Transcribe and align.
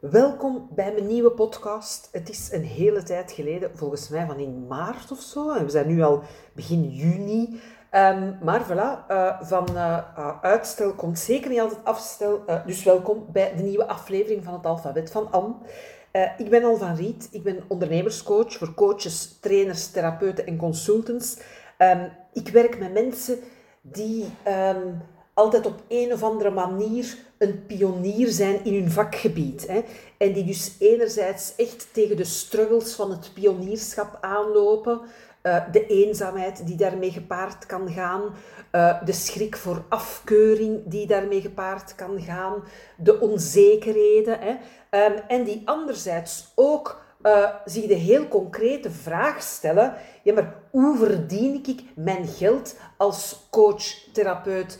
Welkom 0.00 0.68
bij 0.74 0.92
mijn 0.92 1.06
nieuwe 1.06 1.30
podcast. 1.30 2.08
Het 2.12 2.28
is 2.28 2.52
een 2.52 2.64
hele 2.64 3.02
tijd 3.02 3.32
geleden, 3.32 3.70
volgens 3.74 4.08
mij 4.08 4.26
van 4.26 4.38
in 4.38 4.66
maart 4.66 5.10
of 5.10 5.20
zo. 5.20 5.52
En 5.52 5.64
we 5.64 5.70
zijn 5.70 5.86
nu 5.86 6.02
al 6.02 6.22
begin 6.52 6.90
juni. 6.90 7.60
Um, 7.92 8.38
maar 8.42 8.66
voilà, 8.66 9.10
uh, 9.10 9.40
van 9.40 9.66
uh, 9.74 10.42
uitstel 10.42 10.92
komt 10.92 11.18
zeker 11.18 11.50
niet 11.50 11.60
altijd 11.60 11.84
afstel. 11.84 12.44
Dus 12.66 12.84
welkom 12.84 13.26
bij 13.32 13.54
de 13.56 13.62
nieuwe 13.62 13.86
aflevering 13.86 14.44
van 14.44 14.52
het 14.52 14.66
Alfabet 14.66 15.10
van 15.10 15.32
Anne. 15.32 15.54
ik 16.36 16.50
ben 16.50 16.64
Al 16.64 16.76
van 16.76 16.94
Riet, 16.94 17.28
ik 17.30 17.42
ben 17.42 17.62
ondernemerscoach 17.68 18.52
voor 18.52 18.74
coaches, 18.74 19.38
trainers, 19.40 19.90
therapeuten 19.90 20.46
en 20.46 20.56
consultants. 20.56 21.38
Um, 21.78 22.10
ik 22.32 22.48
werk 22.48 22.78
met 22.78 22.92
mensen 22.92 23.38
die 23.80 24.24
um, 24.48 25.02
altijd 25.34 25.66
op 25.66 25.82
een 25.88 26.12
of 26.12 26.22
andere 26.22 26.50
manier 26.50 27.26
een 27.38 27.66
pionier 27.66 28.28
zijn 28.28 28.64
in 28.64 28.74
hun 28.74 28.90
vakgebied. 28.90 29.66
Hè. 29.66 29.80
En 30.16 30.32
die 30.32 30.44
dus 30.44 30.74
enerzijds 30.78 31.54
echt 31.56 31.88
tegen 31.92 32.16
de 32.16 32.24
struggles 32.24 32.94
van 32.94 33.10
het 33.10 33.30
pionierschap 33.34 34.18
aanlopen, 34.20 35.00
uh, 35.42 35.62
de 35.72 35.86
eenzaamheid 35.86 36.66
die 36.66 36.76
daarmee 36.76 37.10
gepaard 37.10 37.66
kan 37.66 37.90
gaan, 37.90 38.22
uh, 38.72 39.04
de 39.04 39.12
schrik 39.12 39.56
voor 39.56 39.84
afkeuring 39.88 40.80
die 40.84 41.06
daarmee 41.06 41.40
gepaard 41.40 41.94
kan 41.94 42.20
gaan, 42.20 42.62
de 42.96 43.20
onzekerheden. 43.20 44.38
Hè. 44.40 44.50
Um, 45.06 45.20
en 45.28 45.44
die 45.44 45.62
anderzijds 45.64 46.52
ook 46.54 47.02
uh, 47.22 47.50
zich 47.64 47.86
de 47.86 47.94
heel 47.94 48.28
concrete 48.28 48.90
vraag 48.90 49.42
stellen: 49.42 49.94
ja, 50.22 50.34
maar 50.34 50.54
hoe 50.70 50.96
verdien 50.96 51.62
ik 51.66 51.82
mijn 51.94 52.26
geld 52.26 52.76
als 52.96 53.46
coach, 53.50 53.84
therapeut, 54.12 54.78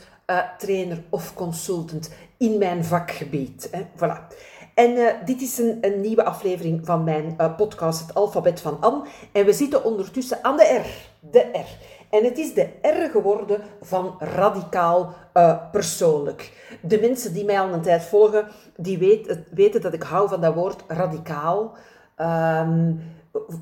trainer 0.57 1.03
of 1.09 1.33
consultant 1.33 2.09
in 2.39 2.57
mijn 2.57 2.85
vakgebied. 2.85 3.69
Hè. 3.71 3.81
Voilà. 3.95 4.27
En 4.73 4.91
uh, 4.91 5.07
dit 5.25 5.41
is 5.41 5.57
een, 5.57 5.77
een, 5.81 6.01
nieuwe 6.01 6.23
aflevering 6.23 6.85
van 6.85 7.03
mijn 7.03 7.35
uh, 7.37 7.55
podcast, 7.55 7.99
Het 7.99 8.15
Alfabet 8.15 8.61
van 8.61 8.77
Anne. 8.81 9.05
En 9.31 9.45
we 9.45 9.53
zitten 9.53 9.83
ondertussen 9.83 10.37
aan 10.41 10.57
de 10.57 10.81
R. 10.83 10.87
De 11.31 11.39
R. 11.39 11.67
En 12.09 12.23
het 12.23 12.37
is 12.37 12.53
de 12.53 12.69
R 12.81 13.09
geworden 13.11 13.61
van 13.81 14.15
radicaal 14.19 15.13
uh, 15.33 15.57
persoonlijk. 15.71 16.77
De 16.81 16.99
mensen 16.99 17.33
die 17.33 17.45
mij 17.45 17.59
al 17.59 17.73
een 17.73 17.81
tijd 17.81 18.03
volgen, 18.03 18.47
die 18.75 18.97
weet, 18.97 19.39
weten 19.51 19.81
dat 19.81 19.93
ik 19.93 20.03
hou 20.03 20.29
van 20.29 20.41
dat 20.41 20.53
woord 20.53 20.83
radicaal. 20.87 21.77
Um, 22.17 23.01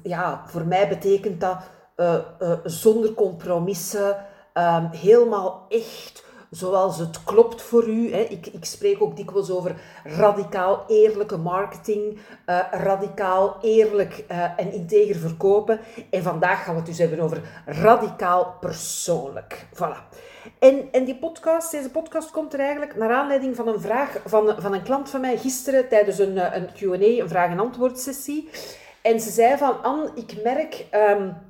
ja, 0.04 0.44
voor 0.48 0.66
mij 0.66 0.88
betekent 0.88 1.42
dat 1.42 1.58
zonder 2.64 3.14
compromissen, 3.14 4.26
um, 4.54 4.90
helemaal 4.92 5.66
echt 5.70 6.26
zoals 6.50 6.98
het 6.98 7.24
klopt 7.24 7.62
voor 7.62 7.88
u. 7.88 8.14
Hè. 8.14 8.20
Ik, 8.20 8.48
ik 8.48 8.66
spreek 8.66 9.02
ook 9.02 9.16
dikwijls 9.16 9.52
over 9.52 9.76
radicaal 10.04 10.84
eerlijke 10.88 11.38
marketing, 11.38 12.20
uh, 12.46 12.60
radicaal 12.72 13.58
eerlijk 13.62 14.26
uh, 14.32 14.44
en 14.58 14.72
integer 14.72 15.16
verkopen. 15.16 15.80
En 16.10 16.24
vandaag 16.24 16.64
gaan 16.64 16.74
we 16.74 16.80
het 16.80 16.90
dus 16.90 16.98
hebben 16.98 17.20
over 17.20 17.42
radicaal 17.66 18.58
persoonlijk. 18.60 19.66
Voilà. 19.74 20.26
En, 20.60 20.88
en 20.92 21.06
die 21.06 21.16
podcast, 21.16 21.72
deze 21.72 21.90
podcast 21.90 22.32
komt 22.32 22.54
er 22.54 22.60
eigenlijk 22.60 22.96
naar 22.96 23.12
aanleiding 23.12 23.56
van 23.56 23.68
een 23.68 23.82
vraag 23.82 24.18
van, 24.26 24.56
van 24.58 24.74
een 24.74 24.84
klant 24.84 25.10
van 25.10 25.22
mij 25.22 25.38
gisteren 25.38 25.88
tijdens 25.88 26.20
een, 26.20 26.38
eh, 26.38 26.56
een 26.56 26.68
Q&A, 26.74 27.22
een 27.22 27.30
vraag- 27.30 27.52
en 27.52 27.60
antwoord 27.60 28.00
sessie. 28.00 28.50
En 29.02 29.20
ze 29.20 29.30
zei 29.30 29.58
van, 29.58 29.84
Anne, 29.84 30.12
ik 30.16 30.44
merk... 30.44 30.86
Um, 30.92 31.47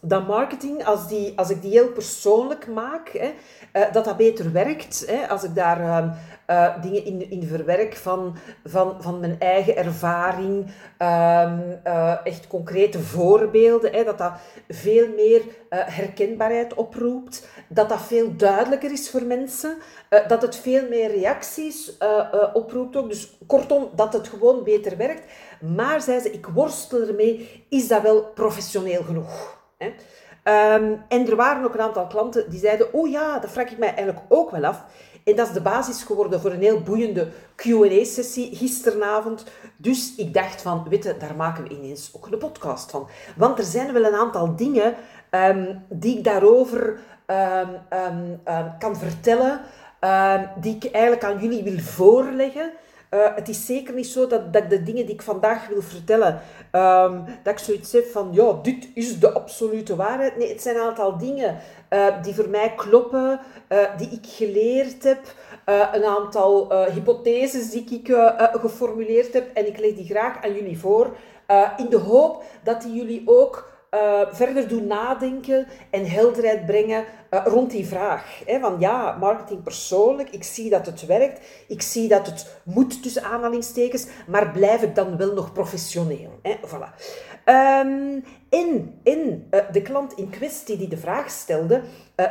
dat 0.00 0.26
marketing, 0.26 0.84
als, 0.84 1.08
die, 1.08 1.32
als 1.36 1.50
ik 1.50 1.62
die 1.62 1.70
heel 1.70 1.92
persoonlijk 1.92 2.66
maak, 2.66 3.08
hè, 3.08 3.32
uh, 3.72 3.92
dat 3.92 4.04
dat 4.04 4.16
beter 4.16 4.52
werkt. 4.52 5.04
Hè, 5.06 5.28
als 5.28 5.44
ik 5.44 5.54
daar 5.54 5.80
uh, 5.80 6.12
uh, 6.46 6.82
dingen 6.82 7.04
in, 7.04 7.30
in 7.30 7.46
verwerk 7.46 7.96
van, 7.96 8.36
van, 8.64 9.02
van 9.02 9.20
mijn 9.20 9.40
eigen 9.40 9.76
ervaring, 9.76 10.66
um, 10.98 11.80
echt 12.24 12.46
concrete 12.46 13.00
voorbeelden, 13.00 13.92
hè, 13.92 14.04
dat 14.04 14.18
dat 14.18 14.32
veel 14.68 15.08
meer 15.16 15.42
herkenbaarheid 15.68 16.74
oproept, 16.74 17.48
dat 17.68 17.88
dat 17.88 18.02
veel 18.02 18.36
duidelijker 18.36 18.92
is 18.92 19.10
voor 19.10 19.22
mensen, 19.22 19.76
dat 20.28 20.42
het 20.42 20.56
veel 20.56 20.88
meer 20.88 21.10
reacties 21.10 21.98
oproept 22.52 22.96
ook. 22.96 23.08
Dus 23.08 23.36
kortom, 23.46 23.90
dat 23.96 24.12
het 24.12 24.28
gewoon 24.28 24.64
beter 24.64 24.96
werkt. 24.96 25.32
Maar, 25.60 26.00
zei 26.00 26.20
ze, 26.20 26.30
ik 26.30 26.46
worstel 26.46 27.06
ermee, 27.06 27.64
is 27.68 27.88
dat 27.88 28.02
wel 28.02 28.22
professioneel 28.34 29.02
genoeg? 29.02 29.59
Um, 30.44 31.02
en 31.08 31.28
er 31.28 31.36
waren 31.36 31.64
ook 31.64 31.74
een 31.74 31.80
aantal 31.80 32.06
klanten 32.06 32.50
die 32.50 32.60
zeiden, 32.60 32.92
oh 32.92 33.10
ja, 33.10 33.38
dat 33.38 33.50
vraag 33.50 33.70
ik 33.70 33.78
mij 33.78 33.94
eigenlijk 33.94 34.18
ook 34.28 34.50
wel 34.50 34.64
af. 34.64 34.84
En 35.24 35.36
dat 35.36 35.46
is 35.46 35.52
de 35.52 35.60
basis 35.60 36.02
geworden 36.02 36.40
voor 36.40 36.50
een 36.50 36.60
heel 36.60 36.80
boeiende 36.80 37.28
Q&A-sessie 37.54 38.56
gisteravond. 38.56 39.44
Dus 39.76 40.14
ik 40.16 40.34
dacht 40.34 40.62
van, 40.62 40.86
weet 40.88 41.20
daar 41.20 41.34
maken 41.36 41.62
we 41.62 41.70
ineens 41.70 42.12
ook 42.16 42.26
een 42.26 42.38
podcast 42.38 42.90
van. 42.90 43.08
Want 43.36 43.58
er 43.58 43.64
zijn 43.64 43.92
wel 43.92 44.04
een 44.04 44.14
aantal 44.14 44.56
dingen 44.56 44.94
um, 45.30 45.84
die 45.88 46.18
ik 46.18 46.24
daarover 46.24 46.98
um, 47.26 48.40
kan 48.78 48.96
vertellen, 48.96 49.60
die 50.60 50.76
ik 50.76 50.92
eigenlijk 50.92 51.24
aan 51.24 51.38
jullie 51.38 51.62
wil 51.62 51.78
voorleggen. 51.78 52.72
Uh, 53.14 53.34
het 53.34 53.48
is 53.48 53.66
zeker 53.66 53.94
niet 53.94 54.06
zo 54.06 54.26
dat, 54.26 54.52
dat 54.52 54.70
de 54.70 54.82
dingen 54.82 55.06
die 55.06 55.14
ik 55.14 55.22
vandaag 55.22 55.68
wil 55.68 55.82
vertellen, 55.82 56.40
um, 56.72 57.24
dat 57.42 57.52
ik 57.52 57.58
zoiets 57.58 57.92
heb 57.92 58.06
van, 58.06 58.28
ja, 58.32 58.58
dit 58.62 58.88
is 58.94 59.18
de 59.18 59.32
absolute 59.32 59.96
waarheid. 59.96 60.36
Nee, 60.36 60.48
het 60.48 60.62
zijn 60.62 60.76
een 60.76 60.82
aantal 60.82 61.18
dingen 61.18 61.58
uh, 61.90 62.22
die 62.22 62.34
voor 62.34 62.48
mij 62.48 62.74
kloppen, 62.76 63.40
uh, 63.68 63.78
die 63.96 64.08
ik 64.08 64.26
geleerd 64.26 65.02
heb, 65.02 65.34
een 65.92 66.04
aantal 66.04 66.72
hypotheses 66.72 67.70
die 67.70 67.84
ik 67.84 68.16
geformuleerd 68.60 69.32
heb 69.32 69.56
en 69.56 69.66
ik 69.66 69.78
leg 69.78 69.94
die 69.94 70.06
graag 70.06 70.44
aan 70.44 70.52
jullie 70.52 70.78
voor, 70.78 71.16
in 71.76 71.86
de 71.88 71.98
hoop 71.98 72.42
dat 72.62 72.82
die 72.82 72.94
jullie 72.94 73.22
ook 73.24 73.69
uh, 73.94 74.20
verder 74.30 74.68
doen 74.68 74.86
nadenken 74.86 75.66
en 75.90 76.06
helderheid 76.06 76.66
brengen 76.66 77.04
uh, 77.30 77.40
rond 77.44 77.70
die 77.70 77.86
vraag. 77.86 78.42
Hè, 78.46 78.60
van 78.60 78.76
ja, 78.78 79.16
marketing 79.20 79.62
persoonlijk, 79.62 80.30
ik 80.30 80.44
zie 80.44 80.70
dat 80.70 80.86
het 80.86 81.06
werkt, 81.06 81.46
ik 81.68 81.82
zie 81.82 82.08
dat 82.08 82.26
het 82.26 82.60
moet 82.64 83.02
tussen 83.02 83.22
aanhalingstekens, 83.22 84.06
maar 84.26 84.50
blijf 84.50 84.82
ik 84.82 84.94
dan 84.94 85.16
wel 85.16 85.32
nog 85.34 85.52
professioneel? 85.52 86.38
Hè? 86.42 86.56
Voilà. 86.66 86.94
Um, 87.44 88.24
en, 88.48 89.00
en 89.04 89.48
uh, 89.50 89.60
de 89.72 89.82
klant 89.82 90.12
in 90.12 90.30
kwestie 90.30 90.76
die 90.76 90.88
de 90.88 90.96
vraag 90.96 91.30
stelde, 91.30 91.82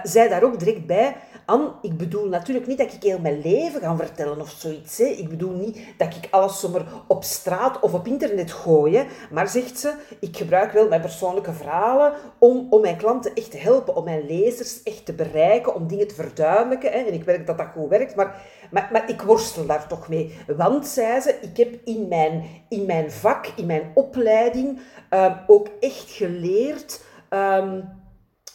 zei 0.03 0.29
daar 0.29 0.43
ook 0.43 0.59
direct 0.59 0.85
bij, 0.85 1.15
An, 1.49 1.73
ik 1.81 1.97
bedoel 1.97 2.27
natuurlijk 2.27 2.67
niet 2.67 2.77
dat 2.77 2.93
ik 2.93 3.03
heel 3.03 3.19
mijn 3.19 3.41
leven 3.41 3.81
ga 3.81 3.95
vertellen 3.95 4.41
of 4.41 4.49
zoiets. 4.49 4.97
Hè. 4.97 5.05
Ik 5.05 5.29
bedoel 5.29 5.51
niet 5.51 5.79
dat 5.97 6.15
ik 6.15 6.27
alles 6.31 6.59
zomaar 6.59 6.85
op 7.07 7.23
straat 7.23 7.79
of 7.79 7.93
op 7.93 8.07
internet 8.07 8.51
gooi. 8.51 9.07
Maar 9.31 9.47
zegt 9.47 9.79
ze, 9.79 9.93
ik 10.19 10.37
gebruik 10.37 10.71
wel 10.71 10.87
mijn 10.87 11.01
persoonlijke 11.01 11.53
verhalen 11.53 12.13
om, 12.37 12.67
om 12.69 12.81
mijn 12.81 12.97
klanten 12.97 13.33
echt 13.33 13.51
te 13.51 13.57
helpen, 13.57 13.95
om 13.95 14.03
mijn 14.03 14.25
lezers 14.25 14.83
echt 14.83 15.05
te 15.05 15.13
bereiken, 15.13 15.75
om 15.75 15.87
dingen 15.87 16.07
te 16.07 16.15
verduidelijken. 16.15 16.91
Hè. 16.91 16.97
En 16.97 17.13
ik 17.13 17.23
werk 17.23 17.47
dat 17.47 17.57
dat 17.57 17.67
goed 17.73 17.89
werkt, 17.89 18.15
maar, 18.15 18.41
maar, 18.71 19.09
ik 19.09 19.21
worstel 19.21 19.65
daar 19.65 19.87
toch 19.87 20.09
mee. 20.09 20.35
Want, 20.57 20.87
zei 20.87 21.21
ze, 21.21 21.35
ik 21.41 21.57
heb 21.57 21.75
in 21.85 22.07
mijn, 22.07 22.43
in 22.67 22.85
mijn 22.85 23.11
vak, 23.11 23.47
in 23.55 23.65
mijn 23.65 23.91
opleiding 23.93 24.79
um, 25.09 25.35
ook 25.47 25.67
echt 25.79 26.09
geleerd... 26.09 27.01
Um, 27.29 27.97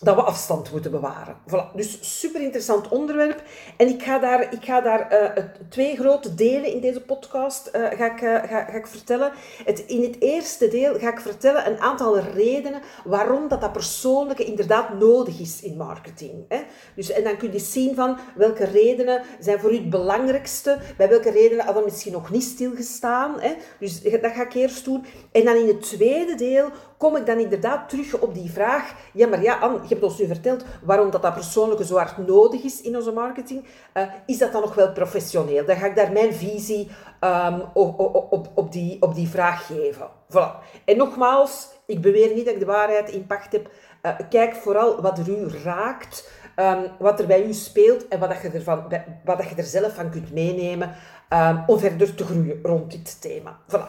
dat 0.04 0.14
we 0.14 0.22
afstand 0.22 0.72
moeten 0.72 0.90
bewaren. 0.90 1.36
Voilà. 1.48 1.74
Dus 1.74 2.20
super 2.20 2.40
interessant 2.40 2.88
onderwerp. 2.88 3.42
En 3.76 3.88
ik 3.88 4.02
ga 4.02 4.18
daar, 4.18 4.52
ik 4.52 4.64
ga 4.64 4.80
daar 4.80 5.12
uh, 5.12 5.44
twee 5.68 5.96
grote 5.96 6.34
delen 6.34 6.72
in 6.72 6.80
deze 6.80 7.00
podcast 7.00 7.70
uh, 7.72 7.86
ga 7.86 8.12
ik, 8.12 8.20
uh, 8.20 8.34
ga, 8.34 8.64
ga 8.64 8.72
ik 8.72 8.86
vertellen. 8.86 9.32
Het, 9.64 9.84
in 9.86 10.02
het 10.02 10.20
eerste 10.20 10.68
deel 10.68 10.98
ga 10.98 11.12
ik 11.12 11.20
vertellen 11.20 11.66
een 11.66 11.78
aantal 11.78 12.18
redenen 12.18 12.80
waarom 13.04 13.48
dat, 13.48 13.60
dat 13.60 13.72
persoonlijke 13.72 14.44
inderdaad 14.44 14.98
nodig 14.98 15.40
is 15.40 15.62
in 15.62 15.76
marketing. 15.76 16.44
Hè? 16.48 16.62
Dus, 16.94 17.10
en 17.10 17.24
dan 17.24 17.36
kun 17.36 17.52
je 17.52 17.58
zien 17.58 17.94
van 17.94 18.18
welke 18.36 18.64
redenen 18.64 19.22
zijn 19.38 19.60
voor 19.60 19.72
u 19.72 19.76
het 19.76 19.90
belangrijkste, 19.90 20.78
bij 20.96 21.08
welke 21.08 21.30
redenen 21.30 21.64
hadden 21.64 21.84
misschien 21.84 22.12
nog 22.12 22.30
niet 22.30 22.42
stilgestaan. 22.42 23.40
Hè? 23.40 23.54
Dus 23.78 24.02
dat 24.02 24.32
ga 24.32 24.42
ik 24.42 24.54
eerst 24.54 24.84
doen. 24.84 25.04
En 25.32 25.44
dan 25.44 25.56
in 25.56 25.66
het 25.66 25.82
tweede 25.82 26.34
deel 26.34 26.68
kom 26.96 27.16
ik 27.16 27.26
dan 27.26 27.38
inderdaad 27.38 27.88
terug 27.88 28.18
op 28.18 28.34
die 28.34 28.50
vraag. 28.50 28.94
Ja, 29.12 29.26
maar 29.26 29.42
ja, 29.42 29.58
Anne, 29.58 29.80
je 29.94 30.00
hebt 30.00 30.12
ons 30.12 30.18
nu 30.18 30.26
verteld 30.26 30.64
waarom 30.82 31.10
dat, 31.10 31.22
dat 31.22 31.34
persoonlijke 31.34 31.84
zo 31.84 31.96
hard 31.96 32.26
nodig 32.26 32.62
is 32.62 32.80
in 32.80 32.96
onze 32.96 33.12
marketing. 33.12 33.64
Uh, 33.94 34.02
is 34.26 34.38
dat 34.38 34.52
dan 34.52 34.60
nog 34.60 34.74
wel 34.74 34.92
professioneel? 34.92 35.64
Dan 35.64 35.76
ga 35.76 35.86
ik 35.86 35.96
daar 35.96 36.12
mijn 36.12 36.34
visie 36.34 36.90
um, 37.20 37.62
op, 37.74 37.98
op, 38.32 38.50
op, 38.54 38.72
die, 38.72 39.02
op 39.02 39.14
die 39.14 39.28
vraag 39.28 39.66
geven. 39.66 40.08
Voilà. 40.30 40.82
En 40.84 40.96
nogmaals, 40.96 41.68
ik 41.86 42.00
beweer 42.00 42.34
niet 42.34 42.44
dat 42.44 42.54
ik 42.54 42.60
de 42.60 42.66
waarheid 42.66 43.10
in 43.10 43.26
pacht 43.26 43.52
heb. 43.52 43.70
Uh, 44.02 44.12
kijk 44.30 44.54
vooral 44.54 45.00
wat 45.00 45.18
er 45.18 45.28
u 45.28 45.48
raakt. 45.64 46.42
Um, 46.56 46.90
wat 46.98 47.20
er 47.20 47.26
bij 47.26 47.44
u 47.44 47.52
speelt 47.52 48.08
en 48.08 48.18
wat, 48.18 48.28
dat 48.28 48.42
je, 48.42 48.48
ervan, 48.48 48.84
wat 49.24 49.38
dat 49.38 49.48
je 49.48 49.54
er 49.54 49.64
zelf 49.64 49.94
van 49.94 50.10
kunt 50.10 50.32
meenemen 50.32 50.94
um, 51.30 51.64
om 51.66 51.78
verder 51.78 52.14
te 52.14 52.24
groeien 52.24 52.58
rond 52.62 52.90
dit 52.90 53.20
thema. 53.20 53.58
Voilà. 53.68 53.88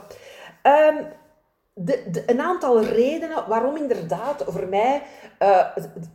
De, 1.75 2.23
een 2.25 2.41
aantal 2.41 2.83
redenen 2.83 3.47
waarom 3.47 3.75
inderdaad 3.75 4.43
voor 4.47 4.67
mij 4.67 5.03
uh, 5.39 5.65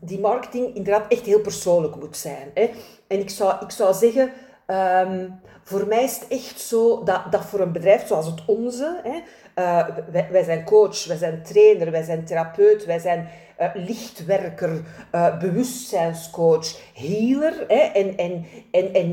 die 0.01 0.21
marketing 0.21 0.75
inderdaad 0.75 1.13
echt 1.13 1.27
heel 1.27 1.41
persoonlijk 1.41 1.97
moet 1.97 2.17
zijn. 2.17 2.51
Hè. 2.55 2.71
En 3.07 3.19
ik 3.19 3.31
zou, 3.31 3.65
ik 3.65 3.71
zou 3.71 3.95
zeggen, 3.95 4.33
Ehm, 4.71 5.29
voor 5.63 5.87
mij 5.87 6.03
is 6.03 6.19
het 6.19 6.29
echt 6.29 6.61
zo 6.61 7.05
dat, 7.05 7.23
dat 7.31 7.45
voor 7.45 7.61
een 7.61 7.73
bedrijf 7.73 8.07
zoals 8.07 8.27
het 8.27 8.45
onze, 8.47 9.01
hè, 9.03 9.19
uh, 9.63 9.97
wij, 10.11 10.29
wij, 10.31 10.43
zijn 10.43 10.65
coach, 10.65 11.07
wij 11.07 11.17
zijn 11.17 11.43
trainer, 11.43 11.91
wij 11.91 12.03
zijn 12.03 12.25
therapeut, 12.25 12.85
wij 12.85 12.99
zijn 12.99 13.29
uh, 13.61 13.69
lichtwerker, 13.75 14.81
uh, 15.15 15.39
bewustzijnscoach, 15.39 16.81
healer. 16.95 17.65
Hè, 17.69 17.79
en, 17.79 18.17
en, 18.17 18.45
en, 18.71 18.95
en 18.95 19.13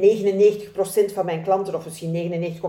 99% 1.09 1.13
van 1.13 1.25
mijn 1.25 1.43
klanten, 1.43 1.75
of 1.75 1.85
misschien 1.85 2.59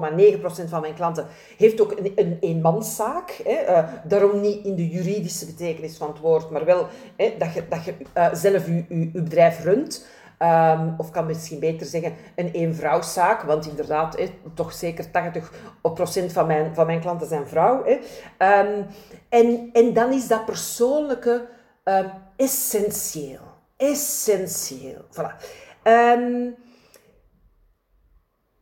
99,9% 0.65 0.69
van 0.69 0.81
mijn 0.81 0.95
klanten, 0.95 1.27
heeft 1.57 1.81
ook 1.81 1.93
een, 1.99 2.13
een 2.17 2.37
eenmanszaak. 2.41 3.41
Hè, 3.45 3.83
daarom 4.05 4.41
niet 4.41 4.65
in 4.65 4.75
de 4.75 4.89
juridische 4.89 5.47
betekenis 5.47 5.97
van 5.97 6.09
het 6.09 6.19
woord, 6.19 6.51
maar 6.51 6.65
wel 6.65 6.87
hè, 7.17 7.35
dat 7.39 7.55
je, 7.55 7.63
dat 7.69 7.85
je 7.85 7.95
zelf 8.33 8.67
je, 8.67 8.85
je 8.89 9.23
bedrijf 9.23 9.65
runt. 9.65 10.07
Um, 10.43 10.95
of 10.97 11.11
kan 11.11 11.27
misschien 11.27 11.59
beter 11.59 11.87
zeggen 11.87 12.15
een 12.35 12.51
eenvrouwszaak, 12.51 13.43
want 13.43 13.67
inderdaad, 13.67 14.19
toch 14.55 14.73
zeker 14.73 15.05
80% 15.05 16.33
van 16.33 16.47
mijn, 16.47 16.75
van 16.75 16.87
mijn 16.87 17.01
klanten 17.01 17.27
zijn 17.27 17.47
vrouw. 17.47 17.87
Um, 17.87 18.87
en, 19.29 19.71
en 19.73 19.93
dan 19.93 20.13
is 20.13 20.29
dat 20.29 20.45
persoonlijke 20.45 21.49
um, 21.85 22.11
essentieel. 22.37 23.41
Essentieel. 23.77 25.05
Voilà. 25.11 25.45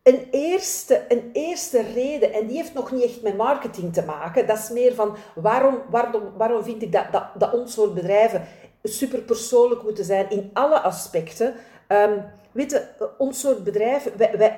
een, 0.02 0.28
eerste, 0.30 1.04
een 1.08 1.30
eerste 1.32 1.82
reden, 1.82 2.32
en 2.32 2.46
die 2.46 2.56
heeft 2.56 2.74
nog 2.74 2.92
niet 2.92 3.04
echt 3.04 3.22
met 3.22 3.36
marketing 3.36 3.92
te 3.92 4.04
maken, 4.04 4.46
dat 4.46 4.58
is 4.58 4.70
meer 4.70 4.94
van 4.94 5.16
waarom, 5.34 5.82
waarom, 5.90 6.22
waarom 6.36 6.62
vind 6.62 6.82
ik 6.82 6.92
dat, 6.92 7.12
dat, 7.12 7.24
dat 7.34 7.52
ons 7.52 7.72
soort 7.72 7.94
bedrijven 7.94 8.46
superpersoonlijk 8.88 9.82
moeten 9.82 10.04
zijn 10.04 10.30
in 10.30 10.50
alle 10.52 10.80
aspecten. 10.80 11.54
Um, 11.88 12.22
ons 13.18 13.40
soort 13.40 13.64
bedrijf, 13.64 14.10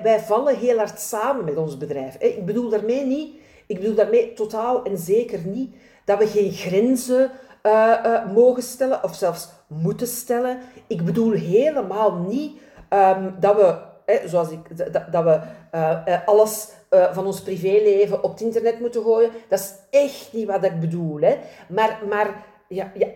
wij, 0.03 0.19
vallen 0.19 0.57
heel 0.57 0.77
hard 0.77 0.99
samen 0.99 1.45
met 1.45 1.57
ons 1.57 1.77
bedrijf. 1.77 2.15
Ik 2.15 2.45
bedoel 2.45 2.69
daarmee 2.69 3.05
niet, 3.05 3.35
ik 3.67 3.79
bedoel 3.79 3.95
daarmee 3.95 4.33
totaal 4.33 4.83
en 4.83 4.97
zeker 4.97 5.39
niet 5.43 5.75
dat 6.05 6.19
we 6.19 6.27
geen 6.27 6.51
grenzen 6.51 7.31
uh, 7.63 7.99
uh, 8.05 8.31
mogen 8.33 8.63
stellen 8.63 9.03
of 9.03 9.15
zelfs 9.15 9.49
moeten 9.67 10.07
stellen. 10.07 10.59
Ik 10.87 11.05
bedoel 11.05 11.31
helemaal 11.31 12.13
niet 12.13 12.59
um, 12.89 13.35
dat 13.39 13.55
we, 13.55 13.77
hè, 14.05 14.27
zoals 14.27 14.49
ik, 14.49 14.77
dat, 14.77 15.11
dat 15.11 15.23
we 15.23 15.39
uh, 15.75 16.27
alles 16.27 16.67
van 16.89 17.25
ons 17.25 17.41
privéleven 17.41 18.23
op 18.23 18.31
het 18.31 18.41
internet 18.41 18.79
moeten 18.79 19.03
gooien. 19.03 19.31
Dat 19.49 19.59
is 19.59 19.73
echt 19.89 20.33
niet 20.33 20.47
wat 20.47 20.63
ik 20.63 20.79
bedoel. 20.79 21.19
Hè. 21.19 21.37
Maar, 21.67 21.99
maar 22.09 22.45
ja, 22.67 22.91
ja 22.93 23.07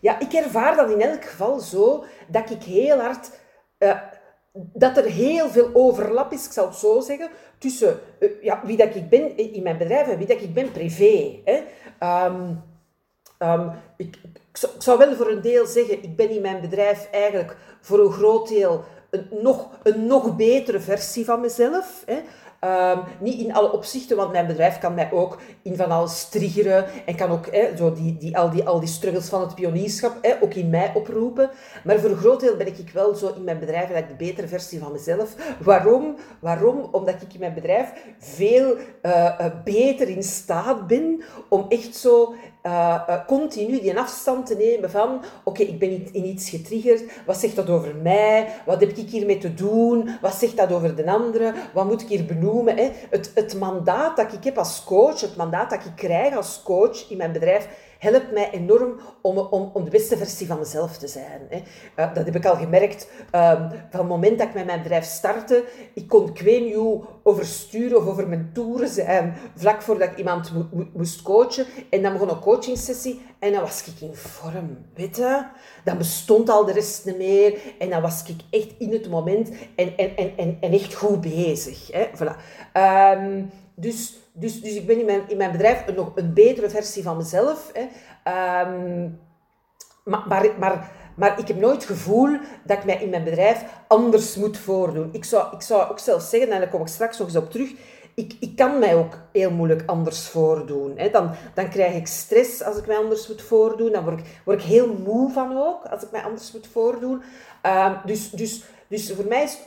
ja, 0.00 0.18
ik 0.18 0.32
ervaar 0.32 0.76
dat 0.76 0.90
in 0.90 1.00
elk 1.00 1.24
geval 1.24 1.58
zo 1.58 2.04
dat 2.28 2.50
ik 2.50 2.62
heel 2.62 2.98
hard. 2.98 3.30
Uh, 3.78 4.00
dat 4.52 4.96
er 4.96 5.04
heel 5.04 5.48
veel 5.48 5.70
overlap 5.72 6.32
is, 6.32 6.46
ik 6.46 6.52
zal 6.52 6.66
het 6.66 6.76
zo 6.76 7.00
zeggen, 7.00 7.30
tussen 7.58 8.00
uh, 8.18 8.42
ja, 8.42 8.60
wie 8.64 8.76
dat 8.76 8.94
ik 8.94 9.08
ben 9.08 9.36
in 9.36 9.62
mijn 9.62 9.78
bedrijf 9.78 10.08
en 10.08 10.18
wie 10.18 10.26
dat 10.26 10.40
ik 10.40 10.54
ben 10.54 10.72
privé. 10.72 11.40
Hè. 11.44 11.62
Um, 12.28 12.62
ik, 13.96 14.16
ik, 14.52 14.68
zou 14.78 14.98
wel 14.98 15.14
voor 15.14 15.30
een 15.30 15.40
deel 15.40 15.66
zeggen, 15.66 16.02
ik 16.02 16.16
ben 16.16 16.30
in 16.30 16.42
mijn 16.42 16.60
bedrijf 16.60 17.08
eigenlijk 17.10 17.56
voor 17.80 17.98
een 17.98 18.12
groot 18.12 18.48
deel 18.48 18.84
een 19.10 19.28
nog, 19.42 19.68
een 19.82 20.06
nog 20.06 20.36
betere 20.36 20.80
versie 20.80 21.24
van 21.24 21.40
mezelf. 21.40 22.02
Hè. 22.06 22.20
Um, 22.64 23.02
niet 23.20 23.40
in 23.40 23.54
alle 23.54 23.72
opzichten, 23.72 24.16
want 24.16 24.32
mijn 24.32 24.46
bedrijf 24.46 24.78
kan 24.78 24.94
mij 24.94 25.12
ook 25.12 25.38
in 25.62 25.76
van 25.76 25.90
alles 25.90 26.28
triggeren 26.28 26.86
en 27.06 27.16
kan 27.16 27.30
ook 27.30 27.46
hè, 27.50 27.76
zo 27.76 27.92
die, 27.92 28.16
die, 28.18 28.38
al, 28.38 28.50
die, 28.50 28.66
al 28.66 28.80
die 28.80 28.88
struggles 28.88 29.28
van 29.28 29.40
het 29.40 29.54
pionierschap 29.54 30.18
hè, 30.22 30.34
ook 30.40 30.54
in 30.54 30.70
mij 30.70 30.92
oproepen. 30.94 31.50
Maar 31.84 31.98
voor 31.98 32.10
een 32.10 32.16
groot 32.16 32.40
deel 32.40 32.56
ben 32.56 32.66
ik 32.66 32.90
wel 32.92 33.14
zo 33.14 33.32
in 33.36 33.44
mijn 33.44 33.58
bedrijf 33.58 33.90
eigenlijk 33.90 34.18
de 34.18 34.24
betere 34.24 34.48
versie 34.48 34.78
van 34.78 34.92
mezelf. 34.92 35.34
Waarom? 35.60 36.16
Waarom? 36.40 36.88
Omdat 36.92 37.22
ik 37.22 37.34
in 37.34 37.40
mijn 37.40 37.54
bedrijf 37.54 37.92
veel 38.18 38.76
uh, 39.02 39.46
beter 39.64 40.08
in 40.08 40.22
staat 40.22 40.86
ben 40.86 41.22
om 41.48 41.66
echt 41.68 41.96
zo 41.96 42.34
uh, 42.62 43.02
uh, 43.08 43.26
continu 43.26 43.80
die 43.80 43.98
afstand 43.98 44.46
te 44.46 44.54
nemen 44.54 44.90
van 44.90 45.22
oké, 45.44 45.62
ik 45.62 45.78
ben 45.78 46.12
in 46.12 46.24
iets 46.24 46.50
getriggerd, 46.50 47.02
wat 47.26 47.36
zegt 47.36 47.56
dat 47.56 47.70
over 47.70 47.96
mij, 47.96 48.48
wat 48.66 48.80
heb 48.80 48.96
ik 48.96 49.08
hiermee 49.08 49.38
te 49.38 49.54
doen, 49.54 50.10
wat 50.20 50.34
zegt 50.34 50.56
dat 50.56 50.72
over 50.72 50.96
de 50.96 51.10
andere, 51.10 51.54
wat 51.74 51.86
moet 51.86 52.02
ik 52.02 52.08
hier 52.08 52.24
benoemen. 52.24 52.76
Hè? 52.76 52.90
Het, 53.10 53.30
het 53.34 53.58
mandaat 53.58 54.16
dat 54.16 54.32
ik 54.32 54.44
heb 54.44 54.58
als 54.58 54.84
coach, 54.84 55.20
het 55.20 55.36
mandaat 55.36 55.70
dat 55.70 55.84
ik 55.84 55.92
krijg 55.96 56.36
als 56.36 56.60
coach 56.64 57.10
in 57.10 57.16
mijn 57.16 57.32
bedrijf, 57.32 57.68
helpt 58.00 58.32
mij 58.32 58.50
enorm 58.50 59.00
om, 59.22 59.38
om, 59.38 59.70
om 59.72 59.84
de 59.84 59.90
beste 59.90 60.16
versie 60.16 60.46
van 60.46 60.58
mezelf 60.58 60.98
te 60.98 61.08
zijn. 61.08 61.40
Hè. 61.48 61.56
Uh, 61.96 62.14
dat 62.14 62.24
heb 62.24 62.36
ik 62.36 62.46
al 62.46 62.56
gemerkt 62.56 63.08
um, 63.20 63.68
van 63.90 64.00
het 64.00 64.08
moment 64.08 64.38
dat 64.38 64.48
ik 64.48 64.54
met 64.54 64.66
mijn 64.66 64.82
bedrijf 64.82 65.04
startte. 65.04 65.64
Ik 65.94 66.08
kon 66.08 66.30
ik 66.34 66.74
hoe 66.74 67.04
oversturen 67.22 67.98
of 67.98 68.06
over 68.06 68.28
mijn 68.28 68.50
toeren 68.52 68.88
zijn, 68.88 69.34
vlak 69.56 69.82
voordat 69.82 70.10
ik 70.10 70.18
iemand 70.18 70.52
mo 70.52 70.68
mo 70.72 70.86
moest 70.94 71.22
coachen. 71.22 71.66
En 71.90 72.02
dan 72.02 72.12
begon 72.12 72.30
een 72.30 72.40
coachingsessie 72.40 73.20
en 73.38 73.52
dan 73.52 73.60
was 73.60 73.84
ik 73.86 74.00
in 74.00 74.14
vorm, 74.14 74.78
weet 74.94 75.16
je. 75.16 75.44
Dan 75.84 75.98
bestond 75.98 76.48
al 76.48 76.64
de 76.64 76.72
rest 76.72 77.04
niet 77.04 77.16
meer 77.16 77.58
en 77.78 77.90
dan 77.90 78.02
was 78.02 78.22
ik 78.26 78.36
echt 78.50 78.74
in 78.78 78.92
het 78.92 79.10
moment 79.10 79.50
en, 79.76 79.96
en, 79.96 80.16
en, 80.16 80.56
en, 80.60 80.72
echt 80.72 80.94
goed 80.94 81.20
bezig. 81.20 81.92
Hè. 81.92 82.06
Voilà. 82.06 82.36
Um, 83.16 83.50
dus, 83.80 84.18
dus, 84.32 84.60
dus 84.60 84.74
ik 84.74 84.86
ben 84.86 84.98
in 84.98 85.04
mijn, 85.04 85.28
in 85.28 85.36
mijn 85.36 85.52
bedrijf 85.52 85.86
een, 85.86 85.94
nog 85.94 86.12
een 86.14 86.34
betere 86.34 86.70
versie 86.70 87.02
van 87.02 87.16
mezelf. 87.16 87.72
Hè. 87.72 87.82
Um, 88.62 89.20
maar, 90.04 90.46
maar, 90.58 90.90
maar, 91.16 91.38
ik 91.38 91.48
heb 91.48 91.56
nooit 91.56 91.74
het 91.74 91.84
gevoel 91.84 92.38
dat 92.64 92.78
ik 92.78 92.84
mij 92.84 93.02
in 93.02 93.10
mijn 93.10 93.24
bedrijf 93.24 93.64
anders 93.88 94.36
moet 94.36 94.58
voordoen. 94.58 95.08
Ik 95.12 95.24
zou, 95.24 95.54
ik 95.54 95.62
zou 95.62 95.90
ook 95.90 95.98
zelf 95.98 96.22
zeggen, 96.22 96.50
en 96.50 96.60
daar 96.60 96.68
kom 96.68 96.80
ik 96.80 96.86
straks 96.86 97.18
nog 97.18 97.26
eens 97.26 97.36
op 97.36 97.50
terug, 97.50 97.70
ik, 98.14 98.36
ik 98.40 98.56
kan 98.56 98.78
mij 98.78 98.94
ook 98.94 99.18
heel 99.32 99.50
moeilijk 99.50 99.82
anders 99.86 100.28
voordoen. 100.28 100.92
Hè. 100.96 101.10
Dan, 101.10 101.30
dan 101.54 101.68
krijg 101.68 101.94
ik 101.94 102.06
stress 102.06 102.62
als 102.62 102.76
ik 102.76 102.86
mij 102.86 102.96
anders 102.96 103.28
moet 103.28 103.42
voordoen. 103.42 103.92
Dan 103.92 104.04
word 104.04 104.18
ik, 104.18 104.40
word 104.44 104.60
ik 104.60 104.66
heel 104.66 104.94
moe 104.94 105.32
van 105.32 105.56
ook, 105.56 105.84
als 105.84 106.02
ik 106.02 106.10
mij 106.10 106.22
anders 106.22 106.52
moet 106.52 106.68
voordoen. 106.72 107.22
Um, 107.66 107.96
dus, 108.04 108.30
dus, 108.30 108.64
dus 108.88 109.12
voor 109.12 109.24
mij 109.24 109.42
is 109.42 109.58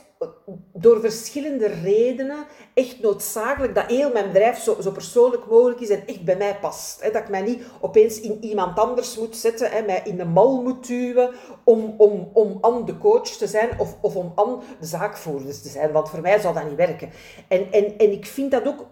door 0.72 1.00
verschillende 1.00 1.66
redenen 1.66 2.46
echt 2.74 3.00
noodzakelijk 3.00 3.74
dat 3.74 3.86
heel 3.86 4.12
mijn 4.12 4.26
bedrijf 4.26 4.58
zo, 4.58 4.76
zo 4.80 4.90
persoonlijk 4.90 5.46
mogelijk 5.46 5.80
is 5.80 5.88
en 5.88 6.06
echt 6.06 6.24
bij 6.24 6.36
mij 6.36 6.58
past. 6.60 7.02
Dat 7.02 7.22
ik 7.22 7.28
mij 7.28 7.42
niet 7.42 7.62
opeens 7.80 8.20
in 8.20 8.44
iemand 8.44 8.78
anders 8.78 9.18
moet 9.18 9.36
zetten, 9.36 9.84
mij 9.86 10.00
in 10.04 10.16
de 10.16 10.24
mal 10.24 10.62
moet 10.62 10.86
duwen 10.86 11.30
om, 11.64 11.94
om, 11.98 12.30
om 12.32 12.58
aan 12.60 12.84
de 12.84 12.98
coach 12.98 13.28
te 13.28 13.46
zijn 13.46 13.68
of, 13.78 13.96
of 14.00 14.16
om 14.16 14.32
aan 14.34 14.60
de 14.80 14.86
zaakvoerders 14.86 15.62
te 15.62 15.68
zijn. 15.68 15.92
Want 15.92 16.08
voor 16.08 16.20
mij 16.20 16.40
zou 16.40 16.54
dat 16.54 16.68
niet 16.68 16.76
werken. 16.76 17.10
En, 17.48 17.72
en, 17.72 17.98
en 17.98 18.12
ik 18.12 18.26
vind 18.26 18.50
dat 18.50 18.66
ook, 18.66 18.86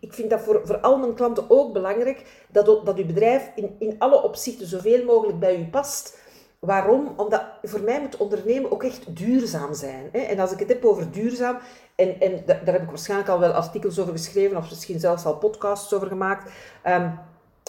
ik 0.00 0.12
vind 0.12 0.30
dat 0.30 0.40
voor, 0.40 0.60
voor 0.64 0.78
al 0.78 0.98
mijn 0.98 1.14
klanten 1.14 1.44
ook 1.48 1.72
belangrijk, 1.72 2.46
dat, 2.48 2.66
dat 2.66 2.98
uw 2.98 3.06
bedrijf 3.06 3.50
in, 3.54 3.76
in 3.78 3.94
alle 3.98 4.22
opzichten 4.22 4.66
zoveel 4.66 5.04
mogelijk 5.04 5.38
bij 5.38 5.56
u 5.56 5.66
past. 5.66 6.22
Waarom? 6.64 7.12
Omdat 7.16 7.42
voor 7.62 7.80
mij 7.80 8.00
moet 8.00 8.16
ondernemen 8.16 8.72
ook 8.72 8.82
echt 8.82 9.16
duurzaam 9.16 9.74
zijn. 9.74 10.08
Hè? 10.12 10.18
En 10.18 10.38
als 10.38 10.52
ik 10.52 10.58
het 10.58 10.68
heb 10.68 10.84
over 10.84 11.10
duurzaam, 11.10 11.58
en, 11.94 12.20
en 12.20 12.42
daar 12.46 12.74
heb 12.74 12.82
ik 12.82 12.88
waarschijnlijk 12.88 13.30
al 13.30 13.38
wel 13.38 13.52
artikels 13.52 13.98
over 13.98 14.12
geschreven, 14.12 14.56
of 14.56 14.70
misschien 14.70 15.00
zelfs 15.00 15.24
al 15.24 15.36
podcasts 15.36 15.94
over 15.94 16.06
gemaakt. 16.06 16.52
Um, 16.86 17.18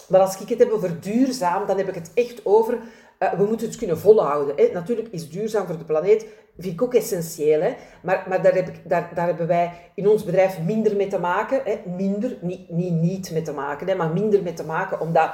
maar 0.08 0.20
als 0.20 0.40
ik 0.40 0.48
het 0.48 0.58
heb 0.58 0.70
over 0.70 1.00
duurzaam, 1.00 1.66
dan 1.66 1.78
heb 1.78 1.88
ik 1.88 1.94
het 1.94 2.10
echt 2.14 2.40
over, 2.44 2.78
uh, 3.18 3.32
we 3.32 3.44
moeten 3.44 3.66
het 3.66 3.76
kunnen 3.76 3.98
volhouden. 3.98 4.56
Hè? 4.56 4.70
Natuurlijk 4.72 5.08
is 5.10 5.30
duurzaam 5.30 5.66
voor 5.66 5.78
de 5.78 5.84
planeet, 5.84 6.26
vind 6.58 6.74
ik 6.74 6.82
ook 6.82 6.94
essentieel. 6.94 7.60
Hè? 7.60 7.74
Maar, 8.02 8.24
maar 8.28 8.42
daar, 8.42 8.54
heb 8.54 8.68
ik, 8.68 8.88
daar, 8.88 9.10
daar 9.14 9.26
hebben 9.26 9.46
wij 9.46 9.72
in 9.94 10.08
ons 10.08 10.24
bedrijf 10.24 10.60
minder 10.60 10.96
mee 10.96 11.08
te 11.08 11.18
maken. 11.18 11.60
Hè? 11.64 11.90
Minder, 11.96 12.36
niet, 12.40 12.70
niet 12.70 12.92
niet 12.92 13.30
mee 13.30 13.42
te 13.42 13.52
maken, 13.52 13.88
hè? 13.88 13.94
maar 13.94 14.12
minder 14.12 14.42
mee 14.42 14.54
te 14.54 14.64
maken, 14.64 15.00
omdat, 15.00 15.30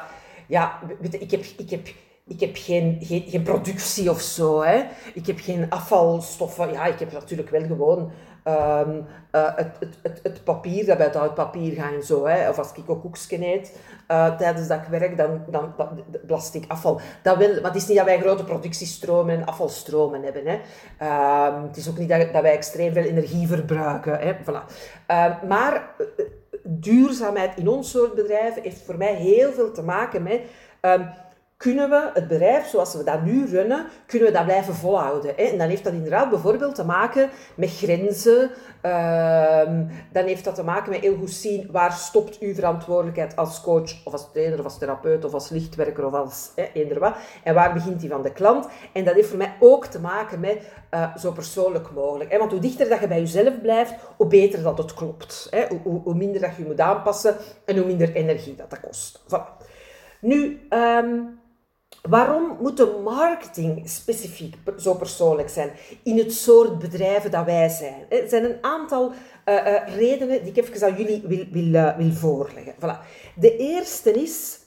ja, 0.46 0.78
ik 1.10 1.30
heb... 1.30 1.44
Ik 1.56 1.70
heb 1.70 1.88
ik 2.26 2.40
heb 2.40 2.50
geen, 2.52 2.98
geen, 3.00 3.24
geen, 3.28 3.42
productie 3.42 4.10
of 4.10 4.20
zo. 4.20 4.62
Hè. 4.62 4.82
Ik 5.14 5.26
heb 5.26 5.38
geen 5.38 5.70
afvalstoffen. 5.70 6.72
Ja, 6.72 6.86
ik 6.86 6.98
heb 6.98 7.12
natuurlijk 7.12 7.50
wel 7.50 7.62
gewoon 7.62 8.12
um, 8.44 9.06
uh, 9.32 9.56
het, 9.56 9.76
het, 9.80 9.98
het, 10.02 10.20
het, 10.22 10.44
papier 10.44 10.86
dat 10.86 10.96
bij 10.96 11.06
het 11.06 11.34
papier 11.34 11.74
gaat 11.74 11.92
en 11.92 12.02
zo. 12.02 12.26
Hè. 12.26 12.48
Of 12.48 12.58
als 12.58 12.72
ik 12.74 12.90
ook 12.90 13.00
koekje 13.00 13.46
eet 13.46 13.78
uh, 14.08 14.36
tijdens 14.36 14.68
dat 14.68 14.80
ik 14.80 14.88
werk, 14.88 15.16
dan, 15.16 15.44
dan, 15.48 15.74
ik 16.52 16.64
afval. 16.68 17.00
Dat 17.22 17.36
wil, 17.36 17.54
maar 17.54 17.72
het 17.72 17.82
is 17.82 17.86
niet 17.86 17.96
dat 17.96 18.06
wij 18.06 18.20
grote 18.20 18.44
productiestromen 18.44 19.36
en 19.36 19.46
afvalstromen 19.46 20.22
hebben. 20.22 20.42
Hè. 20.46 20.54
Um, 21.46 21.62
het 21.62 21.76
is 21.76 21.88
ook 21.88 21.98
niet 21.98 22.08
dat, 22.08 22.42
wij 22.42 22.52
extreem 22.52 22.92
veel 22.92 23.04
energie 23.04 23.46
verbruiken. 23.46 24.18
Hè. 24.18 24.34
Voilà. 24.34 24.64
Uh, 25.10 25.42
maar 25.48 25.90
eh, 25.98 26.24
duurzaamheid 26.62 27.56
in 27.56 27.68
ons 27.68 27.90
soort 27.90 28.14
bedrijven 28.14 28.62
heeft 28.62 28.82
voor 28.82 28.96
mij 28.96 29.14
heel 29.14 29.52
veel 29.52 29.72
te 29.72 29.82
maken 29.82 30.22
met... 30.22 30.40
kunnen 31.62 31.90
we 31.90 32.10
het 32.14 32.28
bedrijf 32.28 32.66
zoals 32.66 32.94
we 32.94 33.04
dat 33.04 33.22
nu 33.22 33.46
runnen, 33.46 33.86
kunnen 34.06 34.28
we 34.28 34.34
dat 34.34 34.44
blijven 34.44 34.74
volhouden. 34.74 35.36
En 35.36 35.58
dan 35.58 35.68
heeft 35.68 35.84
dat 35.84 35.92
inderdaad 35.92 36.30
bijvoorbeeld 36.30 36.74
te 36.74 36.84
maken 36.84 37.30
met 37.54 37.70
grenzen. 37.70 38.50
Ehm, 38.80 39.84
dan 40.12 40.24
heeft 40.24 40.44
dat 40.44 40.54
te 40.54 40.64
maken 40.64 40.90
met 40.90 41.00
heel 41.00 41.16
goed 41.16 41.30
zien 41.30 41.68
waar 41.70 41.92
stopt 41.92 42.38
uw 42.38 42.54
verantwoordelijkheid 42.54 43.36
als 43.36 43.60
coach 43.60 44.04
of 44.04 44.12
als 44.12 44.32
trainer 44.32 44.58
of 44.58 44.64
als 44.64 44.78
therapeut 44.78 45.24
of 45.24 45.32
als 45.32 45.48
lichtwerker 45.48 46.06
of 46.06 46.12
als 46.12 46.52
hè, 46.56 46.68
eender 46.72 46.98
wat. 46.98 47.14
En 47.44 47.54
waar 47.54 47.72
begint 47.72 48.00
die 48.00 48.10
van 48.10 48.22
de 48.22 48.32
klant? 48.32 48.68
En 48.92 49.04
dat 49.04 49.14
heeft 49.14 49.28
voor 49.28 49.38
mij 49.38 49.56
ook 49.60 49.86
te 49.86 50.00
maken 50.00 50.40
met 50.40 50.62
uh, 50.94 51.16
zo 51.16 51.32
persoonlijk 51.32 51.90
mogelijk. 51.94 52.38
Want 52.38 52.50
hoe 52.50 52.60
dichter 52.60 52.88
dat 52.88 53.00
je 53.00 53.08
bij 53.08 53.20
jezelf 53.20 53.60
blijft, 53.60 53.94
hoe 54.16 54.26
beter 54.26 54.62
dat 54.62 54.78
het 54.78 54.94
klopt. 54.94 55.46
Hè? 55.50 55.66
Hoe, 55.82 56.00
hoe, 56.00 56.14
minder 56.14 56.40
dat 56.40 56.56
je 56.56 56.64
moet 56.64 56.80
aanpassen 56.80 57.36
en 57.64 57.76
hoe 57.76 57.86
minder 57.86 58.12
energie 58.14 58.54
dat 58.54 58.70
dat 58.70 58.80
kost. 58.80 59.20
Voilà. 59.20 59.66
Nu, 60.20 60.66
um, 60.70 61.40
Waarom 62.08 62.56
moet 62.60 62.76
de 62.76 63.00
marketing 63.04 63.88
specifiek 63.88 64.54
zo 64.78 64.94
persoonlijk 64.94 65.48
zijn 65.48 65.70
in 66.02 66.18
het 66.18 66.32
soort 66.32 66.78
bedrijven 66.78 67.30
dat 67.30 67.44
wij 67.44 67.68
zijn? 67.68 68.06
Er 68.08 68.28
zijn 68.28 68.44
een 68.44 68.58
aantal 68.60 69.12
uh, 69.48 69.54
uh, 69.54 69.96
redenen 69.96 70.42
die 70.42 70.52
ik 70.52 70.56
even 70.56 70.86
aan 70.86 70.96
jullie 70.96 71.22
wil, 71.26 71.46
wil, 71.50 71.94
wil 71.96 72.12
voorleggen. 72.12 72.74
Voilà. 72.74 73.06
De 73.34 73.56
eerste 73.56 74.12
is, 74.12 74.58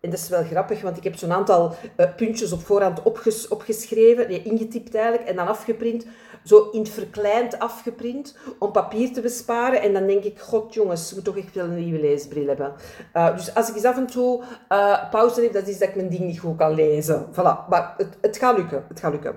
en 0.00 0.10
dat 0.10 0.18
is 0.18 0.28
wel 0.28 0.44
grappig, 0.44 0.82
want 0.82 0.96
ik 0.96 1.04
heb 1.04 1.16
zo'n 1.16 1.32
aantal 1.32 1.74
puntjes 2.16 2.52
op 2.52 2.64
voorhand 2.64 3.02
opges 3.02 3.48
opgeschreven, 3.48 4.28
nee, 4.28 4.42
ingetypt 4.42 4.94
eigenlijk, 4.94 5.28
en 5.28 5.36
dan 5.36 5.46
afgeprint 5.46 6.06
zo 6.44 6.68
in 6.70 6.80
het 6.80 6.88
verkleind 6.88 7.58
afgeprint 7.58 8.36
om 8.58 8.72
papier 8.72 9.12
te 9.12 9.20
besparen. 9.20 9.82
En 9.82 9.92
dan 9.92 10.06
denk 10.06 10.24
ik, 10.24 10.38
god 10.38 10.74
jongens, 10.74 11.08
ik 11.08 11.14
moet 11.14 11.24
toch 11.24 11.36
echt 11.36 11.54
wel 11.54 11.64
een 11.64 11.84
nieuwe 11.84 12.00
leesbril 12.00 12.46
hebben. 12.46 12.72
Uh, 13.14 13.36
dus 13.36 13.54
als 13.54 13.68
ik 13.68 13.74
eens 13.74 13.84
af 13.84 13.96
en 13.96 14.06
toe 14.06 14.42
uh, 14.68 15.10
pauze 15.10 15.42
heb, 15.42 15.52
dat 15.52 15.68
is 15.68 15.78
dat 15.78 15.88
ik 15.88 15.94
mijn 15.94 16.08
ding 16.08 16.22
niet 16.22 16.40
goed 16.40 16.56
kan 16.56 16.74
lezen. 16.74 17.26
Voilà, 17.32 17.68
maar 17.68 17.94
het, 17.96 18.16
het 18.20 18.36
gaat 18.36 18.56
lukken, 18.56 18.84
het 18.88 19.00
gaat 19.00 19.12
lukken. 19.12 19.34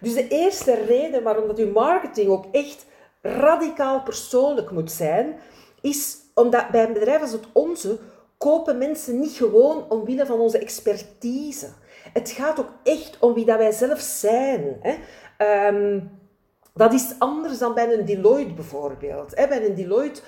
Dus 0.00 0.14
de 0.14 0.28
eerste 0.28 0.74
reden 0.74 1.22
waarom 1.22 1.46
dat 1.46 1.58
uw 1.58 1.72
marketing 1.72 2.30
ook 2.30 2.44
echt 2.52 2.86
radicaal 3.22 4.02
persoonlijk 4.02 4.70
moet 4.70 4.92
zijn, 4.92 5.36
is 5.80 6.16
omdat 6.34 6.70
bij 6.70 6.84
een 6.84 6.92
bedrijf 6.92 7.20
als 7.20 7.32
het 7.32 7.46
onze 7.52 7.98
kopen 8.38 8.78
mensen 8.78 9.20
niet 9.20 9.36
gewoon 9.36 9.90
omwille 9.90 10.26
van 10.26 10.40
onze 10.40 10.58
expertise. 10.58 11.68
Het 12.12 12.30
gaat 12.30 12.60
ook 12.60 12.72
echt 12.82 13.16
om 13.20 13.34
wie 13.34 13.44
dat 13.44 13.58
wij 13.58 13.72
zelf 13.72 14.00
zijn. 14.00 14.76
Hè. 14.80 14.94
Um, 15.68 16.10
dat 16.76 16.92
is 16.92 17.14
anders 17.18 17.58
dan 17.58 17.74
bij 17.74 17.92
een 17.92 18.04
Deloitte 18.04 18.54
bijvoorbeeld. 18.54 19.34
Bij 19.34 19.66
een 19.66 19.74
Deloitte 19.74 20.20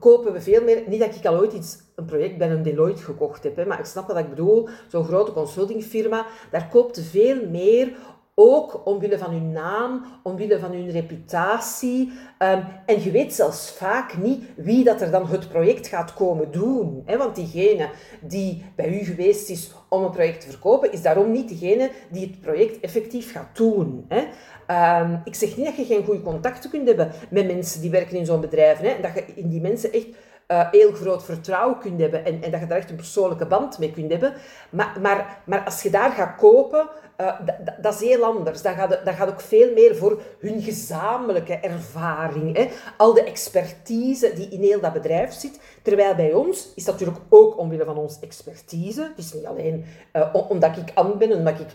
kopen 0.00 0.32
we 0.32 0.40
veel 0.40 0.62
meer. 0.62 0.82
Niet 0.86 1.00
dat 1.00 1.14
ik 1.14 1.26
al 1.26 1.38
ooit 1.38 1.52
iets, 1.52 1.78
een 1.94 2.04
project 2.04 2.38
bij 2.38 2.50
een 2.50 2.62
Deloitte 2.62 3.02
gekocht 3.02 3.42
heb, 3.42 3.66
maar 3.66 3.78
ik 3.78 3.84
snap 3.84 4.06
wat 4.06 4.18
ik 4.18 4.28
bedoel. 4.28 4.68
Zo'n 4.88 5.04
grote 5.04 5.32
consultingfirma, 5.32 6.26
daar 6.50 6.68
koopt 6.68 7.00
veel 7.00 7.48
meer 7.48 7.96
ook 8.42 8.80
omwille 8.84 9.18
van 9.18 9.30
hun 9.30 9.52
naam, 9.52 10.04
omwille 10.22 10.58
van 10.58 10.72
hun 10.72 10.90
reputatie. 10.90 12.12
Ehm, 12.38 12.62
en 12.86 13.02
je 13.02 13.10
weet 13.10 13.34
zelfs 13.34 13.70
vaak 13.70 14.16
niet 14.16 14.44
wie 14.56 14.84
dat 14.84 15.00
er 15.00 15.10
dan 15.10 15.26
het 15.26 15.48
project 15.48 15.86
gaat 15.86 16.14
komen 16.14 16.50
doen. 16.50 17.02
Hè? 17.06 17.16
Want 17.16 17.34
diegene 17.34 17.90
die 18.20 18.64
bij 18.76 19.00
u 19.00 19.04
geweest 19.04 19.50
is 19.50 19.72
om 19.88 20.02
een 20.02 20.10
project 20.10 20.40
te 20.40 20.50
verkopen, 20.50 20.92
is 20.92 21.02
daarom 21.02 21.30
niet 21.30 21.48
degene 21.48 21.90
die 22.10 22.26
het 22.26 22.40
project 22.40 22.80
effectief 22.80 23.32
gaat 23.32 23.56
doen. 23.56 24.04
Hè? 24.08 24.24
Ehm, 24.66 25.16
ik 25.24 25.34
zeg 25.34 25.56
niet 25.56 25.66
dat 25.66 25.76
je 25.76 25.84
geen 25.84 26.04
goede 26.04 26.22
contacten 26.22 26.70
kunt 26.70 26.86
hebben 26.86 27.10
met 27.30 27.46
mensen 27.46 27.80
die 27.80 27.90
werken 27.90 28.16
in 28.16 28.26
zo'n 28.26 28.40
bedrijf. 28.40 28.78
Hè? 28.78 28.94
Dat 29.00 29.14
je 29.14 29.24
in 29.34 29.48
die 29.48 29.60
mensen 29.60 29.92
echt 29.92 30.08
uh, 30.52 30.70
heel 30.70 30.92
groot 30.92 31.24
vertrouwen 31.24 31.78
kunt 31.78 32.00
hebben 32.00 32.24
en, 32.24 32.42
en, 32.42 32.50
dat 32.50 32.60
je 32.60 32.66
daar 32.66 32.78
echt 32.78 32.90
een 32.90 32.96
persoonlijke 32.96 33.46
band 33.46 33.78
mee 33.78 33.92
kunt 33.92 34.10
hebben. 34.10 34.34
Maar, 34.70 34.96
maar, 35.00 35.42
maar 35.44 35.64
als 35.64 35.82
je 35.82 35.90
daar 35.90 36.10
gaat 36.10 36.36
kopen, 36.36 36.88
uh, 37.22 37.32
dat 37.80 37.94
is 37.94 38.00
heel 38.00 38.24
anders. 38.24 38.62
Dat 38.62 38.74
gaat, 38.74 38.90
dat 39.04 39.14
gaat 39.14 39.28
ook 39.28 39.40
veel 39.40 39.72
meer 39.72 39.96
voor 39.96 40.22
hun 40.38 40.62
gezamenlijke 40.62 41.54
ervaring. 41.54 42.56
Hè? 42.56 42.68
Al 42.96 43.14
de 43.14 43.24
expertise 43.24 44.32
die 44.34 44.48
in 44.48 44.62
heel 44.62 44.80
dat 44.80 44.92
bedrijf 44.92 45.32
zit. 45.32 45.60
Terwijl 45.82 46.14
bij 46.14 46.32
ons 46.32 46.72
is 46.74 46.84
dat 46.84 46.94
natuurlijk 46.94 47.24
ook 47.28 47.58
omwille 47.58 47.84
van 47.84 47.96
onze 47.96 48.20
expertise. 48.20 49.02
Het 49.02 49.24
is 49.24 49.32
niet 49.32 49.46
alleen 49.46 49.84
uh, 50.12 50.34
omdat 50.48 50.76
ik 50.76 50.90
aan 50.94 51.18
ben, 51.18 51.32
omdat 51.32 51.54
ik 51.60 51.68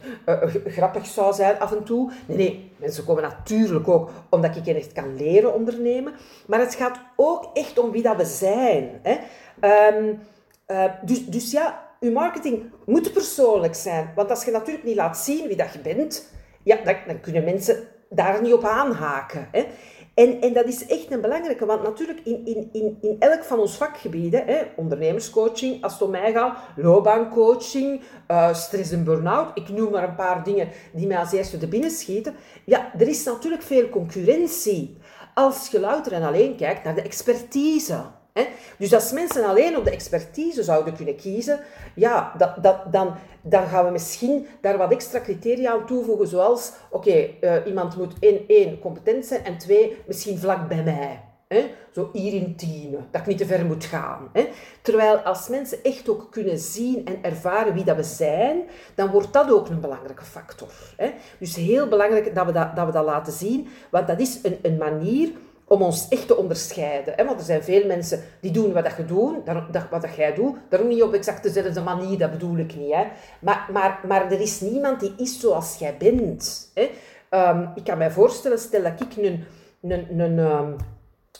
grappig 0.66 1.06
zou 1.06 1.34
zijn 1.34 1.60
af 1.60 1.72
en 1.72 1.84
toe. 1.84 2.12
Nee, 2.26 2.38
nee, 2.38 2.72
mensen 2.78 3.06
komen 3.06 3.24
natuurlijk 3.24 3.88
ook 3.88 4.10
omdat 4.30 4.56
ik 4.56 4.68
echt 4.68 4.92
kan 4.92 5.16
leren 5.16 5.54
ondernemen. 5.54 6.14
Maar 6.48 6.60
het 6.60 6.76
gaat 6.76 7.00
ook 7.16 7.50
echt 7.54 7.80
om 7.80 7.92
wie 7.92 8.02
dat 8.02 8.16
we 8.16 8.26
zijn. 8.26 9.02
Um, 9.62 10.20
dus, 11.02 11.26
dus 11.26 11.52
ja, 11.52 11.87
je 12.00 12.12
marketing 12.12 12.72
moet 12.86 13.14
persoonlijk 13.14 13.76
zijn. 13.76 14.12
Want 14.16 14.30
als 14.30 14.46
je 14.46 14.52
natuurlijk 14.52 14.86
niet 14.86 14.96
laat 14.96 15.18
zien 15.18 15.48
wie 15.48 15.58
dat 15.58 15.74
je 15.74 15.80
bent, 15.80 16.32
ja, 16.64 16.78
dan, 16.84 17.20
kunnen 17.22 17.44
mensen 17.44 17.88
daar 18.10 18.42
niet 18.42 18.54
op 18.54 18.64
aanhaken. 18.64 19.48
Hè? 19.52 19.66
En, 20.18 20.42
en 20.42 20.54
dat 20.54 20.66
is 20.66 20.86
echt 20.86 21.12
een 21.12 21.22
belangrijke, 21.22 21.66
want 21.66 21.84
natuurlijk 21.84 22.20
in, 22.24 22.46
in, 22.46 22.70
in, 22.72 22.98
in 23.02 23.16
elk 23.20 23.44
van 23.44 23.60
ons 23.60 23.78
vakgebieden, 23.78 24.46
hè, 24.46 24.62
ondernemerscoaching, 24.76 25.84
als 25.84 25.94
het 25.94 26.02
om 26.02 26.10
mij 26.10 26.32
gaat, 26.32 26.58
loopbaancoaching, 26.76 28.02
uh, 28.28 28.54
stress 28.54 28.92
en 28.92 29.04
burn-out, 29.04 29.52
ik 29.54 29.70
noem 29.70 29.92
maar 29.92 30.04
een 30.04 30.16
paar 30.16 30.44
dingen 30.44 30.70
die 30.94 31.08
mij 31.08 31.18
als 31.18 31.32
eerste 31.32 31.58
te 31.58 31.68
binnen 31.68 31.92
schieten. 31.92 32.36
Ja, 32.66 32.92
er 33.00 33.08
is 33.08 33.24
natuurlijk 33.24 33.64
veel 33.64 33.90
concurrentie. 33.90 34.98
Als 35.34 35.68
je 35.68 35.80
louter 35.80 36.12
en 36.14 36.24
alleen 36.24 36.56
kijkt 36.56 36.84
naar 36.84 36.96
de 36.96 37.02
expertise. 37.02 38.02
Dus 38.78 38.94
als 38.94 39.12
mensen 39.12 39.46
alleen 39.46 39.78
op 39.78 39.84
de 39.84 39.92
expertise 39.92 40.64
zouden 40.64 40.96
kunnen 40.96 41.16
kiezen, 41.16 41.60
ja, 41.96 42.34
dat, 42.38 42.64
dat, 42.64 42.92
dan, 42.92 43.16
dan 43.42 43.68
gaan 43.68 43.86
we 43.86 43.92
misschien 43.92 44.48
daar 44.62 44.78
wat 44.78 44.92
extra 44.92 45.20
criteria 45.20 45.72
aan 45.72 45.86
toevoegen, 45.86 46.28
zoals, 46.28 46.72
oké, 46.90 47.30
eh, 47.42 47.56
iemand 47.66 47.98
moet 47.98 48.14
één, 48.20 48.44
één, 48.48 48.80
competent 48.80 49.26
zijn 49.26 49.44
en 49.44 49.58
twee, 49.58 49.98
misschien 50.06 50.38
vlak 50.38 50.68
bij 50.68 50.84
mij. 50.84 51.22
Hè? 51.48 51.72
Zo 51.92 52.10
hier 52.14 52.34
in 52.34 52.56
tien, 52.56 52.98
dat 53.12 53.22
ik 53.22 53.28
niet 53.28 53.38
te 53.38 53.46
ver 53.46 53.66
moet 53.66 53.86
gaan. 53.86 54.30
Hè? 54.34 54.48
Terwijl 54.82 55.18
als 55.18 55.48
mensen 55.48 55.84
echt 55.84 56.10
ook 56.10 56.28
kunnen 56.32 56.58
zien 56.58 57.06
en 57.06 57.24
ervaren 57.24 57.74
wie 57.74 57.84
dat 57.84 57.96
we 57.96 58.04
zijn, 58.04 58.62
dan 58.96 59.10
wordt 59.10 59.34
dat 59.34 59.52
ook 59.52 59.70
een 59.70 59.80
belangrijke 59.80 60.26
factor. 60.26 60.72
Hè? 60.98 61.12
Dus 61.40 61.56
heel 61.56 61.88
belangrijk 61.88 62.36
dat 62.36 62.46
we 62.46 62.52
dat, 62.52 62.76
dat 62.76 62.86
we 62.86 62.92
dat 62.92 63.06
laten 63.06 63.34
zien, 63.34 63.68
want 63.90 64.08
dat 64.08 64.20
is 64.20 64.40
een, 64.44 64.60
een 64.62 64.78
manier 64.78 65.30
om 65.68 65.82
ons 65.82 66.08
echt 66.10 66.28
te 66.28 66.38
onderscheiden. 66.38 67.14
Hè? 67.16 67.26
Want 67.26 67.40
er 67.40 67.46
zijn 67.46 67.64
veel 67.64 67.86
mensen 67.86 68.24
die 68.42 68.52
doen 68.52 68.74
wat 68.74 68.84
dat 68.84 68.98
je 68.98 69.06
doet, 69.06 69.36
wat 69.90 70.02
dat 70.02 70.16
jij 70.16 70.34
doet, 70.34 70.56
daarom 70.70 70.88
niet 70.88 71.04
op 71.04 71.14
exact 71.14 71.44
dezelfde 71.44 71.82
manier, 71.82 72.18
dat 72.18 72.32
bedoel 72.32 72.58
ik 72.58 72.76
niet. 72.76 72.94
Hè? 72.94 73.04
Maar, 73.42 73.70
maar, 73.72 74.00
maar 74.08 74.32
er 74.32 74.42
is 74.42 74.62
niemand 74.62 75.00
die 75.00 75.14
is 75.18 75.40
zoals 75.40 75.78
jij 75.80 75.96
bent. 75.98 76.72
Hè? 76.74 76.90
Um, 77.30 77.72
ik 77.76 77.84
kan 77.84 77.98
mij 77.98 78.12
voorstellen, 78.12 78.60
stel 78.60 78.84
dat 78.84 79.02
ik 79.02 79.16
een, 79.18 79.44
een, 79.82 80.20
een, 80.20 80.38
um, 80.38 80.76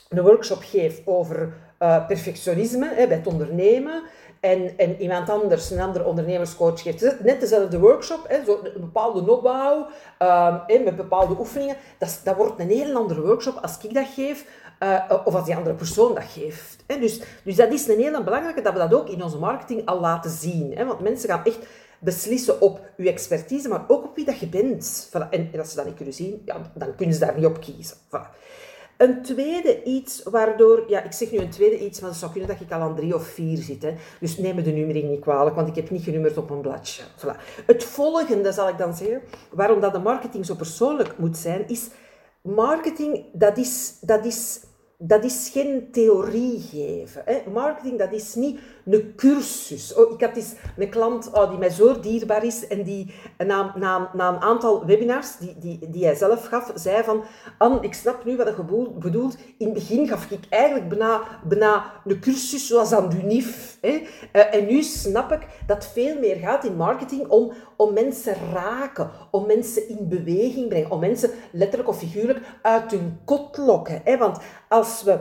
een 0.08 0.22
workshop 0.22 0.62
geef 0.62 1.00
over 1.04 1.52
uh, 1.82 2.06
perfectionisme 2.06 2.88
hè, 2.94 3.06
bij 3.06 3.16
het 3.16 3.26
ondernemen, 3.26 4.02
en, 4.40 4.78
en 4.78 5.00
iemand 5.00 5.30
anders, 5.30 5.70
een 5.70 5.80
andere 5.80 6.04
ondernemerscoach, 6.04 6.82
geeft 6.82 7.22
net 7.22 7.40
dezelfde 7.40 7.78
workshop, 7.78 8.24
hè, 8.28 8.44
zo 8.44 8.60
een 8.62 8.80
bepaalde 8.80 9.30
opbouw, 9.30 9.86
um, 10.68 10.84
met 10.84 10.96
bepaalde 10.96 11.38
oefeningen. 11.38 11.76
Dat, 11.98 12.20
dat 12.24 12.36
wordt 12.36 12.60
een 12.60 12.68
heel 12.68 12.96
andere 12.96 13.20
workshop 13.20 13.58
als 13.62 13.78
ik 13.82 13.94
dat 13.94 14.06
geef, 14.14 14.44
uh, 14.82 15.12
of 15.24 15.34
als 15.34 15.44
die 15.44 15.56
andere 15.56 15.74
persoon 15.74 16.14
dat 16.14 16.24
geeft. 16.24 16.76
Hè. 16.86 16.98
Dus, 16.98 17.20
dus 17.44 17.56
dat 17.56 17.72
is 17.72 17.88
een 17.88 17.98
heel 17.98 18.22
belangrijke, 18.22 18.60
dat 18.60 18.72
we 18.72 18.78
dat 18.78 18.94
ook 18.94 19.08
in 19.08 19.22
onze 19.22 19.38
marketing 19.38 19.86
al 19.86 20.00
laten 20.00 20.30
zien. 20.30 20.76
Hè. 20.76 20.84
Want 20.84 21.00
mensen 21.00 21.28
gaan 21.28 21.44
echt 21.44 21.58
beslissen 21.98 22.60
op 22.60 22.80
uw 22.96 23.06
expertise, 23.06 23.68
maar 23.68 23.84
ook 23.86 24.04
op 24.04 24.16
wie 24.16 24.24
dat 24.24 24.38
je 24.38 24.46
bent. 24.46 25.10
En, 25.30 25.48
en 25.52 25.58
als 25.58 25.70
ze 25.70 25.76
dat 25.76 25.84
niet 25.84 25.94
kunnen 25.94 26.14
zien, 26.14 26.42
ja, 26.44 26.56
dan 26.74 26.94
kunnen 26.94 27.14
ze 27.14 27.20
daar 27.20 27.36
niet 27.36 27.46
op 27.46 27.60
kiezen. 27.60 27.96
Voilà. 27.96 28.36
Een 28.98 29.22
tweede 29.22 29.82
iets 29.82 30.22
waardoor, 30.22 30.84
ja, 30.86 31.02
ik 31.02 31.12
zeg 31.12 31.30
nu 31.30 31.38
een 31.38 31.50
tweede 31.50 31.78
iets, 31.78 32.00
maar 32.00 32.10
het 32.10 32.18
zou 32.18 32.32
kunnen 32.32 32.50
dat 32.50 32.60
ik 32.60 32.72
al 32.72 32.80
aan 32.80 32.94
drie 32.94 33.14
of 33.14 33.26
vier 33.26 33.56
zit. 33.56 33.82
Hè. 33.82 33.94
Dus 34.20 34.38
neem 34.38 34.54
me 34.54 34.62
de 34.62 34.70
nummering 34.70 35.08
niet 35.08 35.20
kwalijk, 35.20 35.56
want 35.56 35.68
ik 35.68 35.74
heb 35.74 35.90
niet 35.90 36.02
genummerd 36.02 36.36
op 36.36 36.50
een 36.50 36.60
bladje. 36.60 37.02
Voilà. 37.02 37.64
Het 37.66 37.84
volgende 37.84 38.52
zal 38.52 38.68
ik 38.68 38.78
dan 38.78 38.94
zeggen, 38.94 39.22
waarom 39.50 39.80
dat 39.80 39.92
de 39.92 39.98
marketing 39.98 40.46
zo 40.46 40.54
persoonlijk 40.54 41.18
moet 41.18 41.36
zijn, 41.36 41.68
is 41.68 41.88
marketing, 42.42 43.24
dat 43.32 43.56
is, 43.56 43.98
dat 44.00 44.24
is, 44.24 44.60
dat 44.98 45.24
is 45.24 45.50
geen 45.52 45.88
theorie 45.92 46.60
geven. 46.60 47.22
Hè. 47.24 47.50
Marketing, 47.50 47.98
dat 47.98 48.12
is 48.12 48.34
niet 48.34 48.60
een 48.90 49.12
cursus. 49.16 49.94
Oh, 49.94 50.12
ik 50.12 50.20
had 50.20 50.36
eens 50.36 50.54
een 50.76 50.90
klant 50.90 51.30
oh, 51.32 51.50
die 51.50 51.58
mij 51.58 51.70
zo 51.70 52.00
dierbaar 52.00 52.44
is 52.44 52.66
en 52.66 52.82
die 52.82 53.14
na, 53.46 54.10
een 54.12 54.40
aantal 54.40 54.86
webinars 54.86 55.36
die, 55.36 55.54
die, 55.58 55.90
die 55.90 56.04
hij 56.04 56.14
zelf 56.14 56.46
gaf, 56.46 56.72
zei 56.74 57.04
van 57.04 57.24
Anne, 57.58 57.80
ik 57.80 57.94
snap 57.94 58.24
nu 58.24 58.36
wat 58.36 58.46
je 58.46 58.88
bedoelt. 58.98 59.36
In 59.58 59.66
het 59.66 59.74
begin 59.74 60.08
gaf 60.08 60.30
ik 60.30 60.40
eigenlijk 60.48 60.88
bijna, 60.88 61.22
bijna 61.44 61.92
een 62.04 62.20
cursus 62.20 62.66
zoals 62.66 62.92
aan 62.92 63.12
UNIF. 63.22 63.78
Hè. 63.80 63.88
Uh, 64.32 64.54
en 64.54 64.66
nu 64.66 64.82
snap 64.82 65.32
ik 65.32 65.46
dat 65.66 65.86
veel 65.86 66.18
meer 66.18 66.36
gaat 66.36 66.64
in 66.64 66.76
marketing 66.76 67.28
om, 67.28 67.52
om 67.76 67.92
mensen 67.92 68.34
raken, 68.52 69.10
om 69.30 69.46
mensen 69.46 69.88
in 69.88 70.08
beweging 70.08 70.68
brengen, 70.68 70.90
om 70.90 71.00
mensen 71.00 71.30
letterlijk 71.52 71.88
of 71.88 71.98
figuurlijk 71.98 72.40
uit 72.62 72.90
hun 72.90 73.18
kot 73.24 73.56
lokken. 73.56 74.00
Hè. 74.04 74.16
Want 74.16 74.38
als 74.68 75.02
we, 75.02 75.18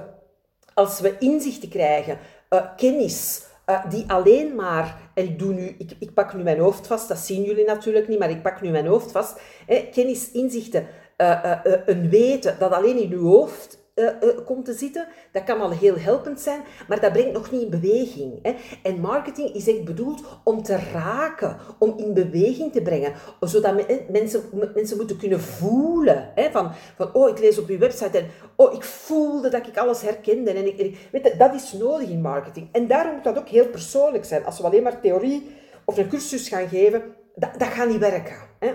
als 0.74 1.00
we 1.00 1.18
inzichten 1.18 1.70
krijgen, 1.70 2.18
uh, 2.50 2.62
kennis, 2.76 3.47
uh, 3.70 3.90
die 3.90 4.04
alleen 4.08 4.56
maar, 4.56 4.98
en 5.14 5.24
ik, 5.24 5.40
doe 5.40 5.54
nu, 5.54 5.76
ik, 5.78 5.92
ik 6.00 6.14
pak 6.14 6.34
nu 6.34 6.44
mijn 6.44 6.60
hoofd 6.60 6.88
vast, 6.88 7.08
dat 7.08 7.18
zien 7.18 7.44
jullie 7.44 7.66
natuurlijk 7.66 8.08
niet, 8.08 8.20
maar 8.20 8.30
ik 8.30 8.42
pak 8.42 8.62
nu 8.62 8.70
mijn 8.70 8.88
hoofd 8.88 9.12
vast, 9.12 9.40
hè, 9.66 9.90
kennis, 9.92 10.32
inzichten, 10.32 10.88
uh, 11.18 11.54
een 11.86 12.10
weten 12.10 12.56
dat 12.60 12.72
alleen 12.72 13.02
in 13.02 13.12
uw 13.12 13.28
hoofd 13.28 13.77
uh, 13.98 14.10
komt 14.46 14.66
te 14.66 14.74
zitten. 14.74 15.08
Dat 15.32 15.44
kan 15.44 15.62
al 15.62 15.72
heel 15.72 15.98
helpend 15.98 16.40
zijn, 16.40 16.62
maar 16.88 17.00
dat 17.00 17.12
brengt 17.12 17.34
nog 17.34 17.52
niet 17.52 17.62
in 17.62 17.70
beweging. 17.70 18.40
Hè. 18.42 18.56
En 18.84 19.00
marketing 19.00 19.54
is 19.54 19.68
echt 19.68 19.84
bedoeld 19.84 20.24
om 20.44 20.64
te 20.64 20.78
raken, 20.94 21.58
om 21.80 21.94
in 21.98 22.14
beweging 22.14 22.72
te 22.72 22.82
brengen, 22.82 23.14
zodat 23.40 23.74
mensen, 24.10 24.42
mensen 24.74 24.98
moeten 24.98 25.18
kunnen 25.18 25.42
voelen. 25.42 26.32
Hè, 26.36 26.52
van, 26.52 26.72
van, 26.96 27.14
oh, 27.14 27.30
ik 27.30 27.40
lees 27.40 27.60
op 27.60 27.68
uw 27.70 27.78
website 27.78 28.18
en 28.18 28.28
oh, 28.56 28.74
ik 28.74 28.84
voelde 28.84 29.50
dat 29.50 29.68
ik 29.68 29.78
alles 29.78 30.02
herkende. 30.02 30.52
En 30.52 30.68
ik, 30.68 31.08
weet 31.12 31.24
je, 31.24 31.36
dat 31.38 31.54
is 31.54 31.74
nodig 31.74 32.10
in 32.10 32.22
marketing. 32.22 32.70
En 32.72 32.88
daarom 32.88 33.14
moet 33.14 33.24
dat 33.24 33.38
ook 33.38 33.50
heel 33.50 33.68
persoonlijk 33.68 34.26
zijn. 34.26 34.46
Als 34.46 34.60
we 34.60 34.66
alleen 34.66 34.84
maar 34.84 35.02
theorie 35.02 35.56
of 35.86 35.98
een 35.98 36.10
cursus 36.10 36.50
gaan 36.50 36.68
geven, 36.68 37.04
dat, 37.36 37.50
dat 37.58 37.68
gaat 37.68 37.90
niet 37.90 38.00
werken. 38.00 38.36
Hè. 38.60 38.74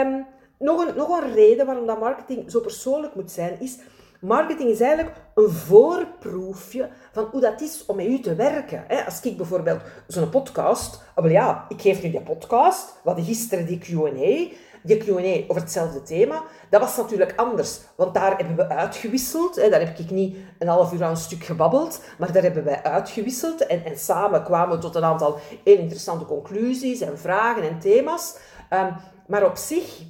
Um, 0.00 0.26
nog, 0.58 0.86
een, 0.86 0.96
nog 0.96 1.20
een 1.20 1.34
reden 1.34 1.66
waarom 1.66 1.86
dat 1.86 2.00
marketing 2.00 2.50
zo 2.50 2.60
persoonlijk 2.60 3.14
moet 3.14 3.30
zijn, 3.30 3.60
is 3.60 3.78
Marketing 4.20 4.70
is 4.70 4.80
eigenlijk 4.80 5.16
een 5.34 5.50
voorproefje 5.50 6.88
van 7.12 7.28
hoe 7.30 7.40
dat 7.40 7.60
is 7.60 7.84
om 7.86 7.96
met 7.96 8.06
u 8.06 8.20
te 8.20 8.34
werken. 8.34 8.84
Als 9.06 9.20
ik 9.20 9.36
bijvoorbeeld 9.36 9.80
zo'n 10.06 10.30
podcast, 10.30 11.02
ah, 11.14 11.24
wel 11.24 11.32
ja, 11.32 11.64
ik 11.68 11.80
geef 11.80 12.02
nu 12.02 12.10
die 12.10 12.20
podcast, 12.20 13.00
hadden 13.04 13.24
gisteren 13.24 13.66
die 13.66 13.78
Q&A, 13.78 14.56
die 14.82 14.96
Q&A 14.96 15.44
over 15.48 15.62
hetzelfde 15.62 16.02
thema, 16.02 16.42
dat 16.70 16.80
was 16.80 16.96
natuurlijk 16.96 17.32
anders, 17.36 17.80
want 17.96 18.14
daar 18.14 18.36
hebben 18.36 18.56
we 18.56 18.68
uitgewisseld. 18.68 19.54
Daar 19.54 19.80
heb 19.80 19.98
ik 19.98 20.10
niet 20.10 20.36
een 20.58 20.68
half 20.68 20.92
uur 20.92 21.04
aan 21.04 21.10
een 21.10 21.16
stuk 21.16 21.44
gebabbeld, 21.44 22.02
maar 22.18 22.32
daar 22.32 22.42
hebben 22.42 22.64
wij 22.64 22.82
uitgewisseld 22.82 23.66
en, 23.66 23.84
en 23.84 23.98
samen 23.98 24.44
kwamen 24.44 24.76
we 24.76 24.82
tot 24.82 24.94
een 24.94 25.04
aantal 25.04 25.38
heel 25.64 25.78
interessante 25.78 26.24
conclusies 26.24 27.00
en 27.00 27.18
vragen 27.18 27.62
en 27.62 27.78
thema's. 27.78 28.36
Um, 28.70 28.94
maar 29.26 29.44
op 29.44 29.56
zich 29.56 30.02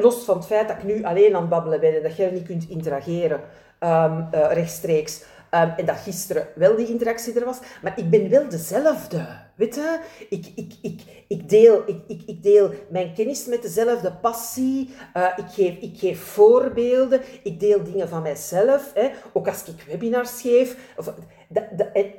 los 0.00 0.24
van 0.24 0.36
het 0.36 0.46
feit 0.46 0.68
dat 0.68 0.76
ik 0.76 0.84
nu 0.84 1.04
alleen 1.04 1.34
aan 1.34 1.40
het 1.40 1.50
babbelen 1.50 1.80
ben 1.80 1.96
en 1.96 2.02
dat 2.02 2.16
jij 2.16 2.30
niet 2.30 2.46
kunt 2.46 2.68
interageren 2.68 3.40
um, 3.80 4.28
rechtstreeks. 4.30 5.24
Um, 5.54 5.72
en 5.76 5.86
dat 5.86 5.96
gisteren 5.96 6.48
wel 6.54 6.76
die 6.76 6.88
interactie 6.88 7.34
er 7.34 7.44
was. 7.44 7.58
Maar 7.82 7.98
ik 7.98 8.10
ben 8.10 8.28
wel 8.30 8.48
dezelfde. 8.48 9.26
Weet? 9.54 9.80
Ik, 10.28 10.46
ik, 10.54 10.72
ik, 10.82 11.00
ik, 11.28 11.48
deel, 11.48 11.82
ik, 11.86 12.00
ik, 12.06 12.22
ik 12.26 12.42
deel 12.42 12.70
mijn 12.88 13.14
kennis 13.14 13.46
met 13.46 13.62
dezelfde 13.62 14.12
passie. 14.12 14.94
Uh, 15.16 15.26
ik, 15.36 15.44
geef, 15.48 15.76
ik 15.76 15.98
geef 15.98 16.20
voorbeelden. 16.20 17.20
Ik 17.42 17.60
deel 17.60 17.82
dingen 17.82 18.08
van 18.08 18.22
mijzelf. 18.22 18.90
Hè. 18.94 19.10
Ook 19.32 19.48
als 19.48 19.64
ik 19.64 19.82
webinars 19.88 20.40
geef. 20.40 20.76
Of, 20.96 21.14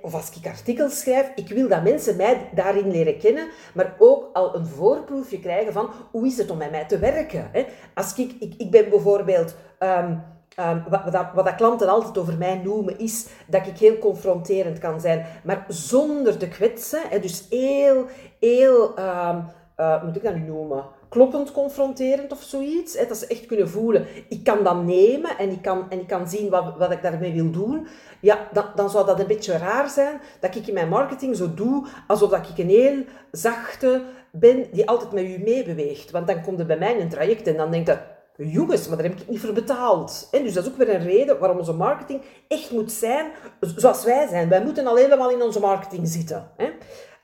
of 0.01 0.13
als 0.13 0.29
ik 0.35 0.47
artikels 0.47 0.99
schrijf, 0.99 1.31
ik 1.35 1.49
wil 1.49 1.67
dat 1.67 1.83
mensen 1.83 2.15
mij 2.15 2.49
daarin 2.55 2.91
leren 2.91 3.17
kennen, 3.19 3.47
maar 3.73 3.95
ook 3.99 4.29
al 4.33 4.55
een 4.55 4.65
voorproefje 4.65 5.39
krijgen 5.39 5.73
van 5.73 5.89
hoe 6.11 6.25
is 6.25 6.37
het 6.37 6.49
om 6.49 6.57
met 6.57 6.71
mij 6.71 6.85
te 6.85 6.99
werken. 6.99 7.49
Hè? 7.51 7.65
Als 7.93 8.15
ik, 8.15 8.35
ik, 8.39 8.53
ik 8.57 8.71
ben 8.71 8.89
bijvoorbeeld, 8.89 9.55
um, 9.79 10.23
um, 10.59 10.83
wat, 10.89 11.01
wat, 11.03 11.25
wat 11.33 11.45
dat 11.45 11.55
klanten 11.55 11.87
altijd 11.87 12.17
over 12.17 12.37
mij 12.37 12.55
noemen, 12.55 12.99
is 12.99 13.27
dat 13.47 13.67
ik 13.67 13.77
heel 13.77 13.97
confronterend 13.97 14.79
kan 14.79 15.01
zijn, 15.01 15.25
maar 15.43 15.65
zonder 15.67 16.37
te 16.37 16.47
kwetsen. 16.47 17.01
Hè? 17.09 17.19
Dus 17.19 17.45
heel, 17.49 18.05
heel, 18.39 18.99
um, 18.99 19.45
uh, 19.77 20.03
moet 20.03 20.15
ik 20.15 20.23
dat 20.23 20.35
nu 20.35 20.41
noemen? 20.41 20.85
kloppend 21.13 21.51
confronterend 21.51 22.31
of 22.31 22.41
zoiets. 22.41 22.97
Hè, 22.97 23.05
dat 23.05 23.17
ze 23.17 23.27
echt 23.27 23.45
kunnen 23.45 23.69
voelen, 23.69 24.05
ik 24.29 24.43
kan 24.43 24.63
dat 24.63 24.83
nemen 24.83 25.37
en 25.37 25.49
ik 25.49 25.61
kan, 25.61 25.85
en 25.89 25.99
ik 25.99 26.07
kan 26.07 26.29
zien 26.29 26.49
wat, 26.49 26.77
wat 26.77 26.91
ik 26.91 27.01
daarmee 27.01 27.33
wil 27.33 27.51
doen. 27.51 27.87
Ja, 28.19 28.47
dan, 28.51 28.65
dan 28.75 28.89
zou 28.89 29.05
dat 29.05 29.19
een 29.19 29.27
beetje 29.27 29.57
raar 29.57 29.89
zijn 29.89 30.21
dat 30.39 30.55
ik 30.55 30.67
in 30.67 30.73
mijn 30.73 30.89
marketing 30.89 31.35
zo 31.35 31.53
doe 31.53 31.87
alsof 32.07 32.29
dat 32.29 32.49
ik 32.49 32.57
een 32.57 32.69
heel 32.69 33.03
zachte 33.31 34.03
ben 34.31 34.67
die 34.71 34.87
altijd 34.89 35.11
met 35.11 35.23
u 35.23 35.37
meebeweegt. 35.43 36.11
Want 36.11 36.27
dan 36.27 36.41
komt 36.41 36.59
er 36.59 36.65
bij 36.65 36.77
mij 36.77 37.01
een 37.01 37.09
traject 37.09 37.47
en 37.47 37.57
dan 37.57 37.71
denkt 37.71 37.87
je, 37.87 37.97
jongens, 38.37 38.87
maar 38.87 38.97
daar 38.97 39.07
heb 39.07 39.19
ik 39.19 39.27
niet 39.27 39.39
voor 39.39 39.53
betaald. 39.53 40.27
Dus 40.31 40.53
dat 40.53 40.65
is 40.65 40.71
ook 40.71 40.77
weer 40.77 40.95
een 40.95 41.03
reden 41.03 41.39
waarom 41.39 41.57
onze 41.57 41.73
marketing 41.73 42.21
echt 42.47 42.71
moet 42.71 42.91
zijn 42.91 43.31
zoals 43.59 44.03
wij 44.03 44.27
zijn. 44.27 44.49
Wij 44.49 44.63
moeten 44.63 44.87
al 44.87 44.95
helemaal 44.95 45.31
in 45.31 45.41
onze 45.41 45.59
marketing 45.59 46.07
zitten. 46.07 46.47
Hè. 46.57 46.69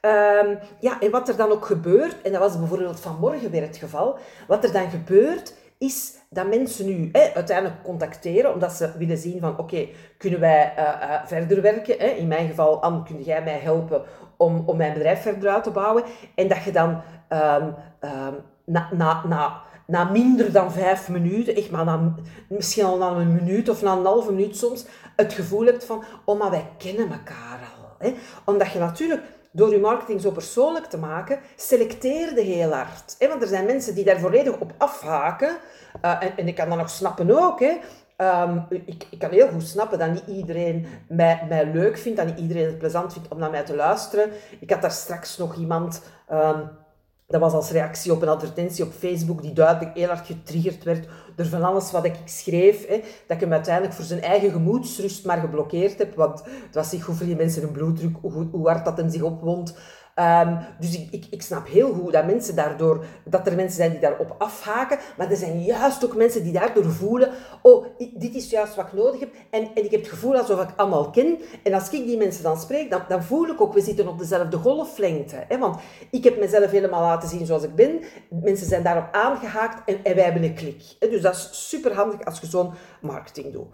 Um, 0.01 0.59
ja, 0.79 0.99
en 0.99 1.11
wat 1.11 1.29
er 1.29 1.35
dan 1.35 1.51
ook 1.51 1.65
gebeurt, 1.65 2.21
en 2.21 2.31
dat 2.31 2.41
was 2.41 2.59
bijvoorbeeld 2.59 2.99
vanmorgen 2.99 3.51
weer 3.51 3.61
het 3.61 3.77
geval, 3.77 4.17
wat 4.47 4.63
er 4.63 4.71
dan 4.71 4.89
gebeurt, 4.89 5.53
is 5.77 6.13
dat 6.29 6.47
mensen 6.47 6.85
nu 6.85 7.09
hè, 7.11 7.33
uiteindelijk 7.33 7.83
contacteren, 7.83 8.53
omdat 8.53 8.71
ze 8.71 8.97
willen 8.97 9.17
zien 9.17 9.39
van, 9.39 9.57
oké, 9.57 9.87
kunnen 10.17 10.39
wij 10.39 10.73
uh, 10.77 10.83
uh, 10.83 11.25
verder 11.25 11.61
werken? 11.61 11.99
Hè? 11.99 12.07
In 12.07 12.27
mijn 12.27 12.47
geval, 12.47 12.81
Anne, 12.81 13.03
kun 13.03 13.21
jij 13.21 13.43
mij 13.43 13.59
helpen 13.59 14.03
om, 14.37 14.63
om 14.65 14.77
mijn 14.77 14.93
bedrijf 14.93 15.21
verder 15.21 15.49
uit 15.49 15.63
te 15.63 15.71
bouwen? 15.71 16.03
En 16.35 16.47
dat 16.47 16.63
je 16.63 16.71
dan 16.71 17.01
um, 17.29 17.75
um, 18.01 18.35
na, 18.69 18.89
na, 18.91 19.23
na, 19.25 19.61
na 19.85 20.03
minder 20.03 20.51
dan 20.51 20.71
vijf 20.71 21.09
minuten, 21.09 21.55
echt 21.55 21.71
maar 21.71 21.85
na, 21.85 22.15
misschien 22.47 22.85
al 22.85 22.97
na 22.97 23.09
een 23.09 23.35
minuut 23.35 23.69
of 23.69 23.81
na 23.81 23.91
een 23.91 24.05
halve 24.05 24.31
minuut 24.31 24.57
soms, 24.57 24.85
het 25.15 25.33
gevoel 25.33 25.65
hebt 25.65 25.85
van, 25.85 26.03
oh, 26.25 26.39
maar 26.39 26.51
wij 26.51 26.69
kennen 26.77 27.11
elkaar 27.11 27.59
al. 27.77 27.95
Hè? 27.97 28.13
Omdat 28.45 28.71
je 28.71 28.79
natuurlijk 28.79 29.21
door 29.51 29.71
je 29.71 29.79
marketing 29.79 30.21
zo 30.21 30.31
persoonlijk 30.31 30.85
te 30.85 30.97
maken, 30.97 31.39
selecteerde 31.55 32.41
heel 32.41 32.71
hard. 32.71 33.15
Hè? 33.19 33.27
Want 33.27 33.41
er 33.41 33.47
zijn 33.47 33.65
mensen 33.65 33.95
die 33.95 34.05
daar 34.05 34.19
volledig 34.19 34.59
op 34.59 34.73
afhaken. 34.77 35.57
Uh, 36.05 36.23
en, 36.23 36.37
en, 36.37 36.47
ik 36.47 36.55
kan 36.55 36.69
dat 36.69 36.77
nog 36.77 36.89
snappen 36.89 37.43
ook. 37.43 37.59
Hè? 37.59 37.77
Um, 38.43 38.65
ik, 38.69 39.07
ik, 39.09 39.19
kan 39.19 39.29
heel 39.29 39.47
goed 39.47 39.63
snappen 39.63 39.99
dat 39.99 40.11
niet 40.11 40.27
iedereen 40.27 40.85
mij, 41.07 41.45
mij, 41.49 41.65
leuk 41.65 41.97
vindt, 41.97 42.17
dat 42.17 42.27
niet 42.27 42.39
iedereen 42.39 42.65
het 42.65 42.77
plezant 42.77 43.13
vindt 43.13 43.27
om 43.27 43.39
naar 43.39 43.49
mij 43.49 43.63
te 43.63 43.75
luisteren. 43.75 44.31
Ik 44.59 44.69
had 44.71 44.81
daar 44.81 44.91
straks 44.91 45.37
nog 45.37 45.55
iemand... 45.55 46.01
Um, 46.31 46.69
dat 47.29 47.41
was 47.41 47.53
als 47.53 47.71
reactie 47.71 48.11
op 48.11 48.21
een 48.21 48.27
advertentie 48.27 48.85
op 48.85 48.91
Facebook 48.91 49.41
die 49.41 49.53
duidelijk 49.53 49.95
heel 49.95 50.07
hard 50.07 50.25
getriggerd 50.25 50.83
werd 50.83 51.07
door 51.35 51.45
van 51.45 51.63
alles 51.63 51.91
wat 51.91 52.05
ik 52.05 52.15
schreef. 52.25 52.87
Hè, 52.87 52.95
dat 53.27 53.35
ik 53.35 53.39
hem 53.39 53.51
uiteindelijk 53.51 53.95
voor 53.95 54.05
zijn 54.05 54.21
eigen 54.21 54.51
gemoedsrust 54.51 55.25
maar 55.25 55.37
geblokkeerd 55.37 55.97
heb. 55.97 56.15
Want 56.15 56.43
het 56.43 56.75
was 56.75 56.91
niet 56.91 57.03
voor 57.03 57.15
die 57.25 57.35
mensen 57.35 57.63
een 57.63 57.71
bloeddruk, 57.71 58.15
hoe, 58.21 58.47
hoe 58.51 58.67
hard 58.67 58.85
dat 58.85 58.97
hem 58.97 59.09
zich 59.09 59.21
opwond. 59.21 59.77
Um, 60.19 60.59
dus 60.79 60.95
ik, 60.95 61.07
ik, 61.11 61.25
ik, 61.29 61.41
snap 61.41 61.67
heel 61.67 61.93
goed 61.93 62.13
dat 62.13 62.25
mensen 62.25 62.55
daardoor, 62.55 63.05
dat 63.23 63.47
er 63.47 63.55
mensen 63.55 63.75
zijn 63.75 63.91
die 63.91 63.99
daarop 63.99 64.35
afhaken, 64.37 64.97
maar 65.17 65.31
er 65.31 65.37
zijn 65.37 65.63
juist 65.63 66.05
ook 66.05 66.15
mensen 66.15 66.43
die 66.43 66.53
daardoor 66.53 66.85
voelen, 66.85 67.31
oh, 67.61 67.85
dit 68.13 68.35
is 68.35 68.49
juist 68.49 68.75
wat 68.75 68.85
ik 68.85 68.93
nodig 68.93 69.19
heb, 69.19 69.29
en, 69.49 69.61
en 69.61 69.85
ik 69.85 69.91
heb 69.91 69.99
het 69.99 70.09
gevoel 70.09 70.37
alsof 70.37 70.61
ik 70.61 70.69
allemaal 70.75 71.09
ken, 71.09 71.39
en 71.63 71.73
als 71.73 71.89
ik 71.89 72.05
die 72.05 72.17
mensen 72.17 72.43
dan 72.43 72.57
spreek, 72.57 72.89
dan, 72.89 73.01
dan 73.07 73.23
voel 73.23 73.47
ik 73.47 73.61
ook, 73.61 73.73
we 73.73 73.81
zitten 73.81 74.07
op 74.07 74.19
dezelfde 74.19 74.57
golflengte, 74.57 75.45
hè? 75.47 75.57
want 75.57 75.79
ik 76.11 76.23
heb 76.23 76.39
mezelf 76.39 76.71
helemaal 76.71 77.01
laten 77.01 77.29
zien 77.29 77.45
zoals 77.45 77.63
ik 77.63 77.75
ben, 77.75 77.99
mensen 78.29 78.67
zijn 78.67 78.83
daarop 78.83 79.07
aangehaakt, 79.11 79.89
en, 79.89 80.03
en 80.03 80.15
wij 80.15 80.23
hebben 80.23 80.43
een 80.43 80.55
klik. 80.55 80.83
Hè? 80.99 81.09
Dus 81.09 81.21
dat 81.21 81.33
is 81.33 81.69
super 81.69 81.93
handig 81.93 82.25
als 82.25 82.39
je 82.39 82.47
zo'n 82.47 82.73
marketing 83.01 83.53
doet. 83.53 83.67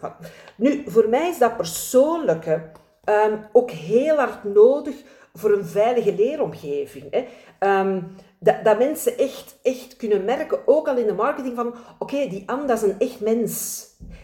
Nu, 0.58 0.84
voor 0.88 1.10
mij 1.10 1.30
is 1.30 1.38
dat 1.38 1.58
persoonlijke 1.58 2.72
um, 3.06 3.40
ook 3.52 3.72
heel 3.72 4.16
hard 4.16 4.44
nodig, 4.44 4.96
voor 5.36 5.52
een 5.52 5.66
veilige 5.66 6.16
leeromgeving. 6.16 7.06
Hè. 7.10 7.26
Um, 7.80 8.16
dat, 8.46 8.64
dat, 8.64 8.78
mensen 8.78 9.18
echt, 9.18 9.58
echt 9.62 9.96
kunnen 9.96 10.26
merken, 10.26 10.68
ook 10.68 10.88
al 10.88 10.98
in 10.98 11.08
de 11.08 11.14
marketing, 11.14 11.56
van 11.56 11.74
oké, 12.00 12.28
die 12.28 12.44
Anne, 12.46 12.74
is 12.74 12.82
een 12.82 13.00
echt 13.00 13.20
mens. 13.20 13.84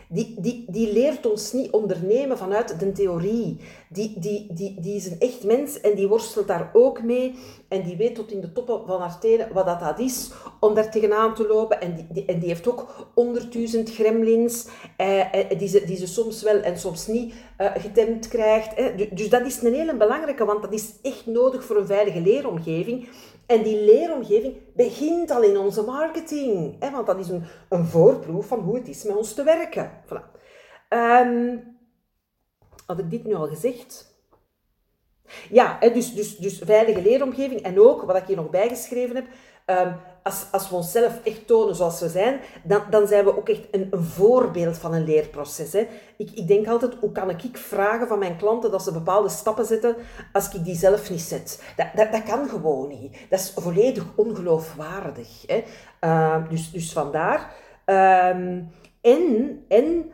Die, 0.10 0.36
die, 0.40 0.66
die 0.68 0.94
leert 0.94 1.26
ons 1.26 1.52
niet 1.52 1.72
ondernemen 1.72 2.38
vanuit 2.38 2.80
de 2.80 2.92
theorie. 2.92 3.60
Die, 3.90 4.20
die, 4.20 4.54
die, 4.54 4.82
die 4.82 4.96
is 4.96 5.06
een 5.06 5.20
echt 5.20 5.44
mens 5.44 5.82
en 5.82 5.96
die 5.96 6.08
worstelt 6.08 6.48
daar 6.48 6.70
ook 6.74 7.04
mee. 7.04 7.36
En 7.68 7.84
die 7.84 7.98
weet 7.98 8.16
tot 8.16 8.32
in 8.32 8.42
de 8.42 8.52
toppen 8.52 8.86
van 8.86 9.02
haar 9.02 9.20
tenen 9.20 9.54
wat 9.54 9.66
dat, 9.66 9.80
dat 9.80 10.00
is 10.00 10.32
om 10.60 10.74
daar 10.74 10.92
tegenaan 10.92 11.36
te 11.36 11.48
lopen. 11.48 11.82
En 11.82 11.96
die, 11.96 12.08
die 12.10 12.26
en 12.26 12.40
die 12.40 12.48
heeft 12.48 12.70
ook 12.70 13.12
honderdduizend 13.14 13.94
gremlins 13.94 14.68
eh, 14.98 15.34
eh, 15.34 15.58
die, 15.58 15.68
ze, 15.68 15.86
die 15.86 15.98
ze 15.98 16.08
soms 16.08 16.44
wel 16.44 16.60
en 16.60 16.80
soms 16.80 17.08
niet 17.08 17.34
eh, 17.58 17.72
getemd 17.76 18.28
krijgt. 18.28 18.76
Dus 19.16 19.30
dat 19.30 19.46
is 19.46 19.62
een 19.62 19.74
hele 19.74 19.96
belangrijke, 19.96 20.46
want 20.46 20.62
dat 20.62 20.74
is 20.74 20.94
echt 21.02 21.26
nodig 21.26 21.64
voor 21.64 21.78
een 21.78 21.86
veilige 21.86 22.22
leeromgeving. 22.22 23.08
En 23.45 23.63
die 23.63 23.84
leeromgeving 23.84 24.56
begint 24.75 25.32
al 25.32 25.43
in 25.43 25.58
onze 25.58 25.82
marketing. 25.82 26.75
Hè, 26.80 26.91
want 26.91 27.08
dat 27.08 27.19
is 27.19 27.30
een, 27.30 27.43
een 27.69 27.86
voorproef 27.86 28.47
van 28.47 28.60
hoe 28.60 28.75
het 28.75 28.88
is 28.88 29.04
met 29.04 29.15
ons 29.15 29.34
te 29.34 29.43
werken. 29.43 29.91
Voilà. 30.06 30.39
Um, 30.89 31.80
had 32.86 32.99
ik 32.99 33.10
dit 33.10 33.23
nu 33.23 33.34
al 33.34 33.47
gezegd? 33.47 34.10
Ja, 35.49 35.80
dus, 35.80 36.13
dus, 36.13 36.38
dus 36.38 36.62
veilige 36.65 37.01
leeromgeving. 37.01 37.62
En 37.62 37.80
ook, 37.80 38.01
wat 38.01 38.15
ik 38.15 38.25
hier 38.25 38.36
nog 38.36 38.49
bijgeschreven 38.49 39.15
heb, 39.15 39.25
um, 39.65 39.95
als, 40.24 40.45
als 40.52 40.69
we 40.69 40.76
onszelf 40.76 41.19
echt 41.24 41.47
tonen 41.47 41.76
zoals 41.76 42.00
we 42.00 42.10
zijn, 42.10 42.39
dan, 42.63 42.82
dan 42.89 43.08
zijn 43.08 43.26
we 43.26 43.38
ook 43.38 43.50
echt 43.50 43.67
een, 43.71 43.89
voorbeeld 43.93 44.78
van 44.78 44.93
een 44.93 45.04
leerproces. 45.04 45.74
Hè. 45.74 45.88
Ik, 46.17 46.32
ik 46.32 46.47
denk 46.47 46.67
altijd, 46.67 46.93
hoe 47.00 47.12
kan 47.12 47.30
ik 47.30 47.58
vragen 47.58 48.08
van 48.08 48.19
mijn 48.19 48.38
klanten 48.38 48.71
dat 48.71 48.84
ze 48.84 48.91
bepaalde 48.91 49.30
stappen 49.30 49.65
zetten 49.65 49.95
als 50.34 50.54
ik 50.54 50.63
die 50.63 50.76
zelf 50.76 51.10
niet 51.10 51.21
zet? 51.21 51.63
Dat, 51.76 51.88
dat, 51.95 52.12
dat 52.12 52.24
kan 52.24 52.50
gewoon 52.50 52.88
niet. 52.88 53.17
Dat 53.30 53.39
is 53.39 53.54
volledig 53.56 54.06
ongeloofwaardig. 54.15 55.43
Hè. 55.45 55.63
Uh, 56.02 56.50
dus, 56.50 56.71
dus 56.71 56.93
vandaar. 56.93 57.54
Um, 57.86 58.71
en 59.02 59.65
en 59.67 60.12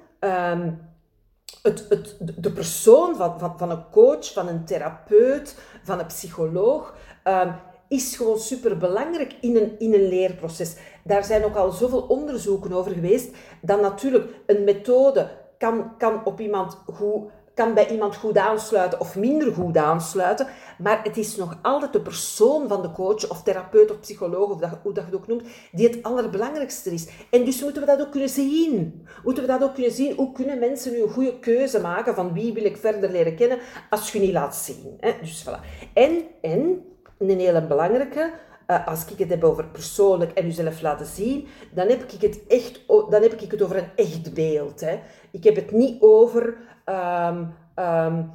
het, 1.62 1.86
het, 1.90 2.18
de 2.44 2.52
persoon 2.52 3.16
van, 3.16 3.40
van, 3.40 3.58
van 3.58 3.70
een 3.70 3.90
coach, 3.92 4.34
van 4.34 4.48
een 4.48 4.66
therapeut, 4.66 5.58
van 5.84 6.00
een 6.00 6.06
psycholoog, 6.06 6.96
ehm, 7.24 7.52
is 7.90 8.16
gewoon 8.16 8.40
superbelangrijk 8.40 9.36
in 9.42 9.56
een, 9.56 9.76
in 9.80 9.94
een 9.94 10.08
leerproces. 10.08 10.76
Daar 11.04 11.24
zijn 11.24 11.44
ook 11.44 11.56
al 11.56 11.72
zoveel 11.72 12.02
onderzoeken 12.02 12.72
over 12.72 12.92
geweest, 12.92 13.36
dat 13.62 13.82
natuurlijk 13.82 14.34
een 14.46 14.64
methode 14.64 15.30
kan, 15.58 15.98
kan 15.98 16.26
op 16.26 16.40
iemand 16.40 16.78
goed 16.86 17.30
kan 17.58 17.74
bij 17.74 17.90
iemand 17.90 18.16
goed 18.16 18.38
aansluiten 18.38 19.00
of 19.00 19.16
minder 19.16 19.54
goed 19.54 19.78
aansluiten. 19.78 20.48
Maar 20.78 21.04
het 21.04 21.18
is 21.18 21.36
nog 21.36 21.58
altijd 21.62 21.94
de 21.94 22.02
persoon 22.02 22.68
van 22.68 22.82
de 22.82 22.92
coach 22.92 23.30
of 23.30 23.44
therapeut 23.44 23.92
of 23.92 24.00
psycholoog, 24.00 24.50
of 24.50 24.60
dat, 24.60 24.70
hoe 24.84 24.94
dat 24.94 25.04
je 25.04 25.12
het 25.12 25.20
ook 25.20 25.28
noemt, 25.28 25.44
die 25.72 25.88
het 25.88 26.04
allerbelangrijkste 26.04 26.90
is. 26.90 27.08
En 27.30 27.46
dus 27.46 27.62
moeten 27.62 27.82
we 27.82 27.88
dat 27.88 28.02
ook 28.02 28.12
kunnen 28.12 28.30
zien. 28.30 29.02
Moeten 29.24 29.44
we 29.44 29.50
dat 29.50 29.64
ook 29.64 29.74
kunnen 29.74 29.92
zien. 29.92 30.16
Hoe 30.16 30.32
kunnen 30.32 30.60
mensen 30.60 30.92
nu 30.92 31.02
een 31.02 31.10
goede 31.10 31.40
keuze 31.40 31.80
maken 31.80 32.16
van 32.16 32.34
wie 32.34 32.54
wil 32.54 32.66
ik 32.66 32.78
verder 32.78 33.12
leren 33.12 33.36
kennen 33.36 33.60
als 33.90 34.12
je 34.12 34.20
niet 34.20 34.34
laat 34.34 34.56
zien. 34.56 34.98
Hè? 35.00 35.12
Dus 35.22 35.46
voilà. 35.48 35.60
En, 35.94 36.22
en, 36.42 36.86
een 37.18 37.40
hele 37.40 37.62
belangrijke, 37.62 38.32
uh, 38.68 38.88
als 38.88 39.06
ik 39.12 39.20
het 39.20 39.30
heb 39.30 39.44
over 39.44 39.66
persoonlijk 39.66 40.32
en 40.32 40.46
jezelf 40.46 40.82
laten 40.82 41.06
zien, 41.06 41.48
dan 41.72 41.88
heb 41.88 42.04
ik 42.12 42.22
het 42.22 42.48
echt 42.48 42.86
dan 42.88 43.22
heb 43.22 43.34
ik 43.34 43.52
het 43.52 43.62
over 43.62 43.78
een 43.78 43.90
echt 43.96 44.34
beeld. 44.34 44.80
Hè. 44.80 45.00
Ik 45.32 45.44
heb 45.44 45.56
het 45.56 45.72
niet 45.72 46.02
over 46.02 46.58
um, 46.86 47.54
um, 47.76 48.32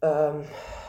um, 0.00 0.42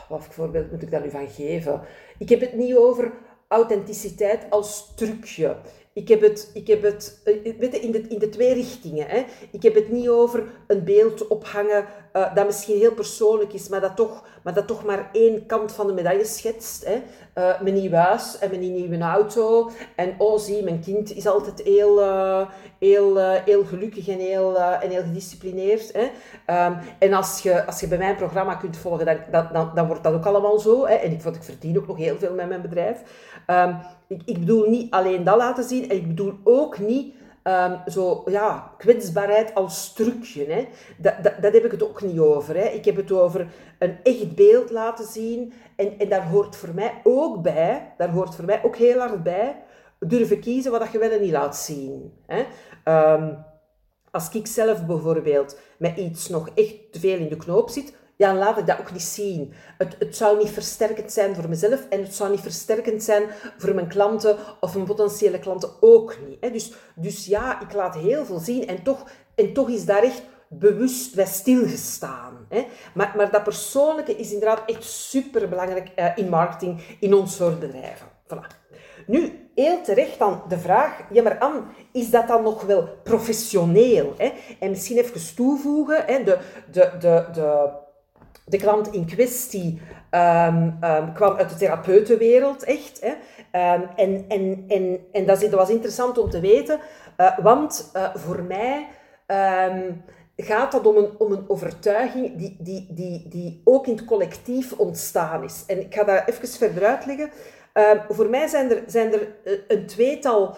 wat 0.08 0.26
voorbeeld 0.30 0.70
moet 0.70 0.82
ik 0.82 0.90
daar 0.90 1.02
nu 1.02 1.10
van 1.10 1.28
geven? 1.28 1.80
Ik 2.18 2.28
heb 2.28 2.40
het 2.40 2.54
niet 2.54 2.76
over 2.76 3.12
authenticiteit 3.48 4.46
als 4.50 4.92
trucje. 4.94 5.56
Ik 5.92 6.08
heb 6.08 6.20
het, 6.20 6.50
ik 6.54 6.66
heb 6.66 6.82
het 6.82 7.20
eh, 7.24 7.58
weet 7.58 7.72
je, 7.72 7.80
in, 7.80 7.92
de, 7.92 8.00
in 8.00 8.18
de 8.18 8.28
twee 8.28 8.54
richtingen. 8.54 9.06
Hè. 9.06 9.24
Ik 9.50 9.62
heb 9.62 9.74
het 9.74 9.88
niet 9.90 10.08
over 10.08 10.44
een 10.66 10.84
beeld 10.84 11.28
ophangen 11.28 11.86
uh, 12.12 12.34
dat 12.34 12.46
misschien 12.46 12.78
heel 12.78 12.92
persoonlijk 12.92 13.52
is, 13.52 13.68
maar 13.68 13.80
dat 13.80 13.96
toch 13.96 14.22
maar 14.42 14.54
dat 14.54 14.66
toch 14.66 14.84
maar 14.84 15.08
één 15.12 15.46
kant 15.46 15.72
van 15.72 15.86
de 15.86 15.92
medaille 15.92 16.24
schetst. 16.24 16.84
Hè. 16.84 16.94
Uh, 16.94 17.60
mijn 17.60 17.74
nieuw 17.74 17.92
huis 17.92 18.38
en 18.38 18.48
mijn 18.48 18.60
nieuwe 18.60 18.98
auto. 18.98 19.70
En 19.96 20.14
oh 20.18 20.38
zie, 20.38 20.62
mijn 20.62 20.80
kind 20.80 21.16
is 21.16 21.26
altijd 21.26 21.62
heel, 21.62 22.00
uh, 22.00 22.46
heel, 22.78 23.18
heel 23.18 23.64
gelukkig 23.64 24.08
en 24.08 24.18
heel, 24.18 24.58
en 24.58 24.90
heel 24.90 25.02
gedisciplineerd. 25.02 25.92
Hè. 25.92 26.02
Um, 26.66 26.78
en 26.98 27.12
als 27.12 27.42
je, 27.42 27.66
als 27.66 27.80
je 27.80 27.88
bij 27.88 27.98
mijn 27.98 28.16
programma 28.16 28.54
kunt 28.54 28.76
volgen, 28.76 29.06
dan, 29.06 29.46
dan, 29.52 29.70
dan, 29.74 29.86
wordt 29.86 30.02
dat 30.02 30.14
ook 30.14 30.26
allemaal 30.26 30.58
zo. 30.58 30.86
Hè. 30.86 30.94
En 30.94 31.12
ik, 31.12 31.24
ik 31.24 31.42
verdien 31.42 31.78
ook 31.78 31.86
nog 31.86 31.96
heel 31.96 32.18
veel 32.18 32.34
met 32.34 32.48
mijn 32.48 32.62
bedrijf. 32.62 33.02
Um, 33.46 33.78
ik, 34.06 34.22
ik 34.24 34.38
bedoel 34.38 34.68
niet 34.68 34.90
alleen 34.90 35.24
dat 35.24 35.36
laten 35.36 35.64
zien. 35.64 35.90
En 35.90 35.96
ik 35.96 36.08
bedoel 36.08 36.34
ook 36.44 36.78
niet 36.78 37.14
Um, 37.44 37.80
zo, 37.86 38.22
ja, 38.26 38.74
kwetsbaarheid 38.78 39.54
als 39.54 39.92
trucje. 39.92 40.44
Hè. 40.44 40.68
Dat, 40.96 41.14
dat, 41.22 41.34
dat, 41.40 41.52
heb 41.52 41.64
ik 41.64 41.70
het 41.70 41.82
ook 41.82 42.02
niet 42.02 42.18
over. 42.18 42.56
Hè. 42.56 42.64
Ik 42.64 42.84
heb 42.84 42.96
het 42.96 43.12
over 43.12 43.46
een 43.78 43.96
echt 44.02 44.34
beeld 44.34 44.70
laten 44.70 45.06
zien. 45.06 45.52
En, 45.76 45.98
en 45.98 46.08
daar 46.08 46.28
hoort 46.28 46.56
voor 46.56 46.74
mij 46.74 47.00
ook 47.04 47.42
bij, 47.42 47.92
daar 47.96 48.10
hoort 48.10 48.34
voor 48.34 48.44
mij 48.44 48.64
ook 48.64 48.76
heel 48.76 48.98
hard 48.98 49.22
bij, 49.22 49.62
durven 49.98 50.40
kiezen 50.40 50.70
wat 50.70 50.92
je 50.92 50.98
wel 50.98 51.10
en 51.10 51.20
niet 51.20 51.30
laat 51.30 51.56
zien. 51.56 52.12
Hè. 52.26 52.44
Um, 53.14 53.44
als 54.10 54.30
ik 54.30 54.46
zelf 54.46 54.86
bijvoorbeeld 54.86 55.58
met 55.76 55.96
iets 55.96 56.28
nog 56.28 56.48
echt 56.54 56.92
te 56.92 57.00
veel 57.00 57.18
in 57.18 57.28
de 57.28 57.36
knoop 57.36 57.70
zit, 57.70 57.94
ja, 58.16 58.34
laat 58.34 58.58
ik 58.58 58.66
dat 58.66 58.78
ook 58.78 58.92
niet 58.92 59.02
zien. 59.02 59.52
Het, 59.78 59.96
het 59.98 60.16
zou 60.16 60.38
niet 60.38 60.50
versterkend 60.50 61.12
zijn 61.12 61.34
voor 61.34 61.48
mezelf 61.48 61.88
en 61.88 62.02
het 62.02 62.14
zou 62.14 62.30
niet 62.30 62.40
versterkend 62.40 63.02
zijn 63.02 63.22
voor 63.58 63.74
mijn 63.74 63.88
klanten 63.88 64.36
of 64.60 64.74
mijn 64.74 64.86
potentiële 64.86 65.38
klanten 65.38 65.70
ook 65.80 66.16
niet. 66.26 66.36
Hè. 66.40 66.50
Dus, 66.50 66.72
dus 66.94 67.26
ja, 67.26 67.60
ik 67.60 67.72
laat 67.72 67.94
heel 67.94 68.24
veel 68.24 68.38
zien 68.38 68.66
en 68.66 68.82
toch, 68.82 69.10
en 69.34 69.52
toch 69.52 69.68
is 69.68 69.84
daar 69.84 70.02
echt 70.02 70.22
bewust 70.48 71.14
bij 71.14 71.26
stilgestaan. 71.26 72.46
Hè. 72.48 72.66
Maar, 72.94 73.12
maar 73.16 73.30
dat 73.30 73.42
persoonlijke 73.42 74.16
is 74.16 74.32
inderdaad 74.32 74.62
echt 74.66 74.84
super 74.84 75.48
belangrijk 75.48 75.90
uh, 75.96 76.06
in 76.14 76.28
marketing 76.28 76.82
in 77.00 77.14
ons 77.14 77.36
soort 77.36 77.60
bedrijven. 77.60 78.06
Voilà. 78.26 78.60
Nu, 79.06 79.50
heel 79.54 79.82
terecht 79.82 80.18
dan 80.18 80.42
de 80.48 80.58
vraag, 80.58 81.00
ja 81.10 81.22
maar 81.22 81.38
Anne, 81.38 81.62
is 81.92 82.10
dat 82.10 82.28
dan 82.28 82.42
nog 82.42 82.62
wel 82.62 82.88
professioneel? 83.02 84.14
Hè? 84.16 84.32
En 84.60 84.70
misschien 84.70 84.98
even 84.98 85.34
toevoegen, 85.34 86.04
hè, 86.06 86.24
de, 86.24 86.38
de, 86.70 86.90
de, 86.98 87.26
de 87.32 87.70
de 88.44 88.56
klant 88.56 88.92
in 88.92 89.06
kwestie 89.06 89.80
um, 90.10 90.78
kwam 91.14 91.36
uit 91.36 91.48
de 91.48 91.56
therapeutenwereld, 91.56 92.64
echt. 92.64 93.00
Hè. 93.00 93.10
Um, 93.74 93.88
en, 93.96 94.24
en, 94.28 94.64
en, 94.68 94.98
en 95.12 95.26
dat, 95.26 95.50
was 95.50 95.70
interessant 95.70 96.18
om 96.18 96.30
te 96.30 96.40
weten, 96.40 96.80
uh, 97.16 97.38
want 97.38 97.90
uh, 97.96 98.14
voor 98.14 98.42
mij 98.42 98.86
gaat 100.36 100.72
dat 100.72 100.86
om 100.86 100.96
een, 100.96 101.10
om 101.18 101.32
een 101.32 101.44
overtuiging 101.48 102.36
die, 102.36 102.56
die, 102.58 102.86
die, 102.90 103.28
die 103.28 103.60
ook 103.64 103.86
in 103.86 103.96
het 103.96 104.04
collectief 104.04 104.72
ontstaan 104.72 105.44
is. 105.44 105.64
En 105.66 105.80
ik 105.80 105.94
ga 105.94 106.04
dat 106.04 106.22
even 106.26 106.48
verder 106.48 106.84
uitleggen. 106.84 107.30
voor 108.08 108.28
mij 108.28 108.46
zijn 108.46 108.70
er, 108.70 108.82
zijn 108.86 109.12
er 109.12 109.28
eh, 109.44 109.52
een 109.68 109.86
tweetal 109.86 110.56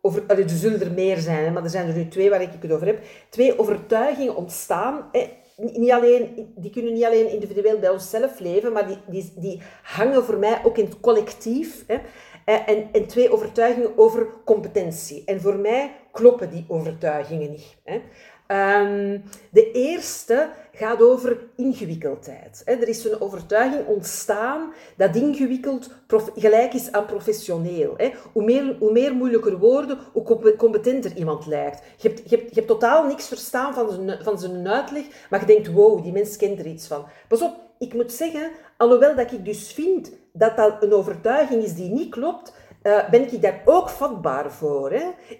over, 0.00 0.26
er 0.26 0.48
zullen 0.48 0.80
er 0.80 0.92
meer 0.92 1.16
zijn, 1.16 1.52
maar 1.52 1.62
er 1.62 1.70
zijn 1.70 1.88
er 1.88 1.94
nu 1.94 2.08
twee 2.08 2.30
waar 2.30 2.42
ik 2.42 2.48
het 2.60 2.72
over 2.72 2.86
heb. 2.86 3.04
Twee 3.28 3.58
overtuigingen 3.58 4.36
ontstaan 4.36 5.08
niet 5.56 5.90
alleen, 5.90 6.52
die 6.56 6.70
kunnen 6.70 6.92
niet 6.92 7.04
alleen 7.04 7.30
individueel 7.30 7.78
bij 7.78 7.90
onszelf 7.90 8.38
leven, 8.38 8.72
maar 8.72 8.86
die, 8.86 8.98
die, 9.06 9.32
die 9.36 9.62
hangen 9.82 10.24
voor 10.24 10.38
mij 10.38 10.60
ook 10.64 10.78
in 10.78 10.84
het 10.84 11.00
collectief. 11.00 11.84
Hè. 11.86 11.98
En, 12.44 12.88
en 12.92 13.06
twee 13.06 13.32
overtuigingen 13.32 13.98
over 13.98 14.26
competentie. 14.44 15.22
En 15.26 15.40
voor 15.40 15.56
mij 15.56 15.96
kloppen 16.12 16.50
die 16.50 16.64
overtuigingen 16.68 17.50
niet. 17.50 17.76
Hè. 17.84 18.00
Um, 18.48 19.22
de 19.50 19.70
eerste 19.72 20.48
gaat 20.72 21.02
over 21.02 21.38
ingewikkeldheid. 21.56 22.62
Er 22.64 22.88
is 22.88 23.04
een 23.04 23.20
overtuiging 23.20 23.86
ontstaan 23.86 24.72
dat 24.96 25.16
ingewikkeld 25.16 25.90
gelijk 26.34 26.74
is 26.74 26.92
aan 26.92 27.06
professioneel. 27.06 27.96
Hoe 28.32 28.44
meer, 28.44 28.76
hoe 28.78 28.92
meer 28.92 29.14
moeilijker 29.14 29.58
woorden, 29.58 29.98
hoe 30.12 30.56
competenter 30.56 31.16
iemand 31.16 31.46
lijkt. 31.46 31.82
Je 31.96 32.08
hebt, 32.08 32.30
je 32.30 32.36
hebt, 32.36 32.48
je 32.48 32.54
hebt 32.54 32.66
totaal 32.66 33.06
niks 33.06 33.28
verstaan 33.28 33.74
van 33.74 33.90
zijn, 33.90 34.22
van 34.22 34.38
zijn 34.38 34.68
uitleg, 34.68 35.04
maar 35.30 35.40
je 35.40 35.46
denkt, 35.46 35.72
wow, 35.72 36.02
die 36.02 36.12
mens 36.12 36.36
kent 36.36 36.58
er 36.58 36.66
iets 36.66 36.86
van. 36.86 37.04
Pas 37.28 37.42
op, 37.42 37.56
ik 37.78 37.94
moet 37.94 38.12
zeggen, 38.12 38.50
alhoewel 38.76 39.16
dat 39.16 39.32
ik 39.32 39.44
dus 39.44 39.72
vind 39.72 40.12
dat 40.32 40.56
dat 40.56 40.82
een 40.82 40.92
overtuiging 40.92 41.62
is 41.62 41.74
die 41.74 41.90
niet 41.90 42.10
klopt, 42.10 42.52
uh, 42.82 43.10
ben 43.10 43.32
ik 43.32 43.42
daar 43.42 43.62
ook 43.64 43.88
vatbaar 43.88 44.52
voor. 44.52 44.92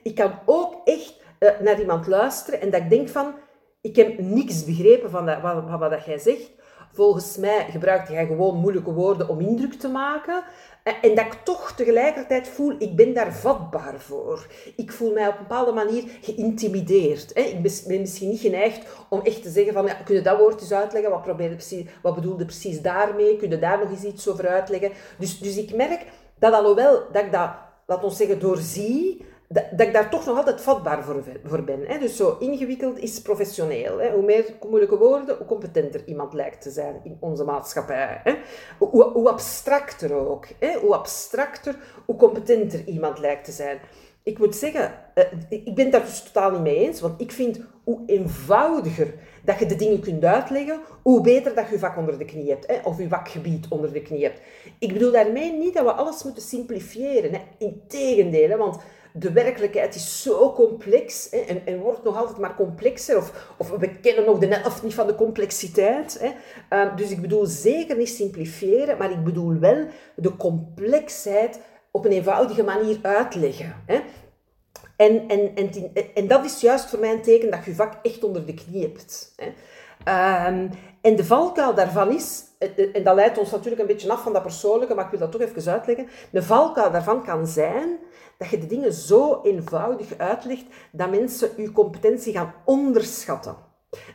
Ik 0.02 0.14
kan 0.14 0.32
ook 0.46 0.80
echt 0.84 1.22
uh, 1.44 1.60
naar 1.60 1.80
iemand 1.80 2.06
luisteren 2.06 2.60
en 2.60 2.70
dat 2.70 2.80
ik 2.80 2.90
denk 2.90 3.08
van, 3.08 3.34
ik 3.80 3.96
heb 3.96 4.18
niks 4.18 4.64
begrepen 4.64 5.10
van, 5.10 5.26
dat, 5.26 5.38
van, 5.40 5.78
wat 5.78 5.90
dat 5.90 6.04
jij 6.04 6.18
zegt. 6.18 6.50
Volgens 6.92 7.36
mij 7.36 7.66
gebruikt 7.70 8.08
jij 8.08 8.26
gewoon 8.26 8.56
moeilijke 8.56 8.92
woorden 8.92 9.28
om 9.28 9.40
indruk 9.40 9.72
te 9.72 9.88
maken. 9.88 10.44
En 10.84 11.14
dat 11.14 11.24
ik 11.24 11.32
toch 11.44 11.72
tegelijkertijd 11.72 12.48
voel, 12.48 12.74
ik 12.78 12.96
ben 12.96 13.14
daar 13.14 13.32
vatbaar 13.32 14.00
voor. 14.00 14.46
Ik 14.76 14.92
voel 14.92 15.12
mij 15.12 15.28
op 15.28 15.34
een 15.34 15.40
bepaalde 15.40 15.72
manier 15.72 16.04
geïntimideerd. 16.20 17.36
Ik 17.36 17.62
ben 17.86 18.00
misschien 18.00 18.28
niet 18.28 18.40
geneigd 18.40 18.86
om 19.08 19.20
echt 19.20 19.42
te 19.42 19.50
zeggen 19.50 19.72
van, 19.72 19.86
ja, 19.86 19.94
kun 19.94 20.14
je 20.14 20.20
dat 20.20 20.38
woord 20.38 20.60
eens 20.60 20.72
uitleggen? 20.72 21.10
Wat, 21.10 21.22
probeerde 21.22 21.54
precies, 21.54 21.84
wat 22.02 22.14
bedoelde 22.14 22.44
precies 22.44 22.80
daarmee? 22.80 23.36
Kun 23.36 23.50
je 23.50 23.58
daar 23.58 23.78
nog 23.78 23.90
eens 23.90 24.02
iets 24.04 24.28
over 24.28 24.48
uitleggen? 24.48 24.92
Dus, 25.18 25.38
dus 25.38 25.56
ik 25.56 25.74
merk 25.74 26.06
dat 26.38 26.52
alhoewel 26.52 27.02
dat 27.12 27.24
ik 27.24 27.32
dat, 27.32 27.50
laat 27.86 28.04
ons 28.04 28.16
zeggen, 28.16 28.40
doorzie, 28.40 29.24
dat, 29.48 29.64
dat, 29.70 29.86
ik 29.86 29.92
daar 29.92 30.10
toch 30.10 30.26
nog 30.26 30.36
altijd 30.36 30.60
vatbaar 30.60 31.04
voor, 31.04 31.22
voor 31.44 31.62
ben. 31.62 31.80
Hè. 31.86 31.98
Dus 31.98 32.16
zo 32.16 32.36
ingewikkeld 32.38 32.98
is 32.98 33.22
professioneel. 33.22 33.98
Hè. 33.98 34.10
Hoe 34.12 34.24
meer 34.24 34.44
moeilijke 34.68 34.98
woorden, 34.98 35.36
hoe 35.36 35.46
competenter 35.46 36.02
iemand 36.06 36.32
lijkt 36.32 36.62
te 36.62 36.70
zijn 36.70 37.00
in 37.02 37.16
onze 37.20 37.44
maatschappij. 37.44 38.20
Hè. 38.22 38.34
Hoe, 38.78 39.02
hoe, 39.02 39.28
abstracter 39.28 40.12
ook. 40.12 40.46
Hè. 40.58 40.78
Hoe 40.78 40.94
abstracter, 40.94 41.76
hoe 42.04 42.16
competenter 42.16 42.84
iemand 42.84 43.18
lijkt 43.18 43.44
te 43.44 43.52
zijn. 43.52 43.78
Ik 44.22 44.38
moet 44.38 44.56
zeggen, 44.56 44.94
eh, 45.14 45.24
ik 45.48 45.74
ben 45.74 45.90
daar 45.90 46.04
dus 46.04 46.22
totaal 46.22 46.50
niet 46.50 46.60
mee 46.60 46.78
eens, 46.86 47.00
want 47.00 47.20
ik 47.20 47.32
vind 47.32 47.60
hoe 47.84 48.02
eenvoudiger 48.06 49.14
dat 49.44 49.58
je 49.58 49.66
de 49.66 49.76
dingen 49.76 50.00
kunt 50.00 50.24
uitleggen, 50.24 50.80
hoe 51.02 51.20
beter 51.20 51.54
dat 51.54 51.68
je 51.68 51.78
vak 51.78 51.96
onder 51.96 52.18
de 52.18 52.24
knie 52.24 52.50
hebt, 52.50 52.66
hè, 52.66 52.78
of 52.84 52.98
je 52.98 53.08
vakgebied 53.08 53.66
onder 53.68 53.92
de 53.92 54.02
knie 54.02 54.22
hebt. 54.22 54.40
Ik 54.78 54.92
bedoel 54.92 55.12
daarmee 55.12 55.52
niet 55.52 55.74
dat 55.74 55.84
we 55.84 55.92
alles 55.92 56.22
moeten 56.22 56.42
simplifiëren. 56.42 57.40
Integendeel, 57.58 58.56
want 58.56 58.76
de 59.16 59.32
werkelijkheid 59.32 59.94
is 59.94 60.22
zo 60.22 60.52
complex 60.52 61.28
hè, 61.30 61.38
en, 61.38 61.66
en, 61.66 61.78
wordt 61.78 62.04
nog 62.04 62.16
altijd 62.16 62.38
maar 62.38 62.54
complexer. 62.54 63.16
Of, 63.16 63.54
of 63.56 63.70
we 63.70 64.00
kennen 64.00 64.24
nog 64.24 64.38
de 64.38 64.46
helft 64.46 64.82
niet 64.82 64.94
van 64.94 65.06
de 65.06 65.14
complexiteit. 65.14 66.20
Hè. 66.20 66.30
Um, 66.80 66.96
dus 66.96 67.10
ik 67.10 67.20
bedoel 67.20 67.46
zeker 67.46 67.96
niet 67.96 68.08
simplifiëren, 68.08 68.98
maar 68.98 69.10
ik 69.10 69.24
bedoel 69.24 69.58
wel 69.58 69.86
de 70.16 70.36
complexheid 70.36 71.60
op 71.90 72.04
een 72.04 72.12
eenvoudige 72.12 72.62
manier 72.62 72.98
uitleggen. 73.02 73.82
Hè. 73.86 74.00
En, 74.96 75.28
en, 75.28 75.54
en, 75.54 75.92
en, 76.14 76.26
dat 76.26 76.44
is 76.44 76.60
juist 76.60 76.90
voor 76.90 76.98
mij 76.98 77.12
een 77.12 77.22
teken 77.22 77.50
dat 77.50 77.64
je 77.64 77.74
vak 77.74 77.94
echt 78.02 78.24
onder 78.24 78.46
de 78.46 78.54
knie 78.54 78.82
hebt. 78.82 79.34
Hè. 79.36 80.46
Um, 80.48 80.70
en 81.04 81.16
de 81.16 81.24
valkuil 81.24 81.74
daarvan 81.74 82.10
is, 82.10 82.44
en 82.92 83.02
dat 83.02 83.14
leidt 83.14 83.38
ons 83.38 83.50
natuurlijk 83.50 83.80
een 83.80 83.86
beetje 83.86 84.12
af 84.12 84.22
van 84.22 84.32
dat 84.32 84.42
persoonlijke, 84.42 84.94
maar 84.94 85.04
ik 85.04 85.10
wil 85.10 85.20
dat 85.20 85.32
toch 85.32 85.40
even 85.40 85.72
uitleggen. 85.72 86.08
De 86.30 86.42
valkuil 86.42 86.90
daarvan 86.90 87.24
kan 87.24 87.46
zijn 87.46 87.98
dat 88.38 88.48
je 88.48 88.58
de 88.58 88.66
dingen 88.66 88.92
zo 88.92 89.40
eenvoudig 89.42 90.18
uitlegt 90.18 90.64
dat 90.92 91.10
mensen 91.10 91.50
je 91.56 91.72
competentie 91.72 92.32
gaan 92.32 92.54
onderschatten. 92.64 93.56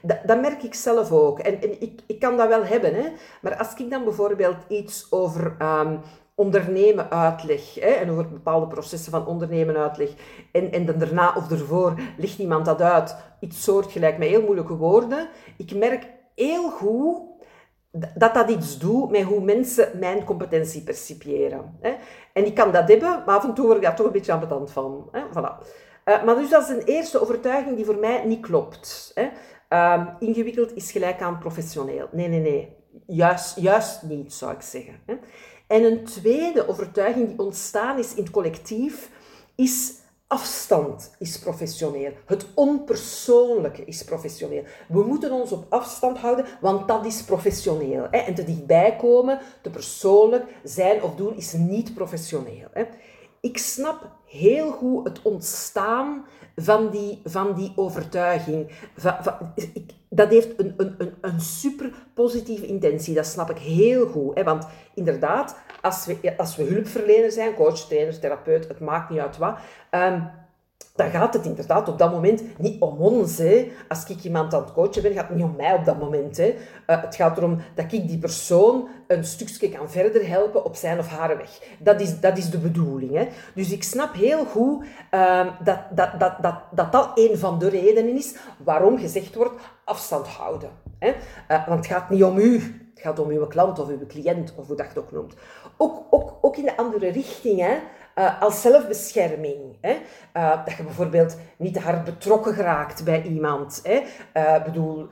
Dat, 0.01 0.17
dat, 0.25 0.41
merk 0.41 0.63
ik 0.63 0.73
zelf 0.73 1.11
ook. 1.11 1.39
En, 1.39 1.61
en 1.61 1.81
ik, 1.81 2.01
ik 2.07 2.19
kan 2.19 2.37
dat 2.37 2.47
wel 2.47 2.63
hebben, 2.63 2.95
hè. 2.95 3.09
maar 3.41 3.57
als 3.57 3.73
ik 3.75 3.89
dan 3.89 4.03
bijvoorbeeld 4.03 4.57
iets 4.67 5.07
over 5.09 5.55
ehm, 5.57 5.97
ondernemen 6.35 7.11
uitleg 7.11 7.75
hè, 7.75 7.89
en 7.89 8.11
over 8.11 8.29
bepaalde 8.29 8.67
processen 8.67 9.11
van 9.11 9.25
ondernemen 9.25 9.77
uitleg 9.77 10.09
en, 10.51 10.71
en 10.71 10.85
dan 10.85 10.97
daarna 10.97 11.33
of 11.35 11.51
ervoor 11.51 11.93
legt 12.17 12.37
iemand 12.37 12.65
dat 12.65 12.81
uit, 12.81 13.15
iets 13.39 13.63
soortgelijk 13.63 14.17
met 14.17 14.27
heel 14.27 14.41
moeilijke 14.41 14.75
woorden, 14.75 15.29
ik 15.57 15.75
merk 15.75 16.17
heel 16.39 16.69
goed 16.69 17.21
dat 17.91 18.33
dat 18.33 18.49
iets 18.49 18.79
doet 18.79 19.09
met 19.09 19.23
hoe 19.23 19.41
mensen 19.41 19.99
mijn 19.99 20.23
competentie 20.23 20.81
percipiëren. 20.81 21.79
En 22.33 22.45
ik 22.45 22.55
kan 22.55 22.71
dat 22.71 22.87
hebben, 22.87 23.23
maar 23.25 23.35
af 23.35 23.43
en 23.43 23.53
toe 23.53 23.65
word 23.65 23.77
ik 23.77 23.83
daar 23.83 23.95
toch 23.95 24.05
een 24.05 24.11
beetje 24.11 24.31
aan 24.31 24.69
van. 24.69 25.09
Hè. 25.11 25.21
Voilà. 25.21 25.67
Uh, 26.05 26.23
maar 26.23 26.35
dus 26.35 26.49
dat 26.49 26.61
is 26.61 26.69
een 26.69 26.83
eerste 26.83 27.21
overtuiging 27.21 27.75
die 27.75 27.85
voor 27.85 27.97
mij 27.97 28.25
niet 28.25 28.41
klopt. 28.41 29.13
Uh, 29.69 30.07
ingewikkeld 30.19 30.75
is 30.75 30.91
gelijk 30.91 31.21
aan 31.21 31.39
professioneel. 31.39 32.07
Nee, 32.11 32.27
nee, 32.27 32.39
nee. 32.39 32.77
Juist, 33.05 33.59
juist 33.59 34.03
niet, 34.03 34.33
zou 34.33 34.53
ik 34.53 34.61
zeggen. 34.61 34.99
En 35.67 35.83
een 35.83 36.03
tweede 36.03 36.67
overtuiging 36.67 37.27
die 37.27 37.39
ontstaan 37.39 37.97
is 37.97 38.13
in 38.13 38.23
het 38.23 38.31
collectief, 38.31 39.09
is 39.55 39.93
afstand 40.29 41.15
is 41.17 41.39
professioneel. 41.39 42.11
Het 42.25 42.45
onpersoonlijke 42.53 43.85
is 43.85 44.03
professioneel. 44.03 44.63
We 44.87 45.03
moeten 45.03 45.31
ons 45.31 45.51
op 45.51 45.65
afstand 45.69 46.17
houden, 46.17 46.45
want 46.61 46.87
dat 46.87 47.05
is 47.05 47.23
professioneel. 47.23 48.07
Hè. 48.11 48.17
En 48.17 48.35
te 48.35 48.43
dichtbij 48.43 48.95
komen, 48.95 49.39
te 49.61 49.69
persoonlijk 49.69 50.45
zijn 50.63 51.03
of 51.03 51.15
doen, 51.15 51.35
is 51.35 51.53
niet 51.53 51.93
professioneel. 51.93 52.67
Hè. 52.73 52.83
Ik 53.41 53.57
snap 53.57 54.07
heel 54.25 54.71
goed 54.71 55.07
het 55.07 55.21
ontstaan 55.21 56.25
van 56.55 56.89
die, 56.89 57.21
van 57.23 57.53
die 57.53 57.73
overtuiging. 57.75 58.71
Dat 60.09 60.29
heeft 60.29 60.59
een, 60.59 60.73
een, 60.77 60.95
een, 60.97 61.13
een 61.21 61.39
super 61.39 61.91
positieve 62.13 62.65
intentie, 62.65 63.13
dat 63.13 63.25
snap 63.25 63.49
ik 63.49 63.57
heel 63.57 64.07
goed. 64.07 64.35
Hè? 64.35 64.43
Want 64.43 64.67
inderdaad, 64.93 65.57
als 65.81 66.05
we, 66.05 66.33
als 66.37 66.55
we 66.55 66.63
hulpverlener 66.63 67.31
zijn, 67.31 67.53
coach, 67.53 67.79
trainer, 67.79 68.19
therapeut, 68.19 68.67
het 68.67 68.79
maakt 68.79 69.09
niet 69.09 69.19
uit 69.19 69.37
wat, 69.37 69.57
um, 69.91 70.29
dan 70.95 71.09
gaat 71.09 71.33
het 71.33 71.45
inderdaad 71.45 71.89
op 71.89 71.97
dat 71.97 72.11
moment 72.11 72.43
niet 72.57 72.81
om 72.81 72.97
ons. 72.97 73.37
Hè. 73.37 73.71
Als 73.87 74.05
ik 74.05 74.23
iemand 74.23 74.53
aan 74.53 74.61
het 74.61 74.73
coachen 74.73 75.01
ben, 75.01 75.13
gaat 75.13 75.27
het 75.27 75.35
niet 75.35 75.45
om 75.45 75.55
mij 75.55 75.73
op 75.73 75.85
dat 75.85 75.99
moment. 75.99 76.37
Hè. 76.37 76.47
Uh, 76.87 77.01
het 77.01 77.15
gaat 77.15 77.37
erom 77.37 77.61
dat 77.75 77.91
ik 77.91 78.07
die 78.07 78.17
persoon 78.17 78.87
een 79.07 79.23
stukje 79.23 79.69
kan 79.69 79.89
verder 79.89 80.27
helpen 80.27 80.65
op 80.65 80.75
zijn 80.75 80.99
of 80.99 81.07
haar 81.07 81.37
weg. 81.37 81.59
Dat 81.79 82.01
is, 82.01 82.19
dat 82.19 82.37
is 82.37 82.49
de 82.49 82.57
bedoeling. 82.57 83.15
Hè. 83.15 83.27
Dus 83.55 83.71
ik 83.71 83.83
snap 83.83 84.13
heel 84.13 84.45
goed 84.45 84.85
uh, 85.11 85.47
dat, 85.63 85.79
dat, 85.91 86.19
dat, 86.19 86.41
dat, 86.41 86.55
dat 86.71 86.91
dat 86.91 87.11
een 87.15 87.37
van 87.37 87.59
de 87.59 87.69
redenen 87.69 88.15
is 88.15 88.35
waarom 88.63 88.97
gezegd 88.97 89.35
wordt 89.35 89.61
afstand 89.83 90.27
houden. 90.27 90.69
Hè. 90.99 91.09
Uh, 91.09 91.67
want 91.67 91.79
het 91.79 91.87
gaat 91.87 92.09
niet 92.09 92.23
om 92.23 92.37
u. 92.37 92.53
Het 92.93 93.07
gaat 93.07 93.19
om 93.19 93.29
uw 93.29 93.47
klant 93.47 93.79
of 93.79 93.87
uw 93.87 94.05
cliënt, 94.07 94.53
of 94.55 94.67
hoe 94.67 94.75
dat 94.75 94.85
je 94.85 94.91
het 94.93 95.03
ook 95.03 95.11
noemt. 95.11 95.33
Ook, 95.77 96.03
ook, 96.09 96.37
ook 96.41 96.57
in 96.57 96.65
de 96.65 96.77
andere 96.77 97.09
richting. 97.09 97.59
Hè. 97.59 97.77
Uh, 98.15 98.41
als 98.41 98.61
zelfbescherming. 98.61 99.77
Hè? 99.81 99.95
Uh, 100.37 100.65
dat 100.65 100.77
je 100.77 100.83
bijvoorbeeld 100.83 101.37
niet 101.57 101.73
te 101.73 101.79
hard 101.79 102.03
betrokken 102.03 102.53
geraakt 102.53 103.03
bij 103.03 103.21
iemand. 103.21 103.79
Hè? 103.83 104.01
Uh, 104.33 104.63
bedoel, 104.63 105.07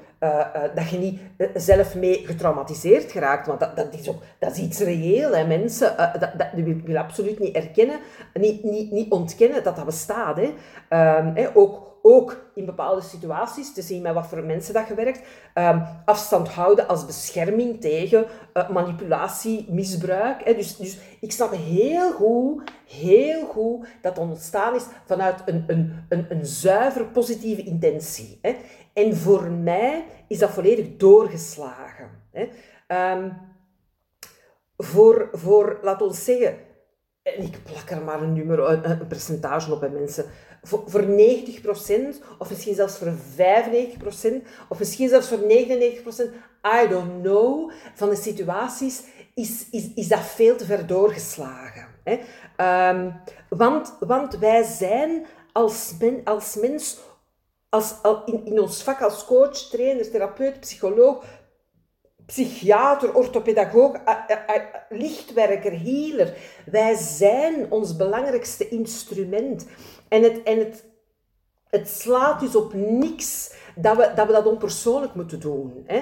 dat 0.76 0.90
je 0.90 0.98
niet 0.98 1.20
zelf 1.54 1.96
mee 1.96 2.26
getraumatiseerd 2.26 3.12
geraakt, 3.12 3.48
want 3.48 3.60
dat, 3.60 3.76
dat, 3.76 3.94
is, 3.94 4.10
ook, 4.10 4.22
dat 4.40 4.52
is 4.52 4.58
iets 4.58 4.80
reëel. 4.80 5.36
Hè? 5.36 5.48
Mensen, 5.48 5.96
dat, 5.98 6.32
dat 6.38 6.48
wil, 6.54 6.76
wil 6.84 6.98
absoluut 6.98 7.40
niet 7.40 7.56
erkennen, 7.56 8.00
niet, 8.34 8.64
niet, 8.64 8.92
niet 8.92 9.12
ontkennen 9.12 9.64
dat 9.64 9.76
dat 9.76 9.86
bestaat. 9.86 10.38
Hè? 10.38 10.54
Ehm, 10.90 11.36
hè? 11.36 11.56
Ook 11.56 11.97
ook 12.08 12.50
in 12.54 12.66
bepaalde 12.66 13.02
situaties, 13.02 13.74
te 13.74 13.82
zien 13.82 14.02
met 14.02 14.14
wat 14.14 14.28
voor 14.28 14.44
mensen 14.44 14.74
dat 14.74 14.88
je 14.88 14.94
werkt, 14.94 15.28
um, 15.56 15.84
afstand 16.06 16.50
houden 16.50 16.88
als 16.88 17.06
bescherming 17.06 17.82
tegen 17.82 18.26
uh, 18.54 18.70
manipulatie, 18.70 19.66
misbruik. 19.70 20.44
Hè. 20.44 20.56
Dus, 20.56 20.78
dus 20.78 20.98
ik 21.20 21.32
snap 21.32 21.52
heel 21.52 22.12
goed, 22.12 22.72
heel 22.86 23.46
goed 23.46 23.88
dat 24.02 24.18
ontstaan 24.18 24.76
is 24.76 24.84
vanuit 25.06 25.42
een, 25.46 25.64
een, 25.68 26.06
een, 26.10 26.26
een 26.30 26.46
zuiver 26.46 27.06
positieve 27.06 27.64
intentie. 27.64 28.40
Hè. 28.42 28.56
En 28.94 29.16
voor 29.16 29.52
mij 29.52 30.06
is 30.28 30.40
dat 30.40 30.50
volledig 30.50 30.98
doorgeslagen. 30.98 32.10
Hè. 32.32 32.50
Um, 33.14 33.34
voor, 34.78 35.30
voor, 35.32 35.80
laat 35.82 36.02
ons 36.02 36.24
zeggen, 36.24 36.58
en 37.22 37.44
ik 37.44 37.60
plak 37.64 37.90
er 37.90 38.02
maar 38.02 38.22
een 38.22 38.34
nummer, 38.34 38.86
een 38.86 39.08
percentage 39.08 39.74
op 39.74 39.80
bij 39.80 39.90
mensen 39.90 40.26
voor, 40.68 40.84
voor 40.86 41.04
90%, 41.04 41.06
of 42.38 42.50
misschien 42.50 42.76
zelfs 42.76 42.98
voor 42.98 43.08
95%, 43.08 43.12
of 44.70 44.80
misschien 44.80 45.10
zelfs 45.10 45.28
voor 45.28 45.40
99%, 45.40 45.44
I 46.84 46.88
don't 46.90 47.22
know, 47.22 47.72
van 47.96 48.10
de 48.10 48.16
situaties, 48.16 49.04
is, 49.34 49.66
is, 49.72 49.94
is 49.96 50.08
dat 50.08 50.20
veel 50.20 50.56
te 50.56 50.66
ver 50.66 50.88
doorgeslagen. 50.88 51.88
Hè? 52.04 52.20
Um, 52.90 53.22
want, 53.50 53.96
want 54.00 54.38
wij 54.38 54.64
zijn 54.64 55.26
als, 55.52 55.94
men, 56.00 56.22
als 56.24 56.56
mens, 56.56 56.98
als, 57.70 57.96
in, 58.26 58.46
in 58.46 58.62
ons 58.62 58.84
vak 58.84 59.02
als 59.02 59.26
coach, 59.26 59.58
trainer, 59.58 60.12
therapeut, 60.12 60.60
psycholoog, 60.60 61.24
psychiater, 62.28 63.16
orthopedagoog, 63.16 63.96
lichtwerker, 64.90 65.80
healer. 65.82 66.38
Wij 66.66 66.96
zijn 66.96 67.72
ons 67.72 67.96
belangrijkste 67.96 68.70
instrument. 68.70 69.66
En 70.08 70.24
het, 70.24 70.44
en 70.44 70.60
het, 70.60 70.86
het 71.70 71.90
slaat 71.90 72.40
dus 72.40 72.56
op 72.56 72.74
niks 72.74 73.56
dat 73.76 73.98
we 73.98 74.12
dat, 74.16 74.28
we 74.28 74.34
dat 74.34 74.46
onpersoonlijk 74.46 75.16
moeten 75.16 75.40
doen. 75.40 75.86
Hè. 75.86 75.98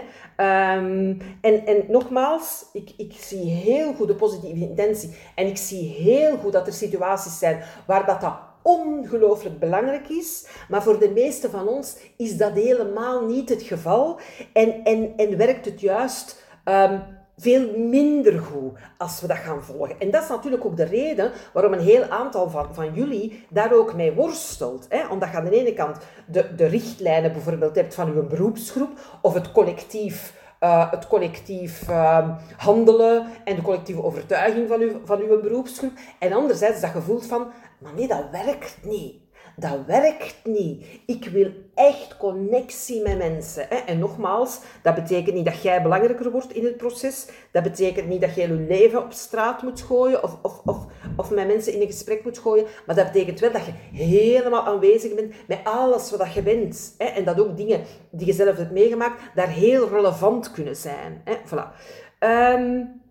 Um, 0.78 1.22
en, 1.42 1.66
en 1.66 1.86
nogmaals, 1.88 2.66
ik, 2.74 2.94
ik 2.98 3.14
zie 3.14 3.50
heel 3.50 3.94
goed 3.94 4.08
de 4.08 4.16
positieve 4.16 4.68
intentie. 4.68 5.18
En 5.36 5.48
ik 5.48 5.58
zie 5.58 5.90
heel 5.90 6.38
goed 6.38 6.54
dat 6.54 6.68
er 6.68 6.74
situaties 6.74 7.40
zijn 7.40 7.64
waar 7.88 8.06
dat, 8.06 8.22
dat 8.22 8.34
ongelooflijk 8.62 9.60
belangrijk 9.60 10.10
is. 10.10 10.48
Maar 10.70 10.84
voor 10.84 11.00
de 11.00 11.10
meeste 11.10 11.50
van 11.50 11.68
ons 11.68 11.98
is 12.18 12.38
dat 12.38 12.52
helemaal 12.52 13.26
niet 13.26 13.50
het 13.50 13.62
geval. 13.62 14.20
En, 14.54 14.84
en, 14.84 15.14
en 15.16 15.38
werkt 15.38 15.66
het 15.66 15.82
juist 15.82 16.44
um, 16.66 17.02
veel 17.38 17.78
minder 17.78 18.40
goed 18.40 18.78
als 18.98 19.22
we 19.22 19.28
dat 19.28 19.38
gaan 19.38 19.64
volgen. 19.64 20.00
En 20.00 20.12
dat 20.12 20.24
is 20.24 20.30
natuurlijk 20.30 20.66
ook 20.66 20.78
de 20.78 20.84
reden 20.84 21.32
waarom 21.54 21.74
een 21.74 21.80
heel 21.80 22.04
aantal 22.04 22.50
van, 22.50 22.74
van 22.74 22.94
jullie 22.94 23.46
daar 23.50 23.74
ook 23.74 23.94
mee 23.94 24.14
worstelt. 24.14 24.86
Hè? 24.90 25.08
Omdat 25.08 25.30
je 25.30 25.38
aan 25.38 25.46
de 25.46 25.60
ene 25.60 25.74
kant 25.74 25.98
de, 26.28 26.56
de 26.56 26.66
richtlijnen 26.66 27.32
bijvoorbeeld 27.32 27.76
hebt 27.76 27.96
van 27.96 28.10
uw 28.10 28.28
beroepsgroep 28.28 29.00
of 29.22 29.34
het 29.34 29.52
collectief... 29.52 30.44
Uh, 30.60 30.92
het 30.92 31.08
collectief 31.08 31.90
uh, 31.90 32.30
handelen 32.58 33.26
en 33.44 33.56
de 33.56 33.62
collectieve 33.62 34.04
overtuiging 34.04 34.68
van, 34.68 34.80
uw, 34.80 35.02
van 35.04 35.20
uw 35.20 35.42
beroepsgroep. 35.42 35.92
En 36.20 36.34
anderzijds 36.34 36.82
dat 36.82 36.90
gevoel 36.90 37.20
van, 37.20 37.52
maar 37.80 37.94
nee, 37.94 38.08
dat 38.08 38.24
werkt 38.32 38.78
niet. 38.84 39.25
Dat 39.58 39.86
werkt 39.88 40.36
niet. 40.44 40.86
Ik 41.06 41.26
wil 41.26 41.52
echt 41.74 42.18
connectie 42.18 43.02
met 43.02 43.18
mensen. 43.18 43.88
En 43.88 44.00
nogmaals, 44.00 44.60
dat 44.82 44.96
betekent 44.96 45.36
niet 45.36 45.46
dat 45.46 45.62
jij 45.62 45.82
belangrijker 45.82 46.32
wordt 46.32 46.54
in 46.54 46.66
het 46.66 46.78
proces. 46.78 47.28
Dat 47.52 47.64
betekent 47.64 48.08
niet 48.08 48.22
dat 48.22 48.36
jij 48.36 48.48
je 48.48 48.54
leven 48.54 49.04
op 49.04 49.12
straat 49.12 49.62
moet 49.62 49.82
gooien 49.82 50.24
of, 50.24 50.38
of, 50.42 50.62
of, 50.66 50.86
of 51.18 51.32
met 51.32 51.48
mensen 51.48 51.74
in 51.74 51.82
een 51.82 51.88
gesprek 51.88 52.24
moet 52.24 52.40
gooien. 52.40 52.66
Maar 52.86 52.96
dat 52.96 53.12
betekent 53.12 53.40
wel 53.40 53.52
dat 53.52 53.66
je 53.66 53.98
helemaal 53.98 54.66
aanwezig 54.66 55.16
bent 55.16 55.34
met 55.48 55.60
alles 55.64 56.12
wat 56.12 56.34
je 56.34 56.42
bent. 56.42 56.96
En 56.98 57.24
dat 57.24 57.40
ook 57.40 57.58
dingen 57.58 57.84
die 58.10 58.28
je 58.28 58.34
zelf 58.34 58.58
hebt 58.58 58.72
meegemaakt, 58.72 59.22
daar 59.36 59.50
heel 59.50 59.90
relevant 59.90 60.52
kunnen 60.52 60.76
zijn. 60.76 61.24
Voilà. 61.46 61.76
Um, 62.20 63.02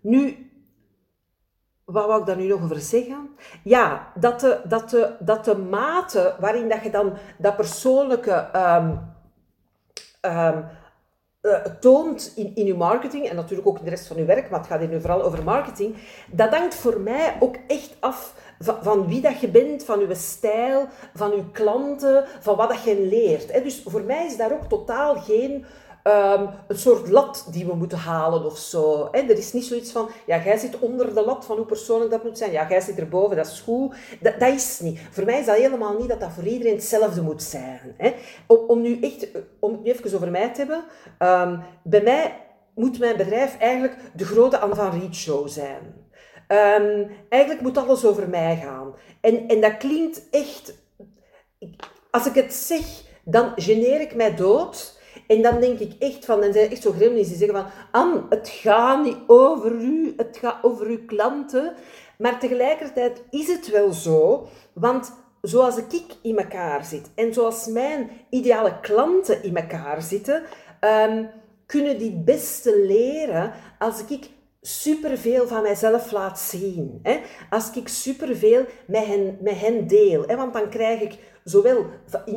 nu, 0.00 0.51
wat 1.92 2.06
wou 2.06 2.20
ik 2.20 2.26
daar 2.26 2.36
nu 2.36 2.46
nog 2.46 2.62
over 2.62 2.80
zeggen? 2.80 3.28
Ja, 3.64 4.12
dat 4.14 4.40
de, 4.40 4.60
dat 4.64 4.90
de, 4.90 5.16
dat 5.18 5.44
de 5.44 5.56
mate 5.56 6.34
waarin 6.40 6.68
dat 6.68 6.82
je 6.82 6.90
dan 6.90 7.12
dat 7.38 7.56
persoonlijke 7.56 8.48
um, 8.56 9.00
um, 10.30 10.64
uh, 11.42 11.64
toont 11.80 12.32
in, 12.36 12.54
in 12.54 12.66
je 12.66 12.74
marketing, 12.74 13.28
en 13.28 13.36
natuurlijk 13.36 13.68
ook 13.68 13.78
in 13.78 13.84
de 13.84 13.90
rest 13.90 14.06
van 14.06 14.16
je 14.16 14.24
werk, 14.24 14.50
maar 14.50 14.58
het 14.58 14.68
gaat 14.68 14.78
hier 14.78 14.88
nu 14.88 15.00
vooral 15.00 15.22
over 15.22 15.44
marketing, 15.44 15.96
dat 16.30 16.54
hangt 16.54 16.74
voor 16.74 17.00
mij 17.00 17.36
ook 17.40 17.56
echt 17.66 17.96
af 18.00 18.34
van, 18.58 18.76
van 18.82 19.06
wie 19.06 19.20
dat 19.20 19.40
je 19.40 19.48
bent, 19.48 19.84
van 19.84 20.00
je 20.00 20.14
stijl, 20.14 20.86
van 21.14 21.30
je 21.30 21.50
klanten, 21.50 22.24
van 22.40 22.56
wat 22.56 22.68
dat 22.68 22.82
je 22.82 23.00
leert. 23.00 23.62
Dus 23.62 23.82
voor 23.86 24.02
mij 24.02 24.26
is 24.26 24.36
daar 24.36 24.52
ook 24.52 24.68
totaal 24.68 25.14
geen 25.14 25.64
um, 26.04 26.48
een 26.66 26.78
soort 26.78 27.08
lat 27.08 27.46
die 27.50 27.66
we 27.66 27.74
moeten 27.74 27.98
halen 27.98 28.44
of 28.44 28.58
zo. 28.58 29.08
Er 29.12 29.30
is 29.30 29.52
niet 29.52 29.64
zoiets 29.64 29.92
van, 29.92 30.08
ja, 30.26 30.42
jij 30.42 30.58
zit 30.58 30.78
onder 30.78 31.14
de 31.14 31.24
lat 31.24 31.44
van 31.44 31.56
hoe 31.56 31.66
persoonlijk 31.66 32.10
dat 32.10 32.24
moet 32.24 32.38
zijn. 32.38 32.52
Ja, 32.52 32.68
jij 32.68 32.80
zit 32.80 32.98
erboven, 32.98 33.36
dat 33.36 33.46
is 33.46 33.60
goed. 33.60 33.94
Dat, 34.20 34.40
dat 34.40 34.52
is 34.52 34.80
niet. 34.80 35.00
Voor 35.10 35.24
mij 35.24 35.40
is 35.40 35.46
dat 35.46 35.56
helemaal 35.56 35.98
niet 35.98 36.08
dat 36.08 36.20
dat 36.20 36.32
voor 36.32 36.44
iedereen 36.44 36.74
hetzelfde 36.74 37.22
moet 37.22 37.42
zijn. 37.42 37.94
Hè? 37.96 38.14
Om, 38.46 38.58
om 38.66 38.80
nu 38.80 39.00
echt, 39.00 39.28
om 39.58 39.72
het 39.72 39.82
nu 39.82 39.90
even 39.90 40.14
over 40.14 40.30
mij 40.30 40.52
te 40.52 40.58
hebben. 40.58 40.84
Um, 41.18 41.62
bij 41.82 42.02
mij 42.02 42.40
moet 42.74 42.98
mijn 42.98 43.16
bedrijf 43.16 43.58
eigenlijk 43.58 43.96
de 44.14 44.24
grote 44.24 44.58
Anne 44.58 44.74
van 44.74 45.00
Riet 45.00 45.14
show 45.14 45.48
zijn. 45.48 46.10
Um, 46.48 47.10
eigenlijk 47.28 47.62
moet 47.62 47.78
alles 47.78 48.04
over 48.04 48.28
mij 48.28 48.56
gaan. 48.56 48.94
En, 49.20 49.48
en 49.48 49.60
dat 49.60 49.76
klinkt 49.76 50.22
echt... 50.30 50.74
Als 52.10 52.26
ik 52.26 52.34
het 52.34 52.54
zeg 52.54 53.02
dan 53.24 53.52
geneer 53.56 54.00
ik 54.00 54.14
mij 54.14 54.34
dood. 54.34 55.00
En 55.32 55.42
dan 55.42 55.60
denk 55.60 55.78
ik 55.78 55.92
echt 55.98 56.24
van, 56.24 56.42
en 56.42 56.52
zijn 56.52 56.70
echt 56.70 56.82
zo 56.82 56.92
gremlins 56.92 57.28
die 57.28 57.36
zeggen 57.36 57.56
van, 57.56 57.66
Anne, 57.90 58.22
het 58.28 58.48
gaat 58.48 59.04
niet 59.04 59.16
over 59.26 59.72
u, 59.72 60.14
het 60.16 60.36
gaat 60.40 60.58
over 60.62 60.86
uw 60.86 61.04
klanten. 61.06 61.74
Maar 62.18 62.38
tegelijkertijd 62.38 63.22
is 63.30 63.48
het 63.48 63.70
wel 63.70 63.92
zo, 63.92 64.46
want 64.72 65.12
zoals 65.40 65.76
ik 65.76 66.04
in 66.22 66.38
elkaar 66.38 66.84
zit 66.84 67.10
en 67.14 67.34
zoals 67.34 67.66
mijn 67.66 68.10
ideale 68.30 68.80
klanten 68.80 69.42
in 69.42 69.56
elkaar 69.56 70.02
zitten, 70.02 70.42
um, 70.80 71.28
kunnen 71.66 71.98
die 71.98 72.10
het 72.10 72.24
beste 72.24 72.82
leren 72.86 73.52
als 73.78 74.04
ik 74.08 74.28
superveel 74.62 75.46
van 75.46 75.62
mijzelf 75.62 76.10
laat 76.10 76.40
zien. 76.40 76.98
Hè? 77.02 77.20
Als 77.50 77.70
ik 77.74 77.88
superveel 77.88 78.64
met 78.86 79.06
hen, 79.06 79.38
met 79.40 79.60
hen 79.60 79.86
deel. 79.86 80.24
Hè? 80.26 80.36
Want 80.36 80.52
dan 80.52 80.68
krijg 80.68 81.00
ik 81.00 81.18
zowel 81.44 81.86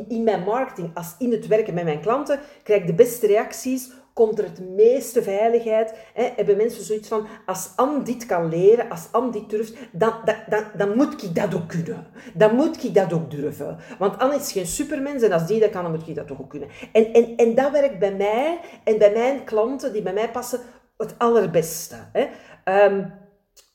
in, 0.08 0.24
mijn 0.24 0.42
marketing 0.42 0.90
als 0.94 1.14
in 1.18 1.32
het 1.32 1.46
werken 1.46 1.74
met 1.74 1.84
mijn 1.84 2.00
klanten, 2.00 2.40
krijg 2.62 2.80
ik 2.80 2.86
de 2.86 2.94
beste 2.94 3.26
reacties, 3.26 3.90
komt 4.12 4.38
er 4.38 4.44
het 4.44 4.60
meeste 4.60 5.22
veiligheid. 5.22 5.94
Hè? 6.14 6.28
Hebben 6.36 6.56
mensen 6.56 6.84
zoiets 6.84 7.08
van, 7.08 7.26
als 7.46 7.70
Anne 7.76 8.02
dit 8.02 8.26
kan 8.26 8.48
leren, 8.48 8.90
als 8.90 9.08
Anne 9.10 9.30
dit 9.30 9.50
durft, 9.50 9.74
dan, 9.92 10.14
dan, 10.24 10.36
dan, 10.48 10.64
dan 10.76 10.96
moet 10.96 11.22
ik 11.22 11.34
dat 11.34 11.54
ook 11.54 11.68
kunnen. 11.68 12.06
Dan 12.34 12.54
moet 12.54 12.84
ik 12.84 12.94
dat 12.94 13.12
ook 13.12 13.30
durven. 13.30 13.78
Want 13.98 14.18
Anne 14.18 14.36
is 14.36 14.52
geen 14.52 14.66
supermens 14.66 15.22
en 15.22 15.32
als 15.32 15.46
die 15.46 15.60
dat 15.60 15.70
kan, 15.70 15.82
dan 15.82 15.92
moet 15.92 16.08
ik 16.08 16.14
dat 16.14 16.26
toch 16.26 16.40
ook 16.40 16.50
kunnen. 16.50 16.68
En, 16.92 17.12
en, 17.12 17.36
en 17.36 17.54
dat 17.54 17.70
werkt 17.70 17.98
bij 17.98 18.14
mij 18.14 18.60
en 18.84 18.98
bij 18.98 19.12
mijn 19.12 19.44
klanten 19.44 19.92
die 19.92 20.02
bij 20.02 20.12
mij 20.12 20.30
passen 20.30 20.60
het 20.96 21.14
allerbeste. 21.18 21.96
Hè? 22.12 22.26
Ehm, 22.64 23.04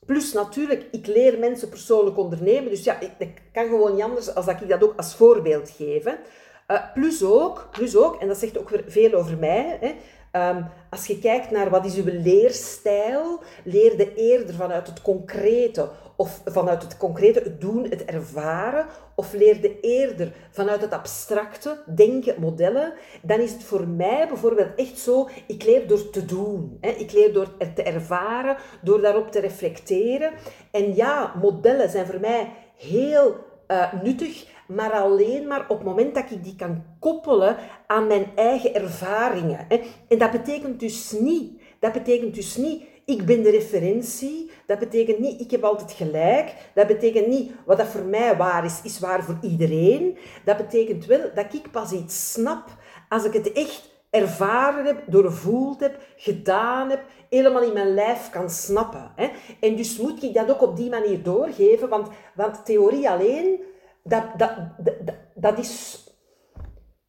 plus 0.06 0.32
natuurlijk, 0.32 0.86
ik 0.90 1.06
leer 1.06 1.38
mensen 1.38 1.68
persoonlijk 1.68 2.18
ondernemen. 2.18 2.70
Dus 2.70 2.84
ja, 2.84 3.00
ik, 3.00 3.42
kan 3.52 3.68
gewoon 3.68 3.94
niet 3.94 4.02
anders 4.02 4.34
als 4.34 4.46
dat 4.46 4.60
ik 4.60 4.68
dat 4.68 4.82
ook 4.82 4.96
als 4.96 5.14
voorbeeld 5.14 5.70
geef. 5.70 6.06
Uh, 6.06 6.92
plus, 6.94 7.24
ook, 7.24 7.68
plus 7.70 7.96
ook, 7.96 8.20
en 8.20 8.28
dat 8.28 8.38
zegt 8.38 8.58
ook 8.58 8.68
weer 8.68 8.84
veel 8.86 9.12
over 9.12 9.38
mij, 9.38 9.78
hè, 9.80 9.94
Um, 10.36 10.66
als 10.90 11.06
je 11.06 11.18
kijkt 11.18 11.50
naar 11.50 11.70
wat 11.70 11.84
is 11.84 11.96
uw 11.96 12.04
leerstijl, 12.04 13.40
leerde 13.64 14.14
eerder 14.14 14.54
vanuit 14.54 14.86
het 14.86 15.02
concrete 15.02 15.88
of 16.22 16.42
vanuit 16.44 16.82
het 16.82 16.96
concrete, 16.96 17.40
het 17.40 17.60
doen, 17.60 17.86
het 17.88 18.04
ervaren, 18.04 18.86
of 19.14 19.32
leerde 19.32 19.80
eerder 19.80 20.32
vanuit 20.50 20.80
het 20.80 20.92
abstracte, 20.92 21.82
denken, 21.94 22.34
modellen, 22.40 22.92
dan 23.22 23.40
is 23.40 23.52
het 23.52 23.64
voor 23.64 23.88
mij 23.88 24.28
bijvoorbeeld 24.28 24.74
echt 24.76 24.98
zo, 24.98 25.28
ik 25.46 25.64
leer 25.64 25.86
door 25.88 26.10
te 26.10 26.24
doen. 26.24 26.78
Hè. 26.80 26.90
Ik 26.90 27.12
leer 27.12 27.32
door 27.32 27.54
het 27.58 27.76
te 27.76 27.82
ervaren, 27.82 28.56
door 28.82 29.00
daarop 29.00 29.30
te 29.30 29.40
reflecteren. 29.40 30.32
En 30.70 30.94
ja, 30.94 31.34
modellen 31.40 31.90
zijn 31.90 32.06
voor 32.06 32.20
mij 32.20 32.52
heel 32.76 33.36
uh, 33.68 33.92
nuttig, 34.02 34.46
maar 34.68 34.92
alleen 34.92 35.46
maar 35.46 35.64
op 35.68 35.76
het 35.76 35.86
moment 35.86 36.14
dat 36.14 36.30
ik 36.30 36.44
die 36.44 36.56
kan 36.56 36.84
koppelen 36.98 37.56
aan 37.86 38.06
mijn 38.06 38.26
eigen 38.34 38.74
ervaringen. 38.74 39.66
En 40.08 40.18
dat 40.18 40.30
betekent 40.30 40.80
dus 40.80 41.12
niet, 41.12 41.60
dat 41.78 41.92
betekent 41.92 42.34
dus 42.34 42.56
niet, 42.56 42.84
ik 43.04 43.26
ben 43.26 43.42
de 43.42 43.50
referentie. 43.50 44.50
Dat 44.66 44.78
betekent 44.78 45.18
niet, 45.18 45.40
ik 45.40 45.50
heb 45.50 45.64
altijd 45.64 45.92
gelijk. 45.92 46.54
Dat 46.74 46.86
betekent 46.86 47.26
niet, 47.26 47.52
wat 47.66 47.78
dat 47.78 47.86
voor 47.86 48.04
mij 48.04 48.36
waar 48.36 48.64
is, 48.64 48.80
is 48.82 48.98
waar 48.98 49.24
voor 49.24 49.38
iedereen. 49.40 50.18
Dat 50.44 50.56
betekent 50.56 51.06
wel 51.06 51.30
dat 51.34 51.54
ik 51.54 51.70
pas 51.70 51.92
iets 51.92 52.32
snap 52.32 52.64
als 53.08 53.24
ik 53.24 53.32
het 53.32 53.52
echt 53.52 53.90
ervaren 54.10 54.84
heb, 54.84 55.02
doorvoeld 55.06 55.80
heb, 55.80 55.98
gedaan 56.16 56.90
heb, 56.90 57.04
helemaal 57.28 57.62
in 57.62 57.72
mijn 57.72 57.94
lijf 57.94 58.30
kan 58.30 58.50
snappen. 58.50 59.12
Hè? 59.16 59.28
En 59.60 59.76
dus 59.76 59.96
moet 59.96 60.22
ik 60.22 60.34
dat 60.34 60.50
ook 60.50 60.62
op 60.62 60.76
die 60.76 60.90
manier 60.90 61.22
doorgeven, 61.22 61.88
want, 61.88 62.08
want 62.34 62.64
theorie 62.64 63.10
alleen 63.10 63.60
dat, 64.02 64.24
dat, 64.36 64.52
dat, 64.78 65.14
dat, 65.34 65.58
is, 65.58 66.01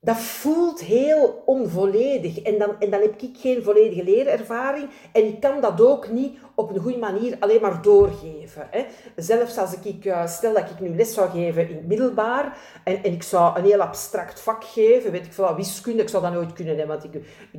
dat 0.03 0.17
voelt 0.17 0.81
heel 0.81 1.43
onvolledig. 1.45 2.41
En 2.41 2.57
dan, 2.57 2.79
en 2.79 2.89
dan 2.89 3.01
heb 3.01 3.21
ik 3.21 3.37
geen 3.37 3.63
volledige 3.63 4.03
leerervaring. 4.03 4.89
En 5.11 5.25
ik 5.25 5.39
kan 5.39 5.61
dat 5.61 5.81
ook 5.81 6.09
niet 6.09 6.37
op 6.55 6.69
een 6.69 6.81
goede 6.81 6.97
manier 6.97 7.35
alleen 7.39 7.61
maar 7.61 7.81
doorgeven. 7.81 8.67
Hè. 8.71 8.85
Zelfs 9.15 9.57
als 9.57 9.75
ik, 9.81 10.05
eh, 10.05 10.27
stel 10.27 10.53
dat 10.53 10.69
ik 10.69 10.79
nu 10.79 10.95
les 10.95 11.13
zou 11.13 11.29
geven 11.29 11.69
in 11.69 11.75
het 11.75 11.87
middelbaar, 11.87 12.57
en, 12.83 13.03
en 13.03 13.11
ik 13.13 13.23
zou 13.23 13.57
een 13.57 13.65
heel 13.65 13.81
abstract 13.81 14.39
vak 14.39 14.63
geven, 14.63 15.11
weet 15.11 15.25
ik 15.25 15.33
veel, 15.33 15.55
wiskunde, 15.55 16.01
ik 16.01 16.09
zou 16.09 16.23
dat 16.23 16.33
nooit 16.33 16.53
kunnen, 16.53 16.77
hè, 16.77 16.85
want 16.85 17.03
ik, 17.03 17.13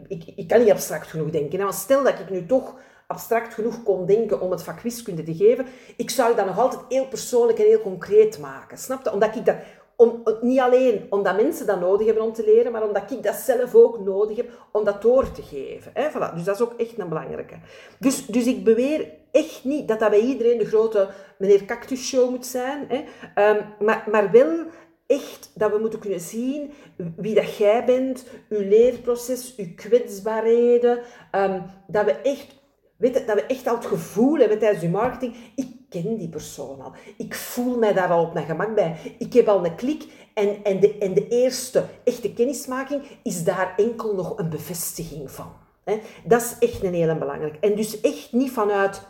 ik, 0.09 0.25
ik, 0.37 0.49
kan 0.49 0.61
niet 0.61 0.71
abstract 0.71 1.07
genoeg 1.07 1.31
denken. 1.31 1.59
Maar 1.59 1.73
stel 1.73 2.03
dat 2.03 2.19
ik 2.19 2.31
nu 2.31 2.47
toch 2.47 2.75
abstract 3.07 3.55
genoeg 3.55 3.83
kon 3.83 4.07
denken 4.07 4.41
om 4.41 4.51
het 4.51 4.63
vak 4.63 4.81
wiskunde 4.81 5.23
te 5.23 5.35
geven, 5.35 5.67
ik 5.97 6.11
zou 6.11 6.37
dat 6.37 6.47
nog 6.47 6.59
altijd 6.59 6.81
heel 6.89 7.07
persoonlijk 7.07 7.59
en 7.59 7.65
heel 7.65 7.81
concreet 7.81 8.39
maken. 8.39 8.79
Snap 8.79 9.05
je? 9.05 9.13
Omdat 9.13 9.37
ik 9.37 9.45
dat, 9.45 9.57
om, 10.05 10.23
niet 10.40 10.61
alleen 10.61 11.07
omdat 11.11 11.37
mensen 11.37 11.67
dat 11.67 11.81
nodig 11.81 12.07
hebben 12.07 12.25
om 12.25 12.33
te 12.33 12.45
leren, 12.45 12.73
maar 12.73 12.87
omdat 12.87 13.11
ik 13.11 13.23
dat 13.23 13.35
zelf 13.35 13.75
ook 13.75 13.99
nodig 13.99 14.37
heb 14.37 14.51
om 14.73 14.85
dat 14.85 15.03
door 15.03 15.33
te 15.33 15.43
geven. 15.43 15.90
Hè? 15.95 16.09
Voilà. 16.11 16.35
Dus 16.35 16.45
dat 16.45 16.55
is 16.55 16.61
ook 16.61 16.75
echt 16.77 16.99
een 16.99 17.09
belangrijke. 17.09 17.55
Dus, 17.99 18.27
dus 18.27 18.47
ik 18.47 18.64
beweer 18.64 19.09
echt 19.31 19.64
niet 19.64 19.88
dat 19.88 19.99
dat 19.99 20.11
bij 20.11 20.21
iedereen 20.21 20.59
de 20.59 20.67
grote 20.67 21.09
meneer 21.38 21.64
Cactus 21.64 22.09
show 22.09 22.31
moet 22.31 22.47
zijn, 22.47 22.87
hè? 22.88 22.97
Um, 23.51 23.64
maar, 23.79 24.07
maar 24.11 24.31
wel 24.31 24.67
echt 25.07 25.51
dat 25.55 25.73
we 25.73 25.79
moeten 25.79 25.99
kunnen 25.99 26.21
zien 26.21 26.73
wie 27.17 27.35
dat 27.35 27.57
jij 27.57 27.85
bent, 27.85 28.27
uw 28.49 28.69
leerproces, 28.69 29.55
uw 29.57 29.75
kwetsbaarheden, 29.77 30.99
um, 31.33 31.62
dat 31.87 32.05
we 32.05 32.12
echt 32.12 32.62
Weet 32.97 33.27
dat 33.27 33.35
we 33.35 33.47
echt 33.47 33.67
al 33.67 33.75
het 33.75 33.87
gevoel 33.87 34.38
hebben 34.38 34.59
tijdens 34.59 34.83
je 34.83 34.88
marketing, 34.88 35.35
ken 36.03 36.17
die 36.17 36.29
persoon 36.29 36.81
al. 36.81 36.93
Ik 37.17 37.35
voel 37.35 37.79
mij 37.79 37.93
daar 37.93 38.11
al 38.11 38.25
op 38.25 38.35
mijn 38.35 38.47
gemak 38.47 38.75
bij. 38.75 38.97
Ik 39.19 39.33
heb 39.33 39.49
al 39.49 39.65
een 39.65 39.75
klik 39.75 40.07
en, 40.35 40.65
en, 40.65 40.81
de, 40.81 40.99
en 40.99 41.15
de 41.15 41.29
eerste 41.29 41.85
echte 42.05 42.33
kennismaking 42.33 43.03
is 43.23 43.45
daar 43.45 43.75
enkel 43.77 44.15
nog 44.15 44.39
een 44.39 44.49
bevestiging 44.49 45.31
van. 45.31 45.53
Dat 46.25 46.41
is 46.41 46.69
echt 46.69 46.83
een 46.83 46.95
hele 46.95 47.17
belangrijk. 47.17 47.57
En 47.61 47.77
dus 47.77 48.01
echt 48.01 48.33
niet 48.33 48.51
vanuit, 48.51 49.03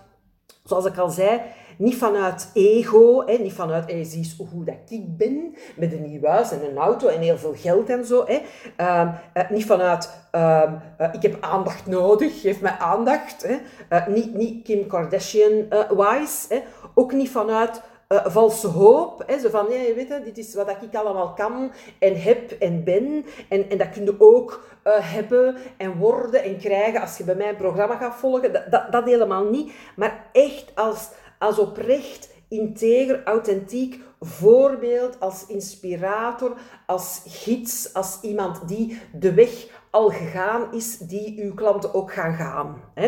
zoals 0.64 0.85
ik 0.85 0.99
al 0.99 1.11
zei, 1.11 1.40
niet 1.78 1.96
vanuit 1.96 2.50
ego, 2.54 3.26
hè, 3.26 3.37
niet 3.37 3.52
vanuit, 3.52 3.90
hey, 3.90 4.04
zie 4.04 4.18
eens 4.18 4.37
hoe 4.50 4.64
dat 4.64 4.74
ik 4.88 5.16
ben, 5.16 5.56
met 5.76 5.92
een 5.92 6.02
nieuw 6.02 6.24
huis 6.24 6.50
en 6.50 6.64
een 6.70 6.76
auto 6.76 7.08
en 7.08 7.20
heel 7.20 7.38
veel 7.38 7.54
geld 7.56 7.88
en 7.88 8.04
zo. 8.04 8.24
Hè. 8.26 8.40
Uh, 8.80 9.14
uh, 9.34 9.50
niet 9.50 9.66
vanuit, 9.66 10.10
uh, 10.32 10.72
ik 11.12 11.22
heb 11.22 11.37
aandacht 11.40 11.87
nodig, 11.87 12.40
geef 12.40 12.60
mij 12.60 12.76
aandacht. 12.78 13.42
Hè. 13.42 13.56
Eh, 13.88 14.06
niet, 14.06 14.34
niet 14.34 14.64
Kim 14.64 14.87
Kardashian-wise. 14.87 16.46
hè. 16.48 16.62
Ook 16.94 17.12
niet 17.12 17.30
vanuit... 17.30 17.80
Valse 18.24 18.66
hoop. 18.66 19.22
Hè, 19.26 19.38
zo 19.38 19.48
van, 19.48 19.66
nee, 19.68 19.94
weet 19.94 20.08
je, 20.08 20.20
dit 20.24 20.38
is 20.38 20.54
wat 20.54 20.76
ik 20.80 20.94
allemaal 20.94 21.32
kan 21.32 21.72
en 21.98 22.22
heb 22.22 22.50
en 22.50 22.84
ben. 22.84 23.24
En, 23.48 23.70
en 23.70 23.78
dat 23.78 23.90
kun 23.90 24.04
je 24.04 24.14
ook 24.18 24.64
hebben 24.84 25.56
en 25.76 25.96
worden 25.96 26.42
en 26.42 26.58
krijgen 26.58 27.00
als 27.00 27.16
je 27.16 27.24
bij 27.24 27.34
mij 27.34 27.48
een 27.48 27.56
programma 27.56 27.96
gaat 27.96 28.14
volgen. 28.14 28.70
Dat, 28.70 28.92
dat 28.92 29.04
helemaal 29.04 29.44
niet. 29.44 29.72
Maar 29.96 30.26
echt 30.32 30.72
als 30.74 31.08
als 31.44 31.59
oprecht, 31.59 32.28
integer, 32.48 33.24
authentiek 33.24 34.02
voorbeeld, 34.20 35.20
als 35.20 35.46
inspirator, 35.46 36.57
als 36.87 37.22
gids, 37.26 37.94
als 37.94 38.18
iemand 38.22 38.68
die 38.68 39.00
de 39.12 39.35
weg 39.35 39.66
al 39.90 40.11
gegaan 40.11 40.72
is, 40.72 40.98
die 40.98 41.42
uw 41.42 41.54
klanten 41.54 41.94
ook 41.94 42.12
gaan 42.12 42.35
gaan. 42.35 42.83
Hè? 42.94 43.07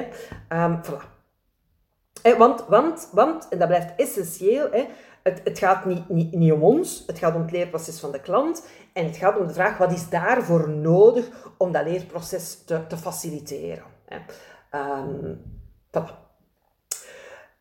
Um, 0.64 0.80
voilà. 0.82 2.38
want, 2.38 2.64
want, 2.68 3.08
want, 3.12 3.48
en 3.48 3.58
dat 3.58 3.68
blijft 3.68 3.94
essentieel, 3.96 4.70
hè, 4.70 4.84
het, 5.22 5.40
het 5.44 5.58
gaat 5.58 5.84
niet, 5.84 6.08
niet, 6.08 6.32
niet 6.32 6.52
om 6.52 6.62
ons, 6.62 7.04
het 7.06 7.18
gaat 7.18 7.34
om 7.34 7.40
het 7.40 7.50
leerproces 7.50 8.00
van 8.00 8.12
de 8.12 8.20
klant 8.20 8.66
en 8.92 9.04
het 9.04 9.16
gaat 9.16 9.38
om 9.38 9.46
de 9.46 9.54
vraag 9.54 9.78
wat 9.78 9.92
is 9.92 10.08
daarvoor 10.08 10.68
nodig 10.68 11.28
om 11.58 11.72
dat 11.72 11.84
leerproces 11.84 12.64
te, 12.64 12.86
te 12.86 12.96
faciliteren. 12.96 13.84
Hè. 14.04 14.18
Um, 15.00 15.42
voilà. 15.90 16.25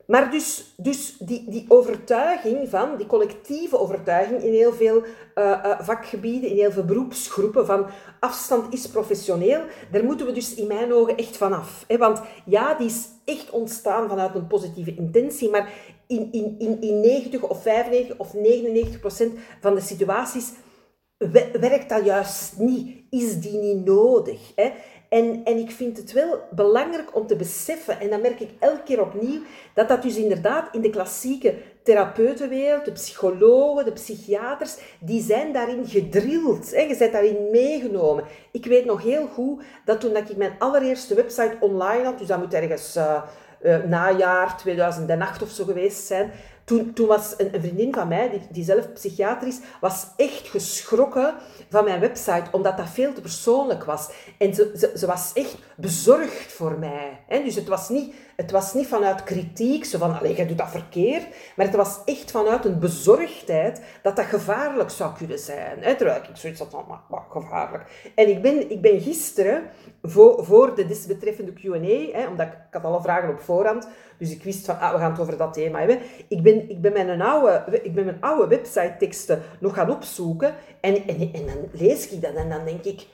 Maar 0.08 0.32
dus, 0.32 0.74
dus 0.78 1.18
die, 1.18 1.50
die 1.50 1.66
overtuiging 1.68 2.70
van, 2.70 2.98
die 2.98 3.06
collectieve 3.06 3.80
overtuiging 3.80 4.42
in 4.42 4.54
heel 4.54 4.74
veel 4.74 5.04
uh, 5.04 5.06
uh, 5.36 5.80
vakgebieden, 5.80 6.50
in 6.50 6.56
heel 6.56 6.72
veel 6.72 6.86
beroepsgroepen 6.86 7.66
van 7.66 7.86
afstand 8.20 8.74
is 8.74 8.88
professioneel, 8.88 9.62
daar 9.92 10.04
moeten 10.04 10.26
we 10.26 10.32
dus 10.32 10.56
in 10.56 10.68
mijn 10.68 10.94
ogen 10.94 11.18
echt 11.18 11.38
vanaf. 11.38 11.84
Hè? 11.88 11.98
Want 11.98 12.22
ja, 12.46 12.74
die 12.74 12.88
is 12.88 13.08
echt 13.26 13.50
ontstaan 13.50 14.10
vanuit 14.10 14.36
een 14.36 14.48
positieve 14.48 14.96
intentie, 14.96 15.50
maar 15.50 15.74
in, 16.08 16.32
in, 16.32 16.56
in, 16.58 16.82
in 16.82 17.00
90 17.00 17.42
of 17.42 17.62
95 17.62 18.18
of 18.18 18.34
99 18.34 19.00
procent 19.00 19.40
van 19.62 19.76
de 19.76 19.82
situaties 19.82 20.52
werkt 21.60 21.90
dat 21.90 22.06
juist 22.06 22.58
niet, 22.58 23.04
is 23.10 23.40
die 23.40 23.58
niet 23.58 23.86
nodig. 23.86 24.52
Hè? 24.56 24.72
En, 25.10 25.42
en 25.44 25.58
ik 25.58 25.72
vind 25.72 25.98
het 25.98 26.12
wel 26.12 26.40
belangrijk 26.52 27.16
om 27.16 27.28
te 27.28 27.36
beseffen, 27.36 28.00
en 28.00 28.10
dan 28.10 28.22
merk 28.22 28.40
ik 28.40 28.50
elke 28.60 28.84
keer 28.84 29.02
opnieuw, 29.02 29.42
dat 29.74 29.88
dat 29.88 30.02
dus 30.02 30.16
inderdaad 30.16 30.76
in 30.76 30.82
de 30.82 30.90
klassieke 30.90 31.56
therapeutenwereld, 31.84 32.86
de 32.86 32.92
psychologen, 32.92 33.86
de 33.86 33.92
psychiaters, 33.92 34.78
die 35.00 35.22
zijn 35.22 35.54
daarin 35.54 35.86
gedrild. 35.88 36.72
Hè? 36.72 36.82
Je 36.82 36.98
bent 36.98 37.12
daarin 37.12 37.50
meegenomen. 37.52 38.24
Ik 38.52 38.66
weet 38.66 38.86
nog 38.86 39.04
heel 39.04 39.28
goed 39.28 39.64
dat 39.86 40.00
toen 40.00 40.16
ik 40.16 40.38
mijn 40.38 40.56
allereerste 40.60 41.16
website 41.16 41.58
online 41.60 42.04
had, 42.04 42.18
dus 42.18 42.28
dat 42.28 42.40
moet 42.40 42.54
ergens 42.54 42.98
uh, 42.98 43.22
uh, 43.62 43.84
najaar 43.84 44.58
2008 44.58 45.42
of 45.42 45.50
zo 45.50 45.64
geweest 45.64 46.06
zijn, 46.06 46.32
toen, 46.66 46.94
toen 46.94 47.08
was 47.08 47.34
een, 47.38 47.62
vriendin 47.62 47.94
van 47.94 48.08
mij, 48.08 48.30
die, 48.30 48.42
die 48.50 48.64
zelf 48.64 48.94
psychiater 48.94 49.48
is, 49.48 49.60
was 49.82 50.08
echt 50.16 50.48
geschrokken 50.48 51.34
van 51.70 51.84
mijn 51.84 52.00
website, 52.00 52.44
omdat 52.52 52.78
dat 52.78 52.90
veel 52.90 53.14
te 53.14 53.22
persoonlijk 53.22 53.84
was. 53.84 54.10
En 54.38 54.54
ze, 54.54 54.74
ze, 54.78 54.92
ze 54.98 55.06
was 55.06 55.32
echt 55.34 55.58
bezorgd 55.76 56.52
voor 56.52 56.80
mij. 56.80 57.20
Hè? 57.28 57.44
Dus 57.44 57.56
het 57.56 57.68
was 57.68 57.90
niet 57.90 58.14
het 58.36 58.52
was 58.52 58.74
niet 58.74 58.88
vanuit 58.88 59.24
kritiek, 59.24 59.86
zo 59.86 59.98
van, 59.98 60.20
allee, 60.20 60.36
jij 60.36 60.48
doet 60.48 60.58
dat 60.58 60.70
verkeerd, 60.70 61.28
maar 61.56 61.66
het 61.66 61.76
was 61.76 62.00
echt 62.06 62.32
vanuit 62.32 62.66
een 62.66 62.80
bezorgdheid 62.80 63.82
dat 64.02 64.16
dat 64.16 64.26
gevaarlijk 64.26 64.90
zou 64.90 65.14
kunnen 65.18 65.40
zijn. 65.40 65.78
Hè? 65.80 65.92
Ik 65.92 66.30
zoiets 66.34 66.60
had 66.60 66.70
van, 66.70 66.86
maar, 67.10 67.24
gevaarlijk. 67.30 68.12
En 68.16 68.30
ik 68.30 68.42
ben, 68.42 68.72
ik 68.72 68.82
ben 68.82 69.02
gisteren, 69.02 69.64
voor, 70.04 70.46
voor 70.46 70.76
de 70.76 70.86
desbetreffende 70.86 71.54
Q&A, 71.54 72.28
omdat 72.30 72.48
ik, 72.48 72.54
ik, 72.54 72.60
had 72.72 72.84
alle 72.84 73.02
vragen 73.02 73.30
op 73.30 73.40
voorhand, 73.40 73.88
dus 74.18 74.32
ik 74.32 74.44
wist 74.44 74.66
van, 74.66 74.80
ah, 74.80 74.94
we 74.94 74.98
gaan 74.98 75.12
het 75.12 75.20
over 75.20 75.38
dat 75.38 75.54
thema 75.54 75.80
hebben. 75.80 76.00
Ik 76.28 76.42
ben, 76.42 76.70
ik 76.70 76.82
ben, 76.82 76.94
mijn, 76.94 77.22
oude, 77.22 77.80
ik 77.84 77.96
ben 77.96 78.06
mijn 78.06 78.22
oude 78.22 78.48
website 78.48 78.96
teksten 79.00 79.42
nog 79.60 79.74
gaan 79.74 79.92
opzoeken 79.92 80.56
en, 80.82 81.08
en, 81.08 81.20
en 81.34 81.46
dan 81.46 81.70
lees 81.72 82.10
ik 82.10 82.22
dat 82.22 82.34
en 82.34 82.50
dan 82.50 82.66
denk 82.66 82.84
ik 82.84 83.06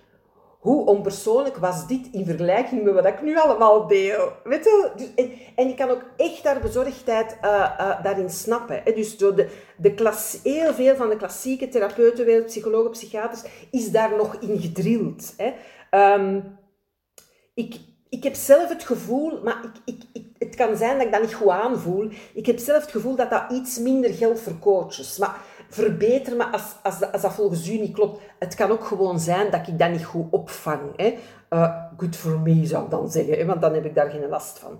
hoe 0.62 0.86
onpersoonlijk 0.86 1.58
was 1.58 1.88
dit 1.88 2.08
in 2.12 2.26
vergelijking 2.26 2.84
met 2.84 2.94
wat 2.94 3.06
ik 3.06 3.22
nu 3.22 3.40
allemaal 3.40 3.88
deel? 3.88 4.32
Weet 4.44 4.64
je? 4.64 4.92
Dus, 4.96 5.26
en, 5.56 5.68
ik 5.68 5.76
kan 5.76 5.90
ook 5.90 6.04
echt 6.18 6.44
daar 6.44 6.60
bezorgdheid 6.60 7.38
uh, 7.42 7.72
uh, 7.80 8.04
daarin 8.04 8.30
snappen. 8.30 8.82
Hè? 8.84 8.94
Dus 8.94 9.18
de, 9.18 9.48
de 9.78 10.40
heel 10.44 10.74
veel 10.74 10.96
van 10.96 11.10
de 11.10 11.16
klassieke 11.18 11.68
therapeuten, 11.68 12.46
psychologen, 12.46 12.92
psychiaters, 12.92 13.44
is 13.72 13.92
daar 13.92 14.16
nog 14.18 14.36
in 14.36 14.60
gedrild. 14.60 15.34
Hè? 15.38 15.54
Um, 16.14 16.60
ik, 17.54 17.76
ik 18.10 18.24
heb 18.24 18.36
zelf 18.36 18.70
het 18.70 18.84
gevoel, 18.84 19.42
maar 19.44 19.62
ik, 19.86 19.96
ik, 20.14 20.26
het 20.38 20.56
kan 20.56 20.78
zijn 20.78 20.98
dat 20.98 21.06
ik 21.06 21.12
dat 21.12 21.22
niet 21.22 21.34
goed 21.34 21.50
aanvoel. 21.50 22.10
Ik 22.34 22.46
heb 22.46 22.58
zelf 22.58 22.82
het 22.82 22.92
gevoel 22.92 23.16
dat 23.16 23.30
dat 23.30 23.52
iets 23.52 23.78
minder 23.78 24.14
geldt 24.14 24.40
voor 24.40 24.60
coaches. 24.60 25.18
Maar 25.18 25.42
verbeter 25.74 26.36
me 26.36 26.46
als, 26.46 26.76
als, 26.84 27.12
als 27.12 27.22
dat 27.22 27.34
volgens 27.34 27.70
u 27.70 27.78
niet 27.78 27.94
klopt. 27.94 28.22
Het 28.40 28.56
kan 28.56 28.72
ook 28.72 28.84
gewoon 28.84 29.20
zijn 29.20 29.52
dat 29.52 29.68
ik 29.68 29.80
dat 29.80 29.92
niet 29.92 30.06
goed 30.06 30.32
opvang. 30.32 30.82
Hè. 30.96 31.18
Uh, 31.50 31.76
good 31.98 32.16
for 32.16 32.40
me, 32.40 32.66
zou 32.66 32.84
ik 32.84 32.90
dan 32.90 33.12
zeggen, 33.12 33.38
hè, 33.38 33.46
want 33.46 33.62
dan 33.62 33.74
heb 33.74 33.86
ik 33.86 33.96
daar 33.96 34.10
geen 34.10 34.30
last 34.30 34.60
van. 34.60 34.80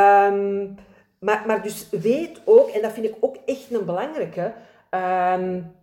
Um, 0.00 0.74
maar, 1.18 1.42
maar 1.46 1.62
dus 1.62 1.88
weet 1.90 2.40
ook, 2.44 2.68
en 2.68 2.82
dat 2.82 2.92
vind 2.92 3.06
ik 3.06 3.14
ook 3.20 3.36
echt 3.46 3.66
een 3.70 3.84
belangrijke, 3.84 4.52
um, 4.90 5.74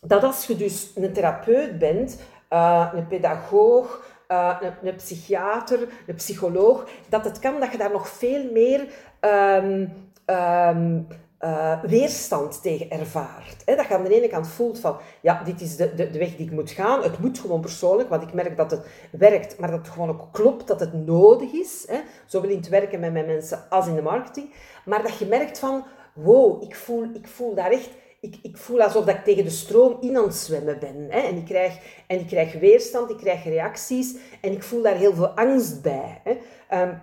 dat 0.00 0.22
als 0.22 0.46
je 0.46 0.56
dus 0.56 0.90
een 0.94 1.12
therapeut 1.12 1.78
bent, 1.78 2.20
uh, 2.50 2.90
een 2.94 3.06
pedagoog, 3.06 4.06
uh, 4.28 4.56
een, 4.60 4.88
een, 4.88 4.96
psychiater, 4.96 5.88
een 6.06 6.14
psycholoog, 6.14 6.88
dat 7.08 7.24
het 7.24 7.38
kan 7.38 7.60
dat 7.60 7.72
je 7.72 7.78
daar 7.78 7.90
nog 7.90 8.08
veel 8.08 8.50
meer 8.52 8.86
um, 9.20 11.06
uh, 11.44 11.82
weerstand 11.82 12.62
tegen 12.62 12.90
ervaart. 12.90 13.66
Dat 13.66 13.86
je 13.88 13.94
aan 13.94 14.02
de 14.02 14.16
ene 14.16 14.28
kant 14.28 14.48
voelt 14.48 14.78
van, 14.78 14.96
ja, 15.20 15.42
dit 15.44 15.60
is 15.60 15.76
de, 15.76 15.94
de, 15.94 16.10
de, 16.10 16.18
weg 16.18 16.36
die 16.36 16.46
ik 16.46 16.52
moet 16.52 16.70
gaan. 16.70 17.02
Het 17.02 17.18
moet 17.18 17.38
gewoon 17.38 17.60
persoonlijk, 17.60 18.08
want 18.08 18.22
ik 18.22 18.32
merk 18.32 18.56
dat 18.56 18.70
het 18.70 18.86
werkt, 19.10 19.58
maar 19.58 19.70
dat 19.70 19.78
het 19.78 19.88
gewoon 19.88 20.08
ook 20.08 20.32
klopt, 20.32 20.66
dat 20.66 20.80
het 20.80 20.92
nodig 20.92 21.52
is. 21.52 21.84
He, 21.86 22.00
zowel 22.26 22.50
in 22.50 22.56
het 22.56 22.68
werken 22.68 23.00
met 23.00 23.12
mijn 23.12 23.26
mensen 23.26 23.70
als 23.70 23.86
in 23.86 23.94
de 23.94 24.02
marketing. 24.02 24.50
Maar 24.84 25.02
dat 25.02 25.18
je 25.18 25.26
merkt 25.26 25.58
van, 25.58 25.84
wow, 26.12 26.62
ik 26.62 26.76
voel, 26.76 27.08
ik 27.14 27.28
voel 27.28 27.54
daar 27.54 27.70
echt... 27.70 27.90
Ik, 28.20 28.36
ik 28.42 28.56
voel 28.56 28.82
alsof 28.82 29.06
ik 29.06 29.24
tegen 29.24 29.44
de 29.44 29.50
stroom 29.50 29.96
in 30.00 30.16
aan 30.16 30.24
het 30.24 30.34
zwemmen 30.34 30.78
ben. 30.78 31.10
En, 31.10 31.36
ik 31.36 31.44
krijg, 31.44 31.78
en 32.06 32.18
ik 32.18 32.26
krijg 32.26 32.52
weerstand, 32.52 33.10
ik 33.10 33.16
krijg 33.16 33.44
reacties 33.44 34.16
en 34.40 34.52
ik 34.52 34.62
voel 34.62 34.82
daar 34.82 34.94
heel 34.94 35.14
veel 35.14 35.28
angst 35.28 35.82
bij. 35.82 36.20
Um, 36.72 37.00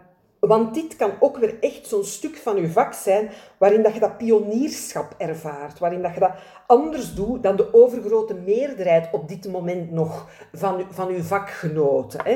want 0.48 0.74
dit 0.74 0.96
kan 0.96 1.12
ook 1.20 1.38
weer 1.38 1.58
echt 1.60 1.88
zo'n 1.88 2.04
stuk 2.04 2.38
van 2.38 2.62
je 2.62 2.70
vak 2.70 2.94
zijn 2.94 3.30
waarin 3.58 3.84
dat 3.84 3.94
je 3.94 4.00
dat 4.00 4.18
pionierschap 4.18 5.16
ervaart, 5.18 5.80
waarin 5.80 6.02
dat 6.02 6.14
je 6.14 6.20
dat 6.20 6.32
anders 6.68 7.14
doet 7.14 7.44
dan 7.44 7.56
de 7.56 7.74
overgrote 7.74 8.34
meerderheid 8.34 9.10
op 9.12 9.28
dit 9.28 9.52
moment 9.52 9.92
nog 9.92 10.30
van, 10.54 10.86
van 10.90 11.14
je 11.14 11.24
vakgenoten. 11.24 12.20
Hè. 12.24 12.32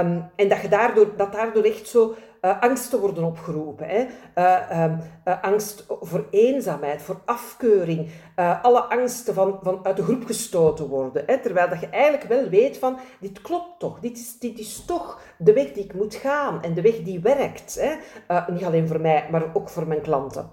Um, 0.00 0.30
en 0.36 0.48
dat, 0.48 0.60
je 0.60 0.68
daardoor, 0.68 1.16
dat 1.16 1.32
daardoor 1.32 1.64
echt 1.64 1.88
zo 1.88 2.14
uh, 2.46 2.60
angsten 2.60 3.00
worden 3.00 3.24
opgeroepen. 3.24 3.86
Hè. 3.88 4.06
Uh, 4.34 4.84
um, 4.84 4.98
uh, 5.24 5.42
angst 5.42 5.86
voor 6.00 6.26
eenzaamheid, 6.30 7.02
voor 7.02 7.20
afkeuring, 7.24 8.10
alle 8.62 8.80
angsten 8.80 9.34
van, 9.34 9.58
van 9.62 9.80
uit 9.82 9.96
de 9.96 10.02
groep 10.02 10.24
gestoten 10.26 10.86
worden. 10.86 11.22
Hè. 11.26 11.38
Terwijl 11.38 11.68
dat 11.68 11.80
je 11.80 11.88
eigenlijk 11.88 12.24
wel 12.24 12.48
weet 12.48 12.78
van, 12.78 12.98
dit 13.20 13.40
klopt 13.40 13.78
toch, 13.78 14.00
dit 14.00 14.18
is, 14.18 14.38
dit 14.38 14.58
is 14.58 14.84
toch 14.84 15.20
de 15.38 15.52
weg 15.52 15.72
die 15.72 15.84
ik 15.84 15.94
moet 15.94 16.14
gaan 16.14 16.62
en 16.62 16.74
de 16.74 16.80
weg 16.80 17.02
die 17.02 17.20
werkt. 17.20 17.80
Hè. 17.80 17.94
niet 18.52 18.64
alleen 18.64 18.88
voor 18.88 19.00
mij, 19.00 19.28
maar 19.30 19.44
ook 19.54 19.68
voor 19.68 19.86
mijn 19.86 20.00
klanten. 20.00 20.50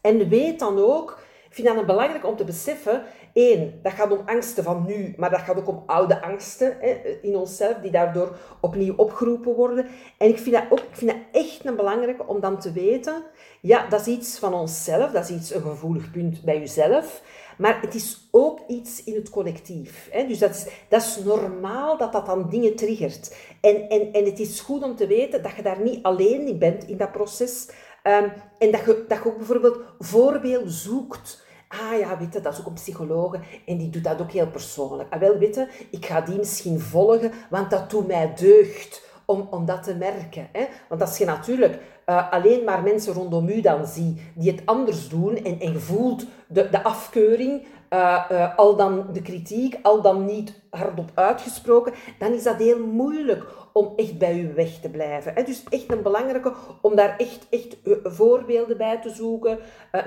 En 0.00 0.28
weet 0.28 0.58
dan 0.58 0.78
ook 0.78 1.18
vind 1.54 1.66
dat 1.66 1.86
belangrijk 1.86 2.26
om 2.26 2.36
te 2.36 2.44
beseffen. 2.44 3.02
Eén, 3.32 3.80
dat 3.82 3.92
gaat 3.92 4.10
om 4.10 4.22
angsten 4.26 4.64
van 4.64 4.84
nu, 4.86 5.14
maar 5.16 5.30
dat 5.30 5.40
gaat 5.40 5.56
ook 5.56 5.68
om 5.68 5.82
oude 5.86 6.22
angsten 6.22 6.76
hè, 6.80 7.18
in 7.22 7.36
onszelf, 7.36 7.74
die 7.82 7.90
daardoor 7.90 8.36
opnieuw 8.60 8.94
opgeroepen 8.96 9.54
worden. 9.54 9.86
En 10.18 10.28
ik 10.28 10.38
vind 10.38 10.54
dat 10.54 10.64
ook 10.70 10.78
ik 10.78 10.96
vind 10.96 11.10
dat 11.10 11.20
echt 11.42 11.64
een 11.64 11.76
belangrijk 11.76 12.28
om 12.28 12.40
dan 12.40 12.60
te 12.60 12.72
weten, 12.72 13.22
ja, 13.60 13.86
dat 13.88 14.00
is 14.00 14.06
iets 14.06 14.38
van 14.38 14.54
onszelf, 14.54 15.10
dat 15.10 15.24
is 15.24 15.36
iets, 15.36 15.54
een 15.54 15.62
gevoelig 15.62 16.10
punt 16.10 16.42
bij 16.42 16.58
jezelf. 16.58 17.22
Maar 17.58 17.80
het 17.80 17.94
is 17.94 18.28
ook 18.30 18.60
iets 18.66 19.04
in 19.04 19.14
het 19.14 19.30
collectief. 19.30 20.08
Hè? 20.10 20.26
Dus 20.26 20.38
dat 20.38 20.50
is, 20.50 20.66
dat 20.88 21.02
is 21.02 21.18
normaal 21.24 21.98
dat 21.98 22.12
dat 22.12 22.26
dan 22.26 22.48
dingen 22.48 22.76
triggert. 22.76 23.36
En, 23.60 23.88
en, 23.88 24.12
en 24.12 24.24
het 24.24 24.38
is 24.38 24.60
goed 24.60 24.82
om 24.82 24.96
te 24.96 25.06
weten 25.06 25.42
dat 25.42 25.56
je 25.56 25.62
daar 25.62 25.80
niet 25.80 26.02
alleen 26.02 26.46
in 26.46 26.58
bent 26.58 26.88
in 26.88 26.96
dat 26.96 27.12
proces. 27.12 27.68
Um, 28.06 28.32
en 28.58 28.70
dat 28.70 28.84
je, 28.84 29.04
dat 29.08 29.22
je 29.22 29.28
ook 29.28 29.36
bijvoorbeeld 29.36 29.78
voorbeelden 29.98 30.70
zoekt 30.70 31.43
Ah 31.80 31.98
ja, 31.98 32.18
weet 32.18 32.32
je, 32.32 32.40
dat 32.40 32.52
is 32.52 32.60
ook 32.60 32.66
een 32.66 32.72
psycholoog 32.72 33.34
en 33.66 33.76
die 33.76 33.90
doet 33.90 34.04
dat 34.04 34.20
ook 34.20 34.30
heel 34.30 34.50
persoonlijk. 34.50 35.12
Ah, 35.12 35.20
wel, 35.20 35.38
weet 35.38 35.54
je, 35.54 35.68
ik 35.90 36.06
ga 36.06 36.20
die 36.20 36.36
misschien 36.36 36.80
volgen, 36.80 37.32
want 37.50 37.70
dat 37.70 37.90
doet 37.90 38.06
mij 38.06 38.34
deugd 38.34 39.02
om, 39.24 39.48
om 39.50 39.64
dat 39.64 39.82
te 39.82 39.94
merken. 39.94 40.48
Hè? 40.52 40.64
Want 40.88 41.00
als 41.00 41.18
je 41.18 41.24
natuurlijk 41.24 41.78
uh, 42.06 42.32
alleen 42.32 42.64
maar 42.64 42.82
mensen 42.82 43.12
rondom 43.12 43.48
u 43.48 43.60
dan 43.60 43.86
ziet 43.86 44.20
die 44.34 44.50
het 44.50 44.62
anders 44.64 45.08
doen 45.08 45.36
en, 45.36 45.60
en 45.60 45.80
voelt 45.80 46.26
de, 46.46 46.70
de 46.70 46.82
afkeuring, 46.82 47.66
uh, 47.94 48.24
uh, 48.30 48.58
al 48.58 48.76
dan 48.76 49.06
de 49.12 49.22
kritiek, 49.22 49.78
al 49.82 50.02
dan 50.02 50.24
niet 50.24 50.62
hardop 50.70 51.10
uitgesproken, 51.14 51.92
dan 52.18 52.32
is 52.32 52.42
dat 52.42 52.56
heel 52.56 52.86
moeilijk 52.86 53.46
om 53.72 53.92
echt 53.96 54.18
bij 54.18 54.38
u 54.38 54.54
weg 54.54 54.80
te 54.80 54.90
blijven. 54.90 55.32
Hè? 55.34 55.42
Dus 55.42 55.62
echt 55.68 55.92
een 55.92 56.02
belangrijke 56.02 56.52
om 56.80 56.96
daar 56.96 57.16
echt, 57.16 57.46
echt 57.50 57.76
voorbeelden 58.02 58.76
bij 58.76 59.00
te 59.00 59.10
zoeken. 59.10 59.58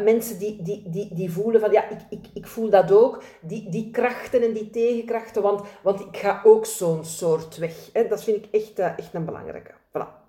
Mensen 0.04 0.40
die, 0.40 0.62
die, 0.62 0.90
die, 0.90 1.14
die 1.14 1.32
voelen 1.32 1.62
van, 1.62 1.72
ja, 1.72 1.90
ik, 1.90 2.00
ik, 2.10 2.26
ik 2.34 2.48
voel 2.48 2.70
dat 2.70 2.92
ook. 2.92 3.24
Die, 3.42 3.70
die 3.70 3.92
krachten 3.92 4.42
en 4.42 4.54
die 4.54 4.70
tegenkrachten, 4.70 5.42
want, 5.42 5.62
want 5.84 6.00
ik 6.00 6.18
ga 6.18 6.42
ook 6.44 6.66
zo'n 6.66 7.06
soort 7.06 7.58
weg. 7.58 7.90
Hè? 7.94 8.08
Dat 8.08 8.24
vind 8.24 8.46
ik 8.46 8.48
echt, 8.52 8.80
echt 8.80 9.14
een 9.14 9.26
belangrijke. 9.26 9.72
Voilà. 9.72 10.26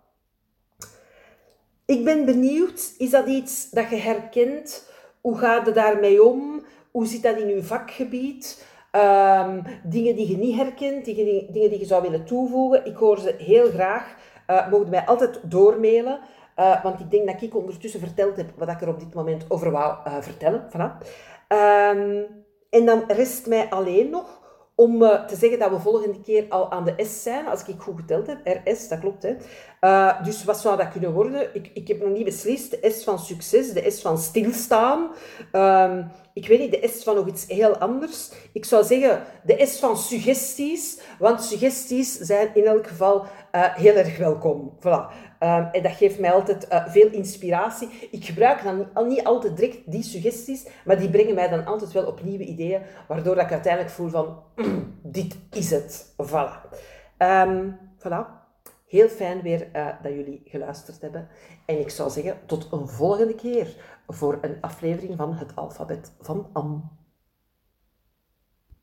Ik 1.86 2.04
ben 2.04 2.24
benieuwd, 2.24 2.94
is 2.98 3.10
dat 3.10 3.26
iets 3.26 3.70
dat 3.70 3.90
je 3.90 3.96
herkent? 3.96 4.90
Hoe 5.20 5.38
gaat 5.38 5.66
je 5.66 5.72
daarmee 5.72 6.22
om? 6.22 6.57
Hoe 6.98 7.06
zit 7.06 7.22
dat 7.22 7.36
in 7.36 7.48
uw 7.48 7.62
vakgebied? 7.62 8.66
Um, 8.92 9.62
dingen 9.82 10.16
die 10.16 10.28
je 10.28 10.36
niet 10.36 10.56
herkent, 10.56 11.04
dingen, 11.04 11.52
die 11.52 11.78
je 11.78 11.84
zou 11.84 12.02
willen 12.02 12.24
toevoegen. 12.24 12.86
Ik 12.86 12.96
hoor 12.96 13.18
ze 13.18 13.34
heel 13.38 13.68
graag. 13.70 14.14
Uh, 14.50 14.70
mogen 14.70 14.90
mij 14.90 15.06
altijd 15.06 15.40
doormailen. 15.42 16.20
Uh, 16.56 16.82
want 16.82 17.00
ik 17.00 17.10
denk 17.10 17.26
dat 17.26 17.42
ik 17.42 17.56
ondertussen 17.56 18.00
verteld 18.00 18.36
heb 18.36 18.46
wat 18.56 18.68
ik 18.68 18.80
er 18.80 18.88
op 18.88 18.98
dit 18.98 19.14
moment 19.14 19.44
over 19.48 19.70
wou 19.70 19.96
uh, 20.06 20.16
vertellen. 20.20 20.68
Voilà. 20.68 21.06
Um, 21.48 22.26
en 22.70 22.86
dan 22.86 23.04
rest 23.06 23.46
mij 23.46 23.70
alleen 23.70 24.10
nog 24.10 24.37
om 24.80 25.02
uh, 25.02 25.24
te 25.24 25.36
zeggen 25.36 25.58
dat 25.58 25.70
we 25.70 25.78
volgende 25.78 26.20
keer 26.20 26.44
al 26.48 26.70
aan 26.70 26.84
de 26.84 27.04
S 27.04 27.22
zijn, 27.22 27.46
als 27.46 27.64
ik 27.66 27.74
goed 27.78 27.96
geteld 27.96 28.26
heb. 28.26 28.60
RS, 28.64 28.88
dat 28.88 28.98
klopt. 28.98 29.22
Hè. 29.22 29.34
Uh, 29.80 30.24
dus 30.24 30.44
wat 30.44 30.58
zou 30.58 30.76
dat 30.76 30.88
kunnen 30.88 31.12
worden? 31.12 31.54
Ik, 31.54 31.70
ik 31.74 31.88
heb 31.88 32.00
nog 32.00 32.12
niet 32.12 32.24
beslist. 32.24 32.70
De 32.70 32.90
S 32.90 33.04
van 33.04 33.18
succes, 33.18 33.72
de 33.72 33.90
S 33.90 34.00
van 34.00 34.18
stilstaan. 34.18 35.10
Um, 35.52 36.10
ik 36.32 36.48
weet 36.48 36.58
niet, 36.58 36.70
de 36.70 36.88
S 36.88 37.02
van 37.02 37.14
nog 37.14 37.26
iets 37.26 37.46
heel 37.46 37.76
anders. 37.76 38.30
Ik 38.52 38.64
zou 38.64 38.84
zeggen 38.84 39.22
de 39.44 39.66
S 39.66 39.78
van 39.78 39.96
suggesties, 39.96 41.00
want 41.18 41.42
suggesties 41.42 42.18
zijn 42.18 42.50
in 42.54 42.64
elk 42.64 42.86
geval 42.86 43.22
uh, 43.22 43.74
heel 43.74 43.94
erg 43.94 44.18
welkom. 44.18 44.72
Voilà. 44.78 45.27
Um, 45.40 45.68
en 45.72 45.82
dat 45.82 45.92
geeft 45.92 46.18
mij 46.18 46.32
altijd 46.32 46.66
uh, 46.72 46.86
veel 46.86 47.10
inspiratie. 47.10 48.08
Ik 48.10 48.24
gebruik 48.24 48.62
dan 48.62 48.76
niet, 48.76 49.06
niet 49.06 49.24
altijd 49.24 49.56
direct 49.56 49.90
die 49.90 50.02
suggesties, 50.02 50.66
maar 50.84 50.98
die 50.98 51.10
brengen 51.10 51.34
mij 51.34 51.48
dan 51.48 51.64
altijd 51.64 51.92
wel 51.92 52.06
op 52.06 52.22
nieuwe 52.22 52.44
ideeën, 52.44 52.82
waardoor 53.08 53.36
ik 53.36 53.52
uiteindelijk 53.52 53.94
voel 53.94 54.08
van, 54.08 54.42
dit 55.02 55.36
is 55.50 55.70
het. 55.70 56.14
Voilà. 56.26 56.76
Um, 57.18 57.78
voilà. 57.98 58.38
Heel 58.86 59.08
fijn 59.08 59.42
weer 59.42 59.68
uh, 59.72 59.88
dat 60.02 60.12
jullie 60.12 60.42
geluisterd 60.44 61.00
hebben. 61.00 61.28
En 61.66 61.80
ik 61.80 61.90
zou 61.90 62.10
zeggen, 62.10 62.38
tot 62.46 62.68
een 62.72 62.88
volgende 62.88 63.34
keer 63.34 63.76
voor 64.06 64.38
een 64.40 64.56
aflevering 64.60 65.16
van 65.16 65.34
Het 65.34 65.56
Alfabet 65.56 66.12
van 66.20 66.50
Am. 66.52 66.90